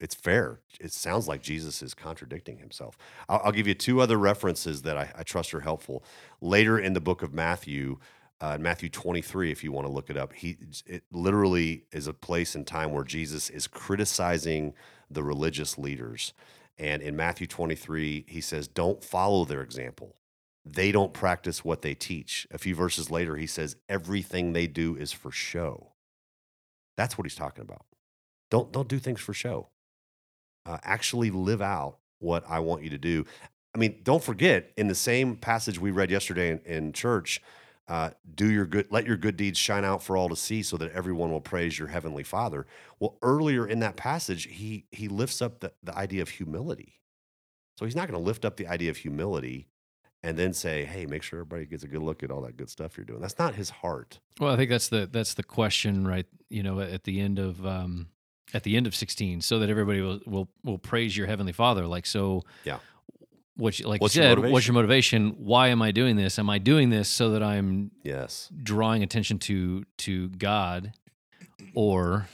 it's 0.00 0.14
fair. 0.16 0.58
It 0.80 0.92
sounds 0.92 1.28
like 1.28 1.42
Jesus 1.42 1.80
is 1.80 1.94
contradicting 1.94 2.58
himself. 2.58 2.98
I'll, 3.28 3.40
I'll 3.44 3.52
give 3.52 3.68
you 3.68 3.74
two 3.74 4.00
other 4.00 4.16
references 4.16 4.82
that 4.82 4.98
I, 4.98 5.12
I 5.16 5.22
trust 5.22 5.54
are 5.54 5.60
helpful. 5.60 6.02
Later 6.40 6.76
in 6.78 6.92
the 6.92 7.00
book 7.00 7.22
of 7.22 7.32
Matthew, 7.32 7.98
uh, 8.42 8.58
Matthew 8.58 8.88
23, 8.88 9.52
if 9.52 9.62
you 9.62 9.70
want 9.70 9.86
to 9.86 9.92
look 9.92 10.10
it 10.10 10.16
up, 10.16 10.32
he 10.32 10.56
it 10.84 11.04
literally 11.12 11.84
is 11.92 12.08
a 12.08 12.12
place 12.12 12.56
and 12.56 12.66
time 12.66 12.90
where 12.90 13.04
Jesus 13.04 13.48
is 13.48 13.68
criticizing 13.68 14.74
the 15.08 15.22
religious 15.22 15.78
leaders. 15.78 16.32
And 16.76 17.02
in 17.02 17.14
Matthew 17.14 17.46
23, 17.46 18.24
he 18.26 18.40
says, 18.40 18.66
Don't 18.66 19.04
follow 19.04 19.44
their 19.44 19.62
example. 19.62 20.16
They 20.64 20.90
don't 20.90 21.12
practice 21.12 21.64
what 21.64 21.82
they 21.82 21.94
teach. 21.94 22.48
A 22.50 22.58
few 22.58 22.74
verses 22.74 23.12
later, 23.12 23.36
he 23.36 23.46
says, 23.46 23.76
Everything 23.88 24.52
they 24.52 24.66
do 24.66 24.96
is 24.96 25.12
for 25.12 25.30
show. 25.30 25.92
That's 26.96 27.16
what 27.16 27.26
he's 27.26 27.36
talking 27.36 27.62
about. 27.62 27.86
Don't, 28.50 28.72
don't 28.72 28.88
do 28.88 28.98
things 28.98 29.20
for 29.20 29.34
show. 29.34 29.68
Uh, 30.66 30.78
actually 30.82 31.30
live 31.30 31.62
out 31.62 31.98
what 32.18 32.42
I 32.48 32.58
want 32.58 32.82
you 32.82 32.90
to 32.90 32.98
do. 32.98 33.24
I 33.72 33.78
mean, 33.78 34.00
don't 34.02 34.22
forget 34.22 34.72
in 34.76 34.88
the 34.88 34.96
same 34.96 35.36
passage 35.36 35.78
we 35.78 35.92
read 35.92 36.10
yesterday 36.10 36.50
in, 36.50 36.58
in 36.66 36.92
church, 36.92 37.40
uh, 37.88 38.10
do 38.34 38.50
your 38.50 38.66
good, 38.66 38.86
let 38.90 39.06
your 39.06 39.16
good 39.16 39.36
deeds 39.36 39.58
shine 39.58 39.84
out 39.84 40.02
for 40.02 40.16
all 40.16 40.28
to 40.28 40.36
see, 40.36 40.62
so 40.62 40.76
that 40.76 40.92
everyone 40.92 41.30
will 41.30 41.40
praise 41.40 41.78
your 41.78 41.88
heavenly 41.88 42.22
Father. 42.22 42.66
Well, 43.00 43.16
earlier 43.22 43.66
in 43.66 43.80
that 43.80 43.96
passage, 43.96 44.44
he 44.44 44.86
he 44.90 45.08
lifts 45.08 45.42
up 45.42 45.60
the, 45.60 45.72
the 45.82 45.96
idea 45.96 46.22
of 46.22 46.28
humility. 46.28 47.00
So 47.78 47.84
he's 47.84 47.96
not 47.96 48.08
going 48.08 48.20
to 48.20 48.24
lift 48.24 48.44
up 48.44 48.56
the 48.56 48.66
idea 48.68 48.90
of 48.90 48.98
humility 48.98 49.68
and 50.22 50.38
then 50.38 50.52
say, 50.52 50.84
"Hey, 50.84 51.06
make 51.06 51.22
sure 51.22 51.40
everybody 51.40 51.66
gets 51.66 51.82
a 51.82 51.88
good 51.88 52.02
look 52.02 52.22
at 52.22 52.30
all 52.30 52.42
that 52.42 52.56
good 52.56 52.70
stuff 52.70 52.96
you're 52.96 53.04
doing." 53.04 53.20
That's 53.20 53.38
not 53.38 53.56
his 53.56 53.70
heart. 53.70 54.20
Well, 54.38 54.52
I 54.52 54.56
think 54.56 54.70
that's 54.70 54.88
the 54.88 55.08
that's 55.10 55.34
the 55.34 55.42
question, 55.42 56.06
right? 56.06 56.26
You 56.48 56.62
know, 56.62 56.80
at 56.80 57.04
the 57.04 57.20
end 57.20 57.38
of 57.38 57.66
um, 57.66 58.08
at 58.54 58.62
the 58.62 58.76
end 58.76 58.86
of 58.86 58.94
sixteen, 58.94 59.40
so 59.40 59.58
that 59.58 59.68
everybody 59.68 60.00
will 60.00 60.20
will, 60.26 60.48
will 60.62 60.78
praise 60.78 61.16
your 61.16 61.26
heavenly 61.26 61.52
Father. 61.52 61.86
Like 61.86 62.06
so, 62.06 62.42
Yeah. 62.64 62.78
What 63.56 63.78
like 63.84 64.00
What's 64.00 64.16
you 64.16 64.22
your 64.22 64.36
said, 64.36 64.50
what's 64.50 64.66
your 64.66 64.74
motivation? 64.74 65.30
Why 65.38 65.68
am 65.68 65.82
I 65.82 65.90
doing 65.92 66.16
this? 66.16 66.38
Am 66.38 66.48
I 66.48 66.58
doing 66.58 66.88
this 66.90 67.08
so 67.08 67.30
that 67.30 67.42
I'm 67.42 67.90
Yes. 68.02 68.50
drawing 68.62 69.02
attention 69.02 69.38
to 69.40 69.84
to 69.98 70.28
God, 70.30 70.92
or 71.74 72.28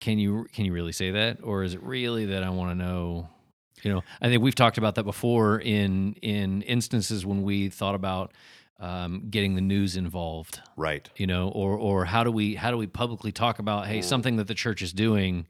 can 0.00 0.18
you 0.18 0.46
can 0.52 0.64
you 0.64 0.72
really 0.72 0.92
say 0.92 1.10
that, 1.10 1.38
or 1.42 1.62
is 1.62 1.74
it 1.74 1.82
really 1.82 2.26
that 2.26 2.42
I 2.42 2.50
want 2.50 2.70
to 2.70 2.74
know? 2.74 3.28
You 3.82 3.92
know, 3.92 4.04
I 4.20 4.28
think 4.28 4.42
we've 4.42 4.54
talked 4.54 4.78
about 4.78 4.94
that 4.96 5.04
before 5.04 5.60
in 5.60 6.14
in 6.22 6.62
instances 6.62 7.24
when 7.26 7.42
we 7.42 7.68
thought 7.68 7.94
about 7.94 8.32
um, 8.80 9.26
getting 9.30 9.54
the 9.56 9.60
news 9.60 9.96
involved 9.96 10.60
Right. 10.76 11.08
you 11.16 11.26
know 11.26 11.48
or 11.48 11.76
or 11.76 12.04
how 12.04 12.22
do 12.24 12.30
we 12.30 12.54
how 12.54 12.70
do 12.70 12.76
we 12.76 12.86
publicly 12.86 13.32
talk 13.32 13.58
about 13.58 13.86
hey 13.88 13.98
Mm. 13.98 14.04
something 14.04 14.36
that 14.36 14.46
the 14.46 14.54
church 14.54 14.82
is 14.82 14.92
doing 14.92 15.46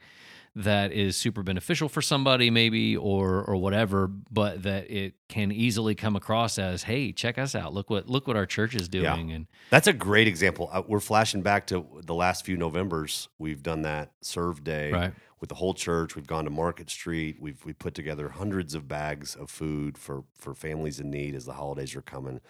that 0.64 0.92
is 0.92 1.16
super 1.16 1.42
beneficial 1.42 1.88
for 1.88 2.02
somebody 2.02 2.50
maybe 2.50 2.96
or 2.96 3.42
or 3.44 3.56
whatever 3.56 4.08
but 4.08 4.62
that 4.64 4.90
it 4.90 5.14
can 5.28 5.52
easily 5.52 5.94
come 5.94 6.16
across 6.16 6.58
as 6.58 6.82
hey 6.82 7.12
check 7.12 7.38
us 7.38 7.54
out 7.54 7.72
look 7.72 7.88
what 7.90 8.08
look 8.08 8.26
what 8.26 8.36
our 8.36 8.46
church 8.46 8.74
is 8.74 8.88
doing 8.88 9.28
Yeah. 9.28 9.36
and 9.36 9.46
That's 9.70 9.86
a 9.86 9.92
great 9.92 10.26
example. 10.28 10.68
Uh, 10.72 10.82
we're 10.86 11.00
flashing 11.00 11.42
back 11.42 11.66
to 11.68 11.86
the 12.04 12.14
last 12.14 12.44
few 12.44 12.56
Novembers. 12.56 13.28
We've 13.38 13.62
done 13.62 13.82
that 13.82 14.12
serve 14.20 14.64
day 14.64 14.92
right 14.92 15.12
with 15.40 15.48
the 15.50 15.54
whole 15.54 15.72
church. 15.74 16.16
We've 16.16 16.26
gone 16.26 16.42
to 16.44 16.50
Market 16.50 16.90
Street. 16.90 17.36
We've 17.40 17.64
we 17.64 17.72
put 17.72 17.94
together 17.94 18.28
hundreds 18.30 18.74
of 18.74 18.88
bags 18.88 19.36
of 19.36 19.50
food 19.50 19.96
for 19.96 20.24
for 20.34 20.54
families 20.54 20.98
in 20.98 21.10
need 21.10 21.34
as 21.36 21.44
the 21.44 21.52
holidays 21.52 21.94
are 21.94 22.02
coming. 22.02 22.40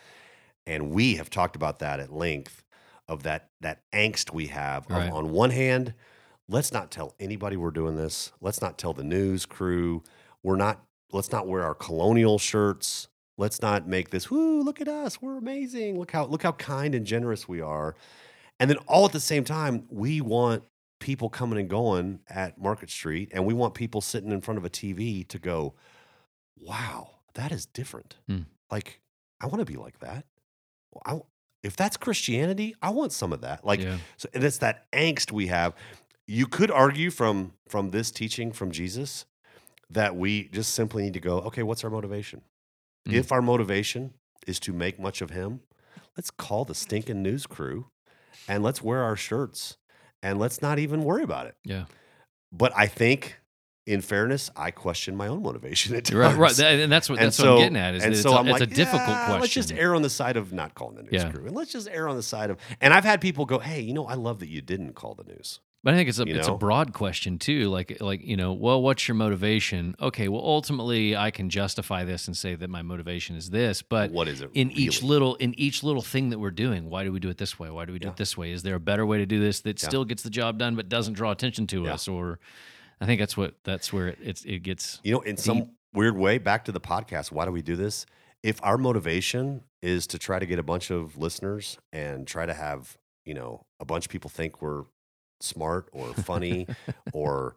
And 0.67 0.91
we 0.91 1.17
have 1.17 1.29
talked 1.31 1.57
about 1.57 1.79
that 1.81 2.01
at 2.01 2.13
length 2.13 2.65
of 3.07 3.23
that 3.25 3.51
that 3.61 3.83
angst 3.93 4.33
we 4.33 4.47
have. 4.47 4.87
Right. 4.89 5.11
on 5.11 5.31
one 5.33 5.51
hand, 5.51 5.93
let's 6.49 6.73
not 6.73 6.91
tell 6.91 7.15
anybody 7.21 7.57
we're 7.57 7.71
doing 7.71 7.97
this. 7.97 8.33
Let's 8.41 8.61
not 8.61 8.79
tell 8.79 8.93
the 8.93 9.05
news 9.05 9.47
crew. 9.47 10.03
We're 10.43 10.57
not 10.57 10.83
let's 11.13 11.33
not 11.33 11.47
wear 11.47 11.63
our 11.63 11.75
colonial 11.75 12.39
shirts. 12.39 13.09
Let's 13.37 13.63
not 13.63 13.87
make 13.87 14.11
this, 14.11 14.31
whoo, 14.31 14.63
look 14.63 14.81
at 14.81 14.89
us. 14.89 15.23
We're 15.23 15.39
amazing. 15.39 15.99
Look 15.99 16.11
how 16.11 16.27
look 16.27 16.43
how 16.43 16.53
kind 16.53 16.95
and 16.95 17.07
generous 17.07 17.49
we 17.49 17.61
are. 17.61 17.95
And 18.59 18.69
then 18.69 18.79
all 18.89 19.07
at 19.07 19.13
the 19.13 19.21
same 19.21 19.45
time, 19.45 19.87
we 19.89 20.21
want 20.21 20.65
people 20.99 21.29
coming 21.29 21.59
and 21.59 21.69
going 21.69 22.21
at 22.29 22.61
Market 22.61 22.91
Street, 22.91 23.31
and 23.33 23.47
we 23.47 23.55
want 23.55 23.75
people 23.75 24.01
sitting 24.01 24.33
in 24.33 24.41
front 24.41 24.59
of 24.59 24.65
a 24.65 24.71
TV 24.71 25.27
to 25.29 25.39
go, 25.39 25.75
wow, 26.57 27.11
that 27.35 27.53
is 27.53 27.67
different. 27.67 28.17
Hmm. 28.27 28.43
Like, 28.71 29.01
I 29.41 29.47
want 29.47 29.61
to 29.61 29.65
be 29.65 29.77
like 29.77 30.01
that. 30.01 30.25
I, 31.07 31.21
if 31.63 31.77
that's 31.77 31.97
Christianity, 31.97 32.75
I 32.83 32.91
want 32.91 33.13
some 33.13 33.33
of 33.33 33.43
that. 33.43 33.65
Like, 33.65 33.81
yeah 33.81 33.99
so, 34.17 34.29
and 34.35 34.43
it's 34.43 34.59
that 34.59 34.91
angst 34.93 35.31
we 35.31 35.47
have. 35.47 35.75
You 36.31 36.47
could 36.47 36.71
argue 36.71 37.11
from 37.11 37.55
from 37.69 37.91
this 37.91 38.11
teaching 38.11 38.53
from 38.53 38.71
Jesus 38.71 39.25
that 39.91 40.15
we 40.15 40.49
just 40.49 40.75
simply 40.75 41.03
need 41.05 41.15
to 41.15 41.21
go, 41.21 41.39
okay, 41.41 41.63
what's 41.63 41.83
our 41.83 41.91
motivation? 41.91 42.43
Mm. 43.09 43.15
If 43.15 43.33
our 43.33 43.41
motivation 43.41 44.13
is 44.47 44.61
to 44.61 44.75
make 44.75 45.01
much 45.01 45.23
of 45.23 45.31
him, 45.31 45.61
let's 46.17 46.31
call 46.31 46.67
the 46.67 46.75
stinking 46.75 47.23
news 47.23 47.47
crew 47.47 47.87
and 48.47 48.63
let's 48.63 48.83
wear 48.83 49.03
our 49.03 49.17
shirts 49.17 49.79
and 50.23 50.39
let's 50.39 50.61
not 50.61 50.79
even 50.79 51.03
worry 51.03 51.23
about 51.23 51.47
it. 51.47 51.57
yeah 51.65 51.85
But 52.53 52.73
I 52.77 52.87
think 52.87 53.39
in 53.87 54.03
fairness, 54.03 54.51
I 54.55 54.71
question 54.71 55.17
my 55.17 55.29
own 55.29 55.43
motivation 55.43 55.97
at 55.97 56.05
times. 56.05 56.17
right 56.17 56.37
right 56.37 56.61
and 56.61 56.93
that's 56.93 57.09
what 57.09 57.19
And 57.21 57.29
that's 57.29 57.39
what 57.39 57.49
i'm 57.49 57.59
getting 57.59 57.77
at 57.79 57.95
is 57.95 58.05
and 58.05 58.13
it's, 58.13 58.23
so 58.23 58.33
a, 58.33 58.41
I'm 58.41 58.49
it's 58.49 58.61
like, 58.61 58.71
a 58.71 58.75
difficult 58.75 59.07
"Yeah, 59.09 59.25
question 59.25 59.41
Let's 59.41 59.55
just 59.55 59.73
err 59.73 59.95
on 59.95 60.03
the 60.03 60.11
side 60.11 60.37
of 60.37 60.53
not 60.53 60.75
calling 60.75 60.97
the 60.97 61.05
news 61.05 61.13
Yeah. 61.23 61.31
crew, 61.31 61.47
and 61.47 61.57
let's 61.57 61.73
just 61.73 61.89
err 61.91 62.07
on 62.07 62.17
the 62.17 62.23
side 62.23 62.51
of. 62.51 62.59
And 62.83 62.93
I've 62.93 63.05
had 63.05 63.23
people 63.23 63.47
go, 63.47 63.59
"Hey, 63.61 63.81
you 63.81 63.95
know, 63.95 64.05
I 64.07 64.15
love 64.15 64.41
that 64.41 64.49
you 64.49 64.61
didn't 64.61 64.93
call 64.93 65.15
the 65.15 65.25
news. 65.25 65.61
But 65.85 65.95
I 65.95 65.97
think 65.97 66.09
it's 66.09 66.19
a 66.19 66.27
You 66.27 66.35
it's 66.37 66.49
know? 66.49 66.55
a 66.55 66.59
broad 66.59 66.93
question 66.93 67.39
too. 67.39 67.69
Like 67.71 68.01
like 68.01 68.23
you 68.25 68.37
know, 68.37 68.53
well, 68.53 68.83
what's 68.83 69.07
your 69.07 69.15
motivation? 69.15 69.95
Okay, 70.01 70.27
well, 70.29 70.43
ultimately, 70.45 71.17
I 71.17 71.31
can 71.31 71.51
justify 71.51 72.03
this 72.05 72.27
and 72.27 72.37
say 72.37 72.57
that 72.57 72.69
my 72.69 72.83
motivation 72.83 73.37
is 73.37 73.51
this. 73.51 73.81
But 73.81 74.11
what 74.11 74.27
is 74.27 74.41
it 74.41 74.51
in 74.55 74.73
each 74.73 75.03
little 75.03 75.37
in 75.37 75.55
each 75.59 75.85
little 75.85 76.03
thing 76.03 76.31
that 76.31 76.39
we're 76.41 76.51
doing, 76.51 76.91
why 76.91 77.05
do 77.05 77.13
we 77.13 77.21
do 77.21 77.29
it 77.29 77.39
this 77.39 77.59
way? 77.61 77.71
Why 77.71 77.85
do 77.85 77.93
we 77.93 78.01
do 78.01 78.07
Yeah. 78.09 78.13
it 78.13 78.17
this 78.17 78.37
way? 78.37 78.51
Is 78.51 78.65
there 78.65 78.75
a 78.75 78.81
better 78.81 79.07
way 79.07 79.19
to 79.19 79.27
do 79.27 79.39
this 79.41 79.61
that 79.61 79.81
Yeah. 79.81 79.89
still 79.89 80.05
gets 80.05 80.23
the 80.25 80.31
job 80.31 80.59
done 80.59 80.75
but 80.75 80.89
doesn't 80.89 81.15
draw 81.15 81.31
attention 81.31 81.67
to 81.69 81.85
Yeah. 81.85 81.95
us? 81.95 82.09
Or 82.09 82.41
I 83.01 83.07
think 83.07 83.21
that's 83.21 83.37
what 83.37 83.55
that's 83.63 83.93
where 83.93 84.09
it 84.09 84.19
it's, 84.21 84.45
it 84.45 84.65
gets. 84.65 85.01
You 85.05 85.13
know, 85.13 85.21
in 85.21 85.37
some 85.37 85.71
weird 85.95 86.17
way, 86.17 86.39
back 86.39 86.65
to 86.65 86.73
the 86.73 86.81
podcast, 86.81 87.31
why 87.31 87.45
do 87.45 87.53
we 87.53 87.63
do 87.63 87.77
this? 87.77 88.05
If 88.43 88.61
our 88.65 88.79
motivation 88.79 89.63
is 89.81 90.09
to 90.09 90.19
try 90.19 90.41
to 90.41 90.47
get 90.47 90.59
a 90.59 90.63
bunch 90.65 90.91
of 90.91 91.17
listeners 91.17 91.79
and 91.93 92.27
try 92.27 92.47
to 92.47 92.55
have, 92.55 92.99
you 93.25 93.35
know, 93.35 93.65
a 93.79 93.85
bunch 93.85 94.07
of 94.07 94.11
people 94.11 94.29
think 94.29 94.61
we're 94.61 94.85
smart 95.41 95.89
or 95.93 96.09
funny 96.15 96.67
or 97.13 97.55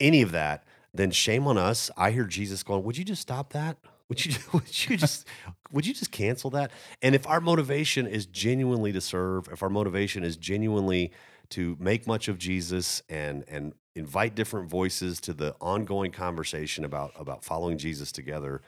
any 0.00 0.22
of 0.22 0.32
that, 0.32 0.64
then 0.94 1.10
shame 1.10 1.46
on 1.46 1.58
us. 1.58 1.90
I 1.96 2.10
hear 2.10 2.24
Jesus 2.24 2.62
going, 2.62 2.84
Would 2.84 2.98
you 2.98 3.04
just 3.04 3.22
stop 3.22 3.52
that? 3.52 3.78
Would 4.08 4.26
you 4.26 4.34
would 4.52 4.90
you 4.90 4.96
just 4.96 5.26
would 5.72 5.86
you 5.86 5.94
just 5.94 6.10
cancel 6.10 6.50
that? 6.50 6.70
And 7.00 7.14
if 7.14 7.26
our 7.26 7.40
motivation 7.40 8.06
is 8.06 8.26
genuinely 8.26 8.92
to 8.92 9.00
serve, 9.00 9.48
if 9.48 9.62
our 9.62 9.70
motivation 9.70 10.22
is 10.22 10.36
genuinely 10.36 11.12
to 11.50 11.76
make 11.80 12.06
much 12.06 12.28
of 12.28 12.38
Jesus 12.38 13.02
and 13.08 13.44
and 13.48 13.72
invite 13.94 14.34
different 14.34 14.68
voices 14.70 15.20
to 15.20 15.32
the 15.32 15.54
ongoing 15.60 16.10
conversation 16.12 16.84
about 16.84 17.12
about 17.18 17.44
following 17.44 17.78
Jesus 17.78 18.12
together, 18.12 18.60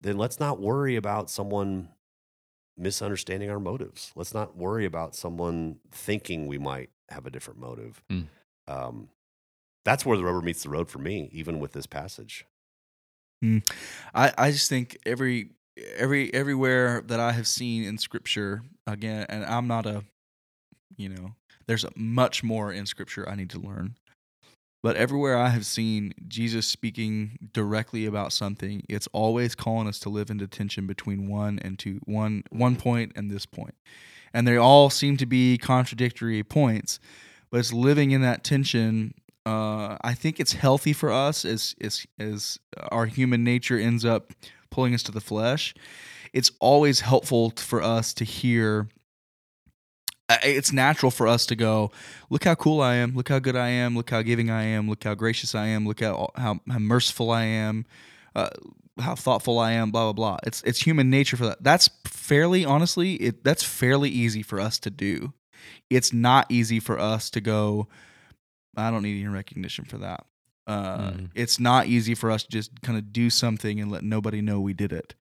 then 0.00 0.18
let's 0.18 0.38
not 0.38 0.60
worry 0.60 0.96
about 0.96 1.30
someone 1.30 1.88
misunderstanding 2.76 3.50
our 3.50 3.60
motives. 3.60 4.12
Let's 4.14 4.34
not 4.34 4.56
worry 4.56 4.84
about 4.84 5.14
someone 5.14 5.76
thinking 5.90 6.46
we 6.46 6.58
might 6.58 6.90
have 7.12 7.26
a 7.26 7.30
different 7.30 7.60
motive. 7.60 8.02
Mm. 8.10 8.26
Um, 8.68 9.08
that's 9.84 10.06
where 10.06 10.16
the 10.16 10.24
rubber 10.24 10.40
meets 10.40 10.62
the 10.62 10.70
road 10.70 10.88
for 10.88 10.98
me, 10.98 11.28
even 11.32 11.60
with 11.60 11.72
this 11.72 11.86
passage. 11.86 12.46
I, 14.14 14.32
I 14.38 14.50
just 14.52 14.68
think 14.68 14.96
every 15.04 15.50
every 15.96 16.32
everywhere 16.32 17.02
that 17.06 17.18
I 17.18 17.32
have 17.32 17.46
seen 17.46 17.84
in 17.84 17.98
scripture 17.98 18.62
again, 18.86 19.26
and 19.28 19.44
I'm 19.44 19.66
not 19.66 19.86
a, 19.86 20.04
you 20.96 21.08
know, 21.08 21.34
there's 21.66 21.84
much 21.96 22.44
more 22.44 22.72
in 22.72 22.86
scripture 22.86 23.28
I 23.28 23.34
need 23.34 23.50
to 23.50 23.58
learn. 23.58 23.96
But 24.82 24.96
everywhere 24.96 25.38
I 25.38 25.50
have 25.50 25.64
seen 25.64 26.12
Jesus 26.26 26.66
speaking 26.66 27.50
directly 27.52 28.04
about 28.04 28.32
something, 28.32 28.82
it's 28.88 29.06
always 29.12 29.54
calling 29.54 29.86
us 29.86 30.00
to 30.00 30.08
live 30.08 30.28
in 30.28 30.38
tension 30.48 30.88
between 30.88 31.28
one 31.28 31.60
and 31.60 31.78
two, 31.78 32.00
one 32.04 32.42
one 32.50 32.76
point 32.76 33.12
and 33.14 33.30
this 33.30 33.46
point, 33.46 33.74
and 34.32 34.46
they 34.46 34.56
all 34.56 34.90
seem 34.90 35.16
to 35.18 35.26
be 35.26 35.58
contradictory 35.58 36.42
points. 36.42 36.98
But 37.50 37.60
it's 37.60 37.72
living 37.72 38.12
in 38.12 38.22
that 38.22 38.44
tension 38.44 39.14
uh, 39.44 39.96
I 40.02 40.14
think 40.14 40.38
it's 40.38 40.52
healthy 40.52 40.92
for 40.92 41.10
us 41.10 41.44
as 41.44 41.74
as 41.80 42.06
as 42.18 42.58
our 42.90 43.06
human 43.06 43.42
nature 43.42 43.78
ends 43.78 44.04
up 44.04 44.32
pulling 44.70 44.94
us 44.94 45.02
to 45.04 45.12
the 45.12 45.20
flesh. 45.20 45.74
It's 46.32 46.50
always 46.60 47.00
helpful 47.00 47.52
for 47.56 47.82
us 47.82 48.14
to 48.14 48.24
hear. 48.24 48.88
It's 50.42 50.72
natural 50.72 51.10
for 51.10 51.26
us 51.26 51.44
to 51.46 51.56
go, 51.56 51.90
look 52.30 52.44
how 52.44 52.54
cool 52.54 52.80
I 52.80 52.94
am, 52.94 53.14
look 53.14 53.28
how 53.28 53.38
good 53.38 53.56
I 53.56 53.68
am, 53.68 53.94
look 53.94 54.08
how 54.08 54.22
giving 54.22 54.48
I 54.48 54.62
am, 54.62 54.88
look 54.88 55.04
how 55.04 55.14
gracious 55.14 55.54
I 55.54 55.66
am, 55.66 55.86
look 55.86 56.00
how 56.00 56.30
how, 56.36 56.60
how 56.70 56.78
merciful 56.78 57.30
I 57.30 57.42
am, 57.42 57.84
uh, 58.34 58.48
how 59.00 59.14
thoughtful 59.14 59.58
I 59.58 59.72
am, 59.72 59.90
blah 59.90 60.04
blah 60.04 60.12
blah. 60.12 60.36
It's 60.46 60.62
it's 60.62 60.80
human 60.82 61.10
nature 61.10 61.36
for 61.36 61.46
that. 61.46 61.62
That's 61.62 61.88
fairly 62.04 62.64
honestly, 62.64 63.14
it 63.14 63.44
that's 63.44 63.62
fairly 63.62 64.10
easy 64.10 64.42
for 64.42 64.60
us 64.60 64.78
to 64.80 64.90
do. 64.90 65.32
It's 65.90 66.12
not 66.12 66.46
easy 66.50 66.80
for 66.80 66.98
us 66.98 67.30
to 67.30 67.40
go. 67.40 67.88
I 68.76 68.90
don't 68.90 69.02
need 69.02 69.20
any 69.20 69.28
recognition 69.28 69.84
for 69.84 69.98
that. 69.98 70.24
Uh, 70.66 71.10
Mhm. 71.10 71.30
It's 71.34 71.58
not 71.58 71.86
easy 71.86 72.14
for 72.14 72.30
us 72.30 72.44
to 72.44 72.48
just 72.50 72.80
kind 72.82 72.96
of 72.96 73.12
do 73.12 73.30
something 73.30 73.80
and 73.80 73.90
let 73.90 74.02
nobody 74.04 74.40
know 74.40 74.60
we 74.60 74.72
did 74.72 74.92
it. 74.92 75.14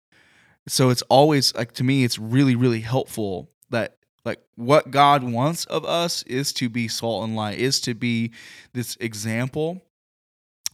So 0.68 0.90
it's 0.90 1.02
always 1.04 1.54
like 1.56 1.72
to 1.74 1.84
me, 1.84 2.04
it's 2.04 2.20
really 2.20 2.56
really 2.56 2.82
helpful 2.82 3.50
that 3.70 3.98
like 4.24 4.40
what 4.56 4.92
God 4.92 5.24
wants 5.24 5.66
of 5.66 5.84
us 5.86 6.22
is 6.24 6.54
to 6.54 6.70
be 6.70 6.88
salt 6.88 7.24
and 7.24 7.36
light, 7.36 7.58
is 7.58 7.82
to 7.82 7.96
be 7.96 8.32
this 8.74 8.96
example, 9.00 9.82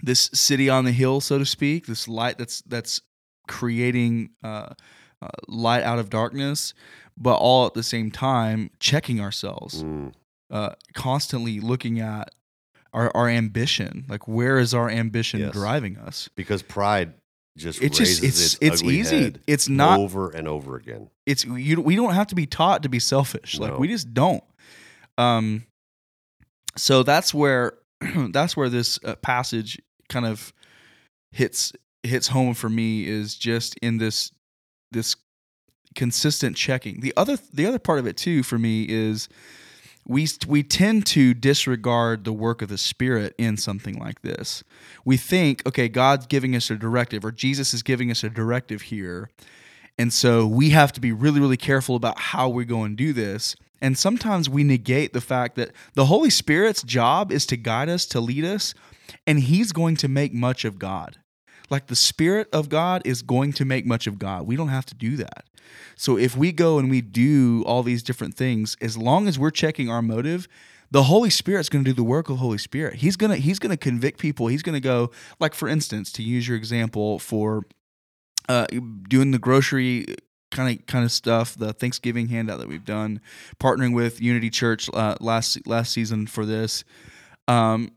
this 0.04 0.30
city 0.34 0.70
on 0.70 0.86
the 0.86 0.92
hill, 0.92 1.22
so 1.22 1.38
to 1.40 1.46
speak, 1.46 1.86
this 1.88 2.08
light 2.08 2.38
that's 2.38 2.62
that's 2.62 3.02
creating 3.48 4.30
uh, 4.44 4.74
uh, 5.22 5.28
light 5.48 5.84
out 5.84 6.00
of 6.00 6.10
darkness, 6.10 6.74
but 7.18 7.36
all 7.38 7.66
at 7.66 7.74
the 7.74 7.84
same 7.84 8.12
time 8.12 8.70
checking 8.80 9.20
ourselves 9.22 9.84
Mm, 9.84 10.14
uh, 10.52 10.72
constantly 10.94 11.60
looking 11.60 12.00
at 12.00 12.30
our, 12.94 13.12
our 13.16 13.28
ambition. 13.28 14.06
Like, 14.08 14.28
where 14.28 14.60
is 14.60 14.74
our 14.74 14.90
ambition 14.90 15.40
Yes. 15.40 15.54
driving 15.54 15.98
us? 15.98 16.30
because 16.36 16.62
pride 16.62 17.14
just 17.58 17.82
It's 17.82 18.00
raises 18.00 18.20
just 18.20 18.24
it's 18.24 18.54
its, 18.56 18.84
it's 18.84 18.84
easy. 18.84 19.36
It's 19.48 19.68
not. 19.68 20.00
over 20.00 20.30
and 20.30 20.48
over 20.48 20.76
again. 20.76 21.10
It's 21.26 21.44
you. 21.44 21.82
We 21.82 21.96
don't 21.96 22.14
have 22.14 22.28
to 22.28 22.36
be 22.36 22.46
taught 22.46 22.84
to 22.84 22.90
be 22.90 23.00
selfish. 23.00 23.58
Like 23.60 23.80
we 23.80 23.88
just 23.88 24.14
don't. 24.14 24.44
Um. 25.18 25.66
So 26.78 27.02
that's 27.04 27.34
where 27.34 27.74
that's 28.30 28.56
where 28.56 28.70
this 28.70 29.00
uh, 29.04 29.16
passage 29.16 29.80
kind 30.10 30.26
of 30.26 30.54
hits 31.32 31.74
hits 32.04 32.30
home 32.30 32.54
for 32.54 32.70
me 32.70 33.08
is 33.08 33.36
just 33.36 33.76
in 33.80 33.98
this 33.98 34.32
this 34.92 35.16
consistent 35.96 36.56
checking. 36.56 37.02
The 37.02 37.14
other 37.18 37.38
the 37.54 37.66
other 37.66 37.80
part 37.80 38.00
of 38.00 38.08
it 38.08 38.18
too 38.18 38.44
for 38.44 38.58
me 38.58 38.86
is 38.88 39.28
we 40.08 40.28
we 40.48 40.64
tend 40.64 41.06
to 41.08 41.34
disregard 41.34 42.24
the 42.24 42.32
work 42.32 42.62
of 42.62 42.70
the 42.70 42.78
spirit 42.78 43.36
in 43.38 43.58
something 43.58 44.00
like 44.00 44.22
this. 44.22 44.64
We 45.04 45.18
think, 45.18 45.66
okay, 45.68 45.90
God's 45.90 46.28
giving 46.28 46.56
us 46.56 46.70
a 46.70 46.76
directive 46.76 47.26
or 47.26 47.32
Jesus 47.32 47.74
is 47.74 47.84
giving 47.84 48.10
us 48.10 48.24
a 48.24 48.30
directive 48.30 48.84
here. 48.84 49.30
And 50.00 50.14
so 50.14 50.46
we 50.46 50.70
have 50.70 50.94
to 50.94 51.02
be 51.02 51.12
really 51.12 51.42
really 51.42 51.58
careful 51.58 51.96
about 51.96 52.20
how 52.20 52.48
we 52.48 52.64
go 52.64 52.84
and 52.84 52.96
do 52.96 53.12
this. 53.12 53.56
And 53.82 53.98
sometimes 53.98 54.50
we 54.50 54.64
negate 54.64 55.14
the 55.14 55.22
fact 55.22 55.56
that 55.56 55.72
the 55.94 56.06
Holy 56.06 56.30
Spirit's 56.30 56.82
job 56.82 57.32
is 57.32 57.46
to 57.48 57.58
guide 57.58 57.90
us, 57.90 58.06
to 58.08 58.20
lead 58.20 58.44
us, 58.44 58.74
and 59.26 59.40
he's 59.40 59.72
going 59.72 59.96
to 59.98 60.08
make 60.08 60.34
much 60.34 60.66
of 60.66 60.80
God. 60.80 61.18
Like 61.70 61.88
the 61.88 61.96
Spirit 61.96 62.48
of 62.54 62.70
God 62.70 63.02
is 63.06 63.22
going 63.22 63.54
to 63.54 63.66
make 63.66 63.86
much 63.86 64.08
of 64.08 64.18
God. 64.20 64.48
We 64.48 64.56
don't 64.56 64.70
have 64.70 64.86
to 64.88 64.96
do 64.96 65.18
that. 65.18 65.46
So 65.96 66.18
if 66.18 66.38
we 66.38 66.52
go 66.52 66.80
and 66.80 66.90
we 66.90 67.02
do 67.02 67.64
all 67.66 67.84
these 67.84 68.04
different 68.04 68.36
things, 68.36 68.78
as 68.80 68.98
long 68.98 69.28
as 69.28 69.38
we're 69.38 69.52
checking 69.52 69.90
our 69.90 70.02
motive, 70.02 70.48
the 70.92 71.04
Holy 71.04 71.30
Spirit's 71.30 71.68
going 71.68 71.84
to 71.84 71.92
do 71.92 71.96
the 71.96 72.04
work 72.04 72.30
of 72.30 72.38
the 72.38 72.42
Holy 72.42 72.58
Spirit. 72.58 72.96
He's 72.96 73.18
going 73.18 73.32
to 73.32 73.38
he's 73.38 73.60
going 73.60 73.72
to 73.72 73.78
convict 73.78 74.20
people. 74.20 74.48
He's 74.48 74.64
going 74.64 74.76
to 74.76 74.80
go 74.80 75.12
like 75.40 75.54
for 75.54 75.68
instance, 75.68 76.12
to 76.14 76.24
use 76.24 76.48
your 76.48 76.56
example 76.56 77.20
for 77.20 77.64
uh, 78.48 78.68
doing 79.10 79.32
the 79.32 79.40
grocery 79.40 80.06
kind 80.52 80.80
of 80.80 80.86
kind 80.86 81.04
of 81.04 81.12
stuff, 81.12 81.56
the 81.56 81.74
Thanksgiving 81.74 82.30
handout 82.30 82.60
that 82.60 82.70
we've 82.70 82.86
done, 82.86 83.20
partnering 83.60 83.94
with 83.94 84.22
Unity 84.22 84.50
Church 84.50 84.90
uh, 84.94 85.16
last 85.20 85.66
last 85.68 85.92
season 85.92 86.28
for 86.28 86.46
this. 86.46 86.84
Um, 87.50 87.92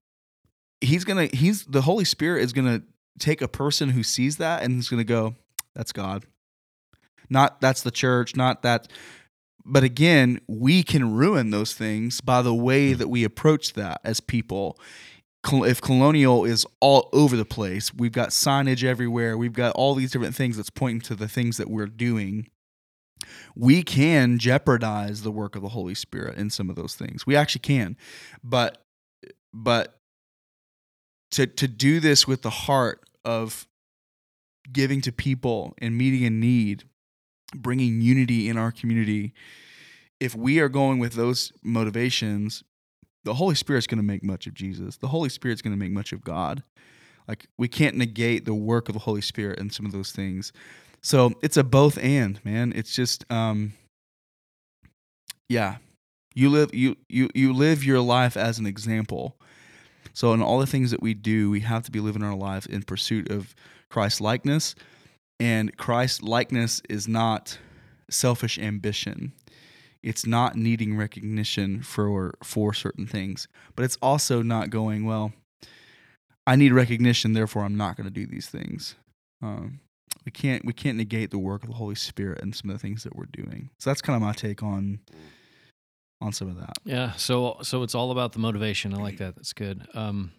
he's 0.81 1.05
gonna 1.05 1.27
he's 1.27 1.65
the 1.65 1.83
Holy 1.83 2.05
Spirit 2.05 2.43
is 2.43 2.53
gonna 2.53 2.83
take 3.19 3.43
a 3.43 3.49
person 3.49 3.91
who 3.91 4.03
sees 4.03 4.39
that 4.39 4.63
and 4.63 4.75
he's 4.75 4.89
gonna 4.89 5.05
go, 5.05 5.35
that's 5.75 5.93
God. 5.93 6.25
Not 7.29 7.61
that's 7.61 7.83
the 7.83 7.91
church, 7.91 8.37
not 8.37 8.63
that. 8.63 8.89
But 9.65 9.85
again, 9.85 10.41
we 10.49 10.83
can 10.83 11.15
ruin 11.15 11.51
those 11.51 11.75
things 11.75 12.21
by 12.21 12.43
the 12.43 12.55
way 12.55 12.93
hmm. 12.93 12.99
that 12.99 13.09
we 13.09 13.25
approach 13.25 13.75
that 13.75 14.01
as 14.05 14.21
people. 14.21 14.79
If 15.51 15.81
colonial 15.81 16.45
is 16.45 16.67
all 16.81 17.09
over 17.15 17.35
the 17.35 17.47
place, 17.47 17.95
we've 17.95 18.13
got 18.13 18.29
signage 18.29 18.85
everywhere, 18.85 19.39
we've 19.39 19.55
got 19.55 19.75
all 19.75 19.95
these 19.95 20.11
different 20.11 20.35
things 20.35 20.59
that's 20.59 20.69
pointing 20.69 21.01
to 21.03 21.15
the 21.15 21.29
things 21.29 21.57
that 21.57 21.71
we're 21.71 21.87
doing. 21.87 22.51
We 23.57 23.83
can 23.83 24.39
jeopardize 24.39 25.23
the 25.23 25.31
work 25.31 25.57
of 25.57 25.63
the 25.63 25.71
Holy 25.71 25.95
Spirit 25.95 26.37
in 26.37 26.51
some 26.51 26.69
of 26.69 26.77
those 26.77 26.95
things. 26.95 27.27
We 27.27 27.37
actually 27.37 27.61
can. 27.61 27.97
But 28.45 28.85
but 29.55 30.00
to 31.33 31.47
to 31.47 31.69
do 31.69 32.01
this 32.01 32.27
with 32.27 32.43
the 32.43 32.51
heart 32.51 33.03
of 33.25 33.67
giving 34.73 35.01
to 35.03 35.13
people 35.13 35.75
and 35.79 35.97
meeting 35.97 36.25
a 36.25 36.31
need, 36.31 36.85
bringing 37.55 38.01
unity 38.01 38.49
in 38.49 38.57
our 38.57 38.71
community, 38.71 39.33
if 40.21 40.35
we 40.35 40.61
are 40.61 40.69
going 40.69 40.99
with 40.99 41.15
those 41.15 41.53
motivations, 41.63 42.63
the 43.25 43.35
Holy 43.35 43.55
Spirit's 43.55 43.87
going 43.87 43.99
to 43.99 44.05
make 44.05 44.23
much 44.23 44.47
of 44.47 44.55
Jesus. 44.55 44.97
The 44.97 45.09
Holy 45.09 45.29
Spirit's 45.29 45.63
going 45.63 45.73
to 45.75 45.79
make 45.79 45.93
much 45.93 46.13
of 46.13 46.23
God. 46.23 46.63
Like 47.27 47.47
we 47.59 47.69
can't 47.69 47.97
negate 47.97 48.45
the 48.45 48.55
work 48.55 48.89
of 48.89 48.93
the 48.93 49.01
Holy 49.01 49.21
Spirit 49.21 49.59
and 49.59 49.73
some 49.73 49.87
of 49.87 49.93
those 49.93 50.13
things. 50.13 50.53
So 51.03 51.33
it's 51.43 51.57
a 51.57 51.65
both 51.65 51.99
and, 51.99 52.45
man. 52.45 52.73
It's 52.75 52.95
just 52.95 53.31
um 53.31 53.73
yeah. 55.49 55.77
You 56.35 56.51
live 56.51 56.75
you 56.75 56.97
you 57.09 57.29
you 57.35 57.53
live 57.53 57.85
your 57.85 58.01
life 58.01 58.37
as 58.37 58.59
an 58.59 58.67
example. 58.67 59.37
So 60.13 60.33
in 60.33 60.43
all 60.43 60.59
the 60.59 60.67
things 60.67 60.91
that 60.91 61.03
we 61.03 61.15
do, 61.15 61.51
we 61.51 61.61
have 61.61 61.85
to 61.85 61.91
be 61.91 62.01
living 62.01 62.23
our 62.23 62.35
lives 62.37 62.67
in 62.67 62.83
pursuit 62.83 63.31
of 63.31 63.55
Christ 63.89 64.21
likeness. 64.21 64.75
And 65.39 65.77
Christ 65.77 66.23
likeness 66.23 66.83
is 66.89 67.09
not 67.09 67.59
selfish 68.11 68.59
ambition. 68.59 69.33
it's 70.03 70.27
not 70.27 70.57
needing 70.57 70.97
recognition 70.97 71.83
for 71.83 72.35
for 72.43 72.73
certain 72.73 73.07
things, 73.07 73.49
but 73.77 73.85
it's 73.85 73.99
also 74.01 74.43
not 74.43 74.71
going 74.71 75.05
well. 75.05 75.33
I 76.47 76.57
need 76.57 76.73
recognition, 76.73 77.33
therefore 77.35 77.65
I'm 77.65 77.77
not 77.77 77.97
going 77.97 78.07
to 78.07 78.11
do 78.11 78.27
these 78.27 78.49
things. 78.49 78.95
Um, 79.43 79.81
we 80.25 80.33
can't 80.33 80.65
we 80.65 80.73
can't 80.73 80.97
negate 80.97 81.31
the 81.31 81.39
work 81.39 81.63
of 81.63 81.69
the 81.69 81.77
Holy 81.77 81.95
Spirit 81.95 82.43
and 82.43 82.55
some 82.55 82.71
of 82.71 82.75
the 82.77 82.81
things 82.81 83.05
that 83.05 83.15
we're 83.17 83.27
doing. 83.27 83.71
So 83.79 83.91
that's 83.91 84.01
kind 84.03 84.17
of 84.17 84.23
my 84.23 84.33
take 84.33 84.63
on 84.63 85.01
on 86.21 86.33
some 86.33 86.49
of 86.49 86.57
that. 86.59 86.75
Yeah. 86.85 87.13
So 87.13 87.59
so 87.63 87.83
it's 87.83 87.95
all 87.95 88.11
about 88.11 88.33
the 88.33 88.39
motivation. 88.39 88.95
I 88.95 88.99
like 88.99 89.19
that. 89.19 89.37
That's 89.37 89.53
good. 89.53 89.87
Um, 89.95 90.33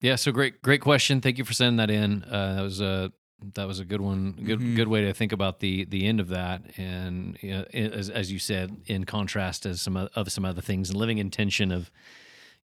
yeah. 0.00 0.16
So 0.16 0.32
great 0.32 0.62
great 0.62 0.80
question. 0.80 1.20
Thank 1.20 1.38
you 1.38 1.44
for 1.44 1.52
sending 1.52 1.76
that 1.78 1.90
in. 1.90 2.24
Uh, 2.24 2.56
that 2.56 2.62
was 2.62 2.80
a 2.80 3.12
that 3.54 3.66
was 3.66 3.80
a 3.80 3.84
good 3.84 4.00
one. 4.00 4.32
Good 4.32 4.60
Mhm. 4.60 4.76
good 4.76 4.88
way 4.88 5.02
to 5.02 5.12
think 5.12 5.32
about 5.32 5.60
the 5.60 5.84
the 5.84 6.06
end 6.06 6.20
of 6.20 6.28
that. 6.28 6.62
And 6.78 7.36
you 7.42 7.50
know, 7.50 7.64
as 7.72 8.10
as 8.10 8.30
you 8.32 8.38
said, 8.38 8.76
in 8.86 9.04
contrast 9.04 9.66
as 9.66 9.80
some 9.82 9.96
of 9.96 10.32
some 10.32 10.44
other 10.44 10.62
things, 10.62 10.90
and 10.90 10.98
living 10.98 11.18
in 11.18 11.30
tension 11.30 11.72
of 11.72 11.90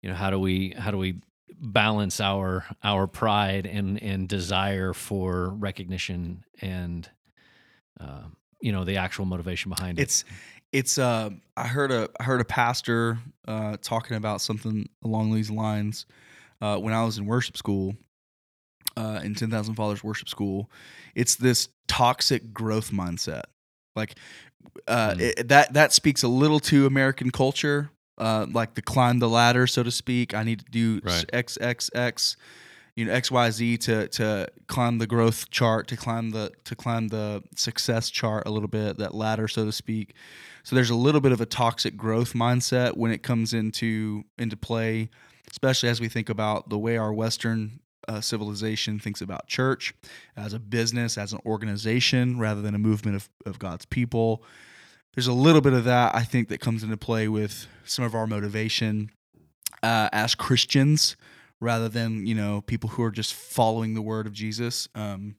you 0.03 0.09
know 0.09 0.15
how 0.15 0.31
do 0.31 0.39
we 0.39 0.75
how 0.79 0.91
do 0.91 0.97
we 0.97 1.21
balance 1.63 2.21
our 2.21 2.65
our 2.85 3.07
pride 3.07 3.67
and 3.67 4.01
and 4.03 4.29
desire 4.29 4.93
for 4.95 5.51
recognition 5.51 6.45
and 6.63 7.11
uh, 7.99 8.23
you 8.63 8.73
know 8.73 8.85
the 8.85 8.97
actual 8.97 9.25
motivation 9.27 9.69
behind 9.71 9.99
it. 9.99 10.03
It's 10.03 10.25
it's 10.73 10.99
uh 10.99 11.31
I 11.57 11.67
heard 11.67 11.91
a 11.91 12.09
I 12.19 12.25
heard 12.25 12.41
a 12.41 12.45
pastor 12.45 13.19
uh 13.49 13.77
talking 13.83 14.17
about 14.17 14.41
something 14.41 14.89
along 15.05 15.35
these 15.35 15.51
lines 15.51 16.07
uh 16.61 16.77
when 16.79 16.95
I 16.95 17.05
was 17.05 17.19
in 17.19 17.27
worship 17.27 17.57
school 17.57 17.97
uh 18.97 19.21
in 19.23 19.35
10,000 19.35 19.75
Fathers 19.75 20.03
worship 20.05 20.29
school. 20.29 20.71
It's 21.15 21.37
this 21.37 21.69
toxic 21.89 22.53
growth 22.53 22.91
mindset. 22.91 23.45
Like 23.97 24.15
uh 24.87 25.15
Mm. 25.15 25.21
it, 25.21 25.49
that 25.49 25.73
that 25.73 25.93
speaks 25.93 26.23
a 26.23 26.29
little 26.29 26.61
to 26.61 26.87
American 26.87 27.31
culture. 27.31 27.91
Uh, 28.19 28.45
like 28.53 28.75
the 28.75 28.83
climb 28.83 29.19
the 29.19 29.29
ladder, 29.31 29.67
so 29.67 29.83
to 29.83 29.91
speak. 29.91 30.35
I 30.35 30.43
need 30.43 30.59
to 30.59 30.71
do 30.71 31.01
Right. 31.03 31.25
X 31.33 31.57
X 31.59 31.89
X, 31.95 32.37
you 32.95 33.07
know 33.07 33.13
X 33.13 33.31
Y 33.31 33.51
Z 33.51 33.79
to 33.79 34.09
to 34.09 34.47
climb 34.67 34.99
the 34.99 35.07
growth 35.07 35.49
chart, 35.49 35.89
to 35.89 35.97
climb 35.97 36.29
the 36.29 36.53
to 36.65 36.77
climb 36.77 37.09
the 37.09 37.43
success 37.57 38.11
chart 38.11 38.43
a 38.47 38.51
little 38.51 38.69
bit, 38.69 38.99
that 38.99 39.15
ladder, 39.15 39.49
so 39.49 39.65
to 39.65 39.73
speak. 39.73 40.13
So 40.63 40.77
there's 40.77 40.91
a 40.91 40.95
little 40.95 41.21
bit 41.21 41.33
of 41.33 41.41
a 41.41 41.47
toxic 41.47 41.97
growth 41.97 42.33
mindset 42.33 42.97
when 42.97 43.11
it 43.13 43.23
comes 43.23 43.53
into 43.53 44.25
into 44.39 44.57
play, 44.57 45.11
especially 45.51 45.89
as 45.89 46.01
we 46.01 46.09
think 46.09 46.29
about 46.29 46.69
the 46.69 46.79
way 46.79 46.97
our 46.97 47.13
Western 47.13 47.81
uh, 48.09 48.21
civilization 48.21 48.99
thinks 48.99 49.21
about 49.21 49.47
church 49.47 49.95
as 50.37 50.53
a 50.53 50.59
business, 50.59 51.17
as 51.17 51.33
an 51.33 51.41
organization, 51.47 52.39
rather 52.39 52.63
than 52.63 52.75
a 52.75 52.79
movement 52.79 53.17
of, 53.17 53.29
of 53.47 53.59
God's 53.59 53.87
people. 53.87 54.43
There's 55.15 55.27
a 55.27 55.33
little 55.33 55.61
bit 55.61 55.73
of 55.73 55.85
that 55.85 56.15
I 56.15 56.23
think 56.23 56.49
that 56.49 56.61
comes 56.61 56.83
into 56.83 56.97
play 56.97 57.29
with 57.29 57.67
some 57.85 58.05
of 58.05 58.15
our 58.15 58.27
motivation 58.27 59.11
uh, 59.83 60.09
as 60.13 60.35
Christians, 60.35 61.17
rather 61.61 61.89
than 61.89 62.27
you 62.27 62.35
know 62.35 62.63
people 62.63 62.91
who 62.91 63.03
are 63.03 63.11
just 63.11 63.35
following 63.35 63.95
the 63.95 64.03
word 64.03 64.27
of 64.27 64.33
Jesus. 64.33 64.89
Um, 64.95 65.37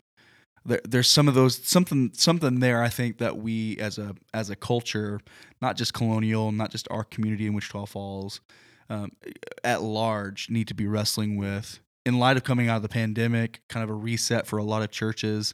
there, 0.66 0.82
there's 0.84 1.10
some 1.10 1.28
of 1.28 1.34
those 1.34 1.58
something 1.68 2.12
something 2.14 2.60
there 2.60 2.84
I 2.84 2.90
think 2.90 3.18
that 3.18 3.38
we 3.38 3.78
as 3.78 3.98
a 3.98 4.16
as 4.34 4.50
a 4.50 4.56
culture, 4.56 5.20
not 5.62 5.76
just 5.78 5.94
colonial, 5.94 6.52
not 6.52 6.72
just 6.72 6.88
our 6.92 7.04
community 7.04 7.48
in 7.48 7.54
Wichita 7.54 7.86
Falls, 7.86 8.42
um, 8.90 9.12
at 9.64 9.82
large, 9.82 10.50
need 10.50 10.68
to 10.68 10.74
be 10.76 10.86
wrestling 10.88 11.38
with 11.38 11.80
in 12.06 12.20
light 12.20 12.38
of 12.38 12.44
coming 12.44 12.68
out 12.70 12.78
of 12.78 12.82
the 12.82 12.90
pandemic, 12.90 13.62
kind 13.70 13.84
of 13.84 13.90
a 13.90 13.94
reset 13.94 14.48
for 14.48 14.58
a 14.58 14.64
lot 14.64 14.82
of 14.82 14.92
churches. 14.92 15.54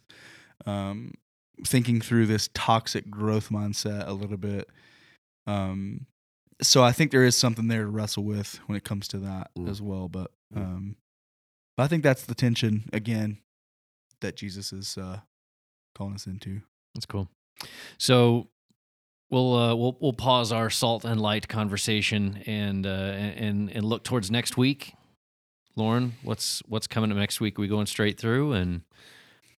Um, 0.66 1.12
thinking 1.66 2.00
through 2.00 2.26
this 2.26 2.48
toxic 2.54 3.10
growth 3.10 3.48
mindset 3.48 4.06
a 4.06 4.12
little 4.12 4.36
bit. 4.36 4.68
Um, 5.46 6.06
so 6.62 6.84
I 6.84 6.92
think 6.92 7.10
there 7.10 7.24
is 7.24 7.36
something 7.36 7.66
there 7.68 7.82
to 7.82 7.90
wrestle 7.90 8.22
with 8.24 8.60
when 8.66 8.76
it 8.76 8.84
comes 8.84 9.08
to 9.08 9.18
that 9.18 9.50
Mm. 9.56 9.68
as 9.68 9.82
well. 9.82 10.08
But 10.08 10.30
Mm. 10.54 10.60
um, 10.62 10.96
but 11.76 11.82
I 11.84 11.86
think 11.88 12.02
that's 12.04 12.24
the 12.24 12.34
tension 12.34 12.88
again 12.92 13.38
that 14.20 14.36
Jesus 14.36 14.72
is 14.72 14.98
uh, 14.98 15.20
calling 15.94 16.14
us 16.14 16.26
into. 16.26 16.60
That's 16.94 17.06
cool. 17.06 17.28
So 17.98 18.48
we'll 19.30 19.54
uh, 19.54 19.74
we'll 19.74 19.96
we'll 20.00 20.12
pause 20.12 20.52
our 20.52 20.70
salt 20.70 21.04
and 21.04 21.20
light 21.20 21.48
conversation 21.48 22.42
and 22.46 22.86
uh, 22.86 22.90
and 22.90 23.70
and 23.70 23.84
look 23.84 24.04
towards 24.04 24.30
next 24.30 24.56
week. 24.56 24.94
Lauren, 25.76 26.14
what's 26.22 26.62
what's 26.66 26.86
coming 26.86 27.10
up 27.10 27.16
next 27.16 27.40
week? 27.40 27.58
Are 27.58 27.62
we 27.62 27.68
going 27.68 27.86
straight 27.86 28.18
through, 28.18 28.52
and 28.52 28.82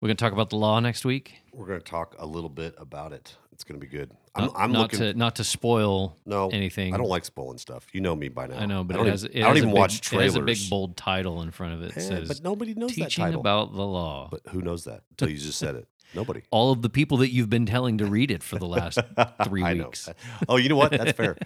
we're 0.01 0.07
going 0.07 0.17
to 0.17 0.23
talk 0.23 0.33
about 0.33 0.49
the 0.49 0.55
law 0.57 0.79
next 0.79 1.05
week. 1.05 1.35
We're 1.53 1.67
going 1.67 1.79
to 1.79 1.85
talk 1.85 2.15
a 2.17 2.25
little 2.25 2.49
bit 2.49 2.73
about 2.77 3.13
it. 3.13 3.35
It's 3.61 3.69
going 3.69 3.79
to 3.79 3.85
be 3.87 3.95
good. 3.95 4.09
I'm, 4.33 4.45
Not, 4.45 4.53
I'm 4.57 4.71
not 4.71 4.81
looking. 4.81 4.99
to 4.99 5.13
not 5.13 5.35
to 5.35 5.43
spoil 5.43 6.17
no, 6.25 6.49
anything. 6.49 6.95
I 6.95 6.97
don't 6.97 7.07
like 7.09 7.25
spoiling 7.25 7.59
stuff. 7.59 7.85
You 7.93 8.01
know 8.01 8.15
me 8.15 8.27
by 8.27 8.47
now. 8.47 8.57
I 8.57 8.65
know, 8.65 8.83
but 8.83 8.95
I 8.95 8.97
don't 8.97 9.07
it 9.07 9.11
has 9.11 9.25
even, 9.25 9.37
it 9.37 9.43
I 9.43 9.47
don't 9.49 9.57
even 9.57 9.69
big- 9.69 9.77
watch 9.77 9.95
It 9.97 10.01
trailers. 10.01 10.33
has 10.33 10.35
a 10.35 10.41
big 10.41 10.57
bold 10.67 10.97
title 10.97 11.43
in 11.43 11.51
front 11.51 11.75
of 11.75 11.83
it. 11.83 11.91
It 11.91 11.97
Eh, 11.97 12.01
says 12.01 12.27
but 12.27 12.41
nobody 12.43 12.73
knows 12.73 12.89
that 12.95 12.95
teaching 12.95 13.23
title. 13.25 13.39
about 13.39 13.71
the 13.75 13.85
law. 13.85 14.29
but 14.31 14.41
who 14.49 14.63
knows 14.63 14.85
that 14.85 15.03
until 15.11 15.29
you 15.29 15.37
just 15.37 15.59
said 15.59 15.75
it? 15.75 15.87
Nobody. 16.15 16.41
All 16.49 16.71
of 16.71 16.81
the 16.81 16.89
people 16.89 17.17
that 17.17 17.31
you've 17.31 17.51
been 17.51 17.67
telling 17.67 17.99
to 17.99 18.07
read 18.07 18.31
it 18.31 18.41
for 18.41 18.57
the 18.57 18.65
last 18.65 18.97
three 19.43 19.61
weeks. 19.63 20.09
Oh, 20.49 20.55
you 20.57 20.69
know 20.69 20.75
what? 20.75 20.89
That's 20.91 21.11
fair. 21.11 21.37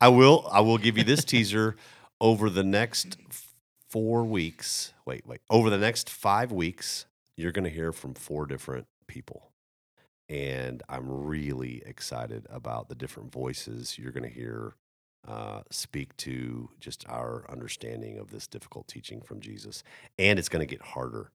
I 0.00 0.08
will. 0.08 0.48
I 0.50 0.58
will 0.60 0.78
give 0.78 0.98
you 0.98 1.04
this 1.04 1.24
teaser 1.24 1.76
over 2.20 2.50
the 2.50 2.64
next 2.64 3.16
four 3.88 4.24
weeks. 4.24 4.92
Wait, 5.06 5.24
wait. 5.24 5.40
Over 5.48 5.70
the 5.70 5.78
next 5.78 6.10
five 6.10 6.50
weeks, 6.50 7.06
you're 7.36 7.52
going 7.52 7.64
to 7.64 7.70
hear 7.70 7.92
from 7.92 8.14
four 8.14 8.46
different 8.46 8.86
people, 9.06 9.49
and 10.30 10.82
I'm 10.88 11.10
really 11.10 11.82
excited 11.84 12.46
about 12.48 12.88
the 12.88 12.94
different 12.94 13.32
voices 13.32 13.98
you're 13.98 14.12
going 14.12 14.22
to 14.22 14.34
hear 14.34 14.76
uh, 15.28 15.62
speak 15.70 16.16
to 16.18 16.70
just 16.78 17.04
our 17.08 17.44
understanding 17.50 18.16
of 18.16 18.30
this 18.30 18.46
difficult 18.46 18.88
teaching 18.88 19.20
from 19.20 19.40
Jesus, 19.40 19.82
and 20.18 20.38
it's 20.38 20.48
going 20.48 20.66
to 20.66 20.70
get 20.70 20.80
harder. 20.80 21.32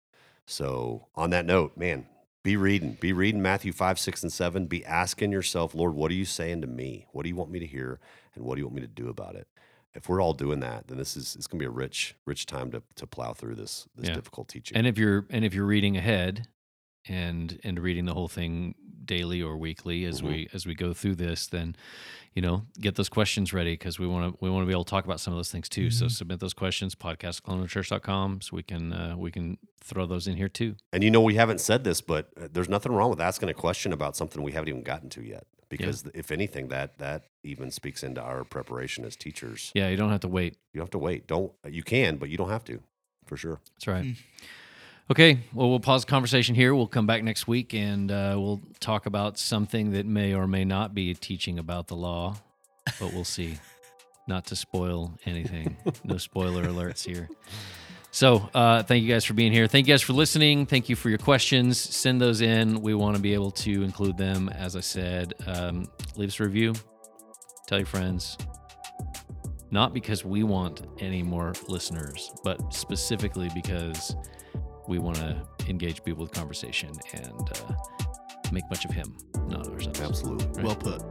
So, 0.48 1.08
on 1.14 1.30
that 1.32 1.46
note, 1.46 1.76
man, 1.78 2.08
be 2.44 2.56
reading, 2.56 2.98
be 3.00 3.12
reading 3.14 3.42
Matthew 3.42 3.74
5, 3.74 4.00
6, 4.00 4.24
and 4.24 4.32
7. 4.32 4.66
Be 4.68 4.86
asking 4.86 5.32
yourself, 5.32 5.76
Lord, 5.76 5.94
what 5.94 6.10
are 6.10 6.16
you 6.16 6.26
saying 6.26 6.62
to 6.62 6.68
me? 6.68 7.08
What 7.12 7.24
do 7.24 7.30
you 7.30 7.36
want 7.36 7.52
me 7.52 7.60
to 7.60 7.68
hear? 7.68 8.00
And 8.34 8.46
what 8.46 8.56
do 8.56 8.62
you 8.62 8.66
want 8.66 8.76
me 8.76 8.82
to 8.82 8.88
do 8.88 9.10
about 9.10 9.36
it? 9.36 9.48
If 9.94 10.10
we're 10.10 10.22
all 10.22 10.34
doing 10.34 10.60
that, 10.62 10.88
then 10.88 10.98
this 10.98 11.16
is 11.18 11.36
it's 11.36 11.48
gonna 11.48 11.60
be 11.60 11.66
a 11.66 11.70
rich, 11.70 12.16
rich 12.26 12.46
time 12.46 12.72
to 12.72 12.84
to 12.96 13.08
plow 13.08 13.34
through 13.34 13.56
this 13.56 13.88
this 13.96 14.10
Yeah. 14.10 14.16
difficult 14.16 14.48
teaching. 14.48 14.78
And 14.78 14.88
if 14.88 14.98
you're 14.98 15.26
and 15.30 15.46
if 15.46 15.54
you're 15.54 15.66
reading 15.66 15.96
ahead 15.96 16.48
and 17.08 17.60
and 17.64 17.80
reading 17.80 18.06
the 18.06 18.14
whole 18.14 18.28
thing 18.28 18.76
daily 19.06 19.42
or 19.42 19.58
weekly 19.58 20.06
as 20.06 20.22
Mhm. 20.22 20.28
we 20.28 20.48
as 20.54 20.66
we 20.66 20.74
go 20.76 20.94
through 20.94 21.16
this, 21.16 21.48
then 21.48 21.76
you 22.34 22.42
know 22.42 22.66
get 22.80 22.96
those 22.96 23.10
questions 23.10 23.54
ready 23.54 23.74
because 23.74 23.98
we 24.00 24.08
want 24.08 24.34
to 24.34 24.38
we 24.44 24.50
want 24.50 24.64
to 24.64 24.68
be 24.68 24.74
able 24.74 24.84
to 24.84 24.90
talk 24.90 25.06
about 25.06 25.20
some 25.20 25.34
of 25.34 25.38
those 25.38 25.52
things 25.52 25.70
too. 25.70 25.90
So 25.92 26.06
Mhm. 26.06 26.12
submit 26.12 26.40
those 26.40 26.54
questions 26.54 26.96
podcast 26.96 27.42
colonialchurch.com 27.44 28.42
so 28.42 28.56
we 28.56 28.64
can 28.64 28.94
uh, 28.94 29.16
we 29.18 29.32
can 29.32 29.58
throw 29.82 30.06
those 30.06 30.28
in 30.28 30.36
here 30.38 30.50
too. 30.50 30.76
And 30.92 31.04
you 31.04 31.12
know, 31.12 31.22
we 31.22 31.36
haven't 31.36 31.62
said 31.62 31.84
this, 31.84 32.02
but 32.02 32.30
uh, 32.40 32.48
there's 32.52 32.70
nothing 32.70 32.92
wrong 32.92 33.10
with 33.10 33.22
asking 33.22 33.50
a 33.50 33.54
question 33.54 33.94
about 33.94 34.16
something 34.16 34.42
we 34.44 34.52
haven't 34.54 34.70
even 34.70 34.84
gotten 34.84 35.10
to 35.12 35.24
yet. 35.24 35.46
Because 35.68 36.06
if 36.14 36.32
anything, 36.32 36.68
that 36.70 37.00
that 37.00 37.24
even 37.44 37.72
speaks 37.72 38.04
into 38.04 38.22
our 38.22 38.44
preparation 38.44 39.04
as 39.04 39.16
teachers. 39.16 39.72
Yeah, 39.74 39.90
you 39.90 39.98
don't 39.98 40.12
have 40.12 40.20
to 40.22 40.28
wait. 40.28 40.58
You 40.74 40.80
don't 40.80 40.86
have 40.86 40.92
to 40.92 41.00
wait. 41.00 41.28
Don't 41.28 41.54
you 41.70 41.82
can, 41.84 42.18
but 42.18 42.30
you 42.30 42.38
don't 42.38 42.50
have 42.50 42.64
to, 42.66 42.82
for 43.26 43.36
sure. 43.36 43.60
That's 43.74 43.88
right. 43.88 44.06
Mm. 44.06 44.16
Okay, 45.12 45.40
well, 45.54 45.70
we'll 45.70 45.80
pause 45.80 46.04
the 46.04 46.10
conversation 46.10 46.56
here. 46.56 46.74
We'll 46.74 46.88
come 46.88 47.06
back 47.06 47.24
next 47.24 47.48
week 47.48 47.74
and 47.74 48.12
uh, 48.12 48.36
we'll 48.38 48.62
talk 48.80 49.06
about 49.06 49.38
something 49.38 49.92
that 49.92 50.06
may 50.06 50.34
or 50.34 50.48
may 50.48 50.66
not 50.66 50.96
be 50.96 51.14
teaching 51.14 51.60
about 51.60 51.88
the 51.88 51.96
law, 51.96 52.38
but 53.00 53.14
we'll 53.14 53.24
see. 53.24 53.60
not 54.28 54.46
to 54.48 54.56
spoil 54.56 55.14
anything. 55.26 55.78
No 56.04 56.18
spoiler 56.18 56.66
alerts 56.66 57.06
here. 57.06 57.30
So, 58.12 58.50
uh, 58.54 58.82
thank 58.84 59.04
you 59.04 59.12
guys 59.12 59.26
for 59.26 59.34
being 59.34 59.52
here. 59.52 59.68
Thank 59.68 59.88
you 59.88 59.94
guys 59.94 60.02
for 60.02 60.14
listening. 60.14 60.66
Thank 60.66 60.88
you 60.88 60.96
for 60.96 61.10
your 61.10 61.18
questions. 61.18 61.78
Send 61.78 62.22
those 62.22 62.42
in. 62.42 62.82
We 62.82 62.94
want 62.94 63.18
to 63.18 63.22
be 63.22 63.34
able 63.34 63.52
to 63.52 63.84
include 63.84 64.18
them. 64.18 64.50
As 64.50 64.76
I 64.76 64.80
said, 64.80 65.34
um, 65.46 65.88
leave 66.16 66.30
us 66.30 66.40
a 66.40 66.44
review. 66.44 66.74
Tell 67.68 67.78
your 67.78 67.88
friends. 67.88 68.38
Not 69.70 69.94
because 69.94 70.24
we 70.24 70.44
want 70.44 70.84
any 71.00 71.24
more 71.24 71.54
listeners, 71.68 72.32
but 72.44 72.74
specifically 72.74 73.50
because 73.54 74.16
we 74.88 75.00
want 75.00 75.18
to 75.18 75.36
engage 75.68 76.04
people 76.04 76.24
with 76.24 76.32
conversation 76.32 76.92
and 77.14 77.50
uh, 77.50 77.74
make 78.52 78.64
much 78.70 78.86
of 78.86 78.92
him, 78.92 79.16
not 79.48 79.68
ourselves. 79.68 80.00
Absolutely. 80.00 80.48
Right. 80.48 80.66
Well 80.66 80.76
put. 80.76 81.02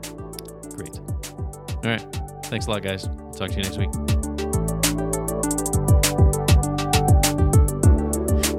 Great. 0.76 0.98
All 0.98 1.90
right. 1.90 2.06
Thanks 2.46 2.66
a 2.66 2.70
lot, 2.70 2.82
guys. 2.82 3.04
Talk 3.36 3.50
to 3.50 3.56
you 3.56 3.62
next 3.62 3.78
week. 3.78 3.90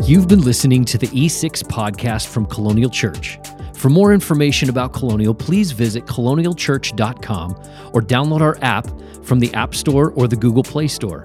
You've 0.08 0.28
been 0.28 0.42
listening 0.42 0.86
to 0.86 1.00
the 1.00 1.08
E6 1.08 1.64
podcast 1.64 2.28
from 2.28 2.46
Colonial 2.46 2.92
Church. 2.92 3.40
For 3.74 3.90
more 3.90 4.14
information 4.14 4.70
about 4.70 4.94
Colonial, 4.94 5.34
please 5.34 5.72
visit 5.72 6.06
colonialchurch.com 6.06 7.52
or 7.94 8.02
download 8.02 8.42
our 8.42 8.58
app 8.62 8.88
from 9.24 9.40
the 9.40 9.52
App 9.56 9.74
Store 9.74 10.12
or 10.12 10.28
the 10.28 10.36
Google 10.36 10.62
Play 10.64 10.88
Store. 10.88 11.24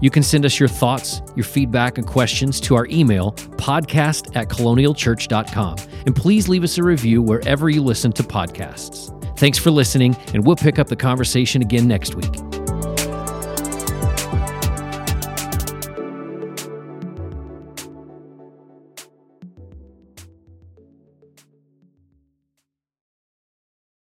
You 0.00 0.10
can 0.10 0.22
send 0.22 0.44
us 0.44 0.58
your 0.58 0.68
thoughts, 0.68 1.22
your 1.34 1.44
feedback, 1.44 1.98
and 1.98 2.06
questions 2.06 2.60
to 2.62 2.74
our 2.76 2.86
email, 2.86 3.32
podcast 3.56 4.34
at 4.36 4.48
colonialchurch.com. 4.48 5.76
And 6.06 6.14
please 6.14 6.48
leave 6.48 6.64
us 6.64 6.78
a 6.78 6.82
review 6.82 7.22
wherever 7.22 7.68
you 7.68 7.82
listen 7.82 8.12
to 8.12 8.22
podcasts. 8.22 9.14
Thanks 9.38 9.58
for 9.58 9.70
listening, 9.70 10.16
and 10.34 10.44
we'll 10.44 10.56
pick 10.56 10.78
up 10.78 10.88
the 10.88 10.96
conversation 10.96 11.62
again 11.62 11.86
next 11.86 12.14
week. 12.14 12.47